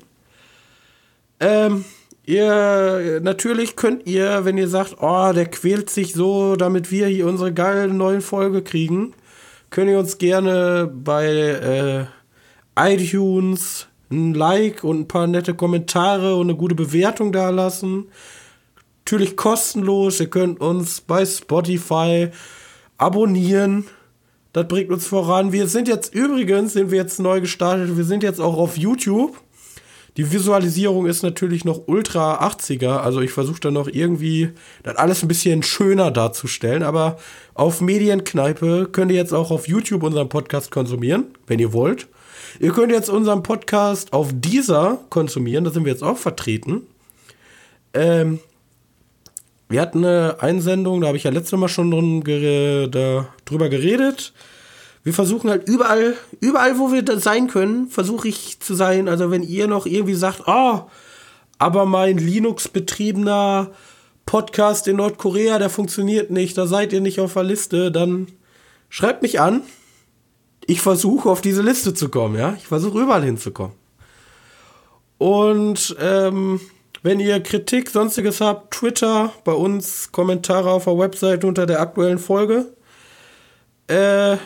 Ähm, 1.40 1.86
ihr, 2.30 3.20
natürlich 3.22 3.76
könnt 3.76 4.06
ihr, 4.08 4.46
wenn 4.46 4.58
ihr 4.58 4.68
sagt, 4.68 4.98
oh, 5.02 5.32
der 5.34 5.48
quält 5.48 5.90
sich 5.90 6.14
so, 6.14 6.56
damit 6.56 6.92
wir 6.92 7.08
hier 7.08 7.28
unsere 7.28 7.54
geile 7.54 7.92
neuen 7.94 8.22
Folge 8.22 8.62
kriegen, 8.62 9.14
könnt 9.72 9.90
ihr 9.90 10.00
uns 10.00 10.18
gerne 10.18 10.92
bei 10.94 12.08
äh, 12.78 12.94
iTunes 12.94 13.88
ein 14.12 14.34
Like 14.34 14.84
und 14.84 15.02
ein 15.02 15.08
paar 15.08 15.28
nette 15.28 15.54
Kommentare 15.54 16.36
und 16.36 16.50
eine 16.50 16.58
gute 16.58 16.76
Bewertung 16.76 17.32
da 17.32 17.50
lassen. 17.50 18.06
Natürlich 19.06 19.36
kostenlos. 19.36 20.20
Ihr 20.20 20.30
könnt 20.30 20.62
uns 20.62 21.02
bei 21.02 21.26
Spotify 21.26 22.30
abonnieren. 22.98 23.86
Das 24.54 24.68
bringt 24.68 24.92
uns 24.92 25.08
voran. 25.08 25.52
Wir 25.52 25.68
sind 25.68 25.88
jetzt 25.88 26.14
übrigens, 26.14 26.74
sind 26.74 26.92
wir 26.92 26.98
jetzt 26.98 27.20
neu 27.20 27.42
gestartet, 27.42 27.98
wir 27.98 28.04
sind 28.04 28.24
jetzt 28.24 28.40
auch 28.40 28.58
auf 28.58 28.78
YouTube. 28.78 29.36
Die 30.20 30.34
Visualisierung 30.34 31.06
ist 31.06 31.24
natürlich 31.24 31.64
noch 31.64 31.84
ultra 31.88 32.46
80er, 32.46 32.98
also 32.98 33.22
ich 33.22 33.32
versuche 33.32 33.62
da 33.62 33.72
noch 33.72 33.88
irgendwie 33.88 34.50
das 34.84 34.98
alles 34.98 35.24
ein 35.24 35.30
bisschen 35.30 35.64
schöner 35.64 36.12
darzustellen, 36.12 36.84
aber 36.84 37.18
auf 37.54 37.80
Medienkneipe 37.80 38.90
könnt 38.92 39.12
ihr 39.12 39.18
jetzt 39.18 39.32
auch 39.32 39.50
auf 39.50 39.70
YouTube 39.70 40.04
unseren 40.04 40.28
Podcast 40.28 40.72
konsumieren, 40.72 41.28
wenn 41.48 41.60
ihr 41.60 41.72
wollt. 41.72 42.10
Ihr 42.60 42.74
könnt 42.74 42.92
jetzt 42.92 43.10
unseren 43.10 43.44
Podcast 43.44 44.12
auf 44.12 44.32
dieser 44.34 45.00
konsumieren, 45.10 45.64
da 45.64 45.72
sind 45.72 45.86
wir 45.86 45.94
jetzt 45.94 46.04
auch 46.04 46.18
vertreten. 46.18 46.82
Ähm, 47.94 48.42
wir 49.70 49.80
hatten 49.80 50.04
eine 50.04 50.42
Einsendung, 50.42 51.00
da 51.00 51.08
habe 51.08 51.16
ich 51.16 51.24
ja 51.24 51.32
letztes 51.32 51.58
Mal 51.58 51.70
schon 51.70 51.92
drüber 52.26 53.70
geredet. 53.70 54.34
Wir 55.10 55.16
versuchen 55.16 55.50
halt 55.50 55.68
überall, 55.68 56.14
überall, 56.40 56.78
wo 56.78 56.92
wir 56.92 57.04
sein 57.20 57.48
können, 57.48 57.88
versuche 57.88 58.28
ich 58.28 58.60
zu 58.60 58.76
sein. 58.76 59.08
Also 59.08 59.32
wenn 59.32 59.42
ihr 59.42 59.66
noch 59.66 59.88
irgendwie 59.88 60.14
sagt, 60.14 60.44
oh, 60.46 60.82
aber 61.58 61.88
mein 61.88 62.20
Linux-betriebener 62.20 63.72
Podcast 64.28 64.88
in 64.88 64.98
Nordkorea, 64.98 65.58
der 65.58 65.72
funktioniert 65.72 66.30
nicht, 66.30 66.56
da 66.60 66.68
seid 66.68 66.94
ihr 66.94 67.02
nicht 67.02 67.20
auf 67.20 67.34
der 67.34 67.44
Liste, 67.44 67.92
dann 67.92 68.28
schreibt 68.88 69.24
mich 69.24 69.40
an. 69.40 69.64
Ich 70.68 70.80
versuche 70.80 71.28
auf 71.28 71.42
diese 71.42 71.64
Liste 71.64 71.96
zu 71.96 72.10
kommen, 72.10 72.38
ja. 72.38 72.54
Ich 72.60 72.68
versuche 72.68 73.00
überall 73.02 73.24
hinzukommen. 73.24 73.74
Und 75.18 75.96
ähm, 76.00 76.60
wenn 77.02 77.20
ihr 77.20 77.42
Kritik, 77.42 77.90
sonstiges 77.90 78.42
habt, 78.42 78.76
Twitter, 78.76 79.34
bei 79.44 79.54
uns 79.54 80.12
Kommentare 80.12 80.70
auf 80.70 80.84
der 80.84 81.00
Website 81.00 81.46
unter 81.46 81.66
der 81.66 81.80
aktuellen 81.80 82.20
Folge. 82.20 82.68
Äh, 83.88 84.38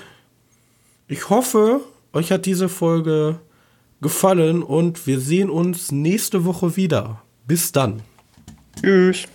ich 1.13 1.29
hoffe, 1.29 1.81
euch 2.11 2.31
hat 2.31 2.47
diese 2.47 2.69
Folge 2.69 3.39
gefallen 4.01 4.63
und 4.63 5.05
wir 5.05 5.19
sehen 5.19 5.51
uns 5.51 5.91
nächste 5.91 6.43
Woche 6.43 6.75
wieder. 6.75 7.21
Bis 7.45 7.71
dann. 7.71 8.01
Tschüss. 8.81 9.27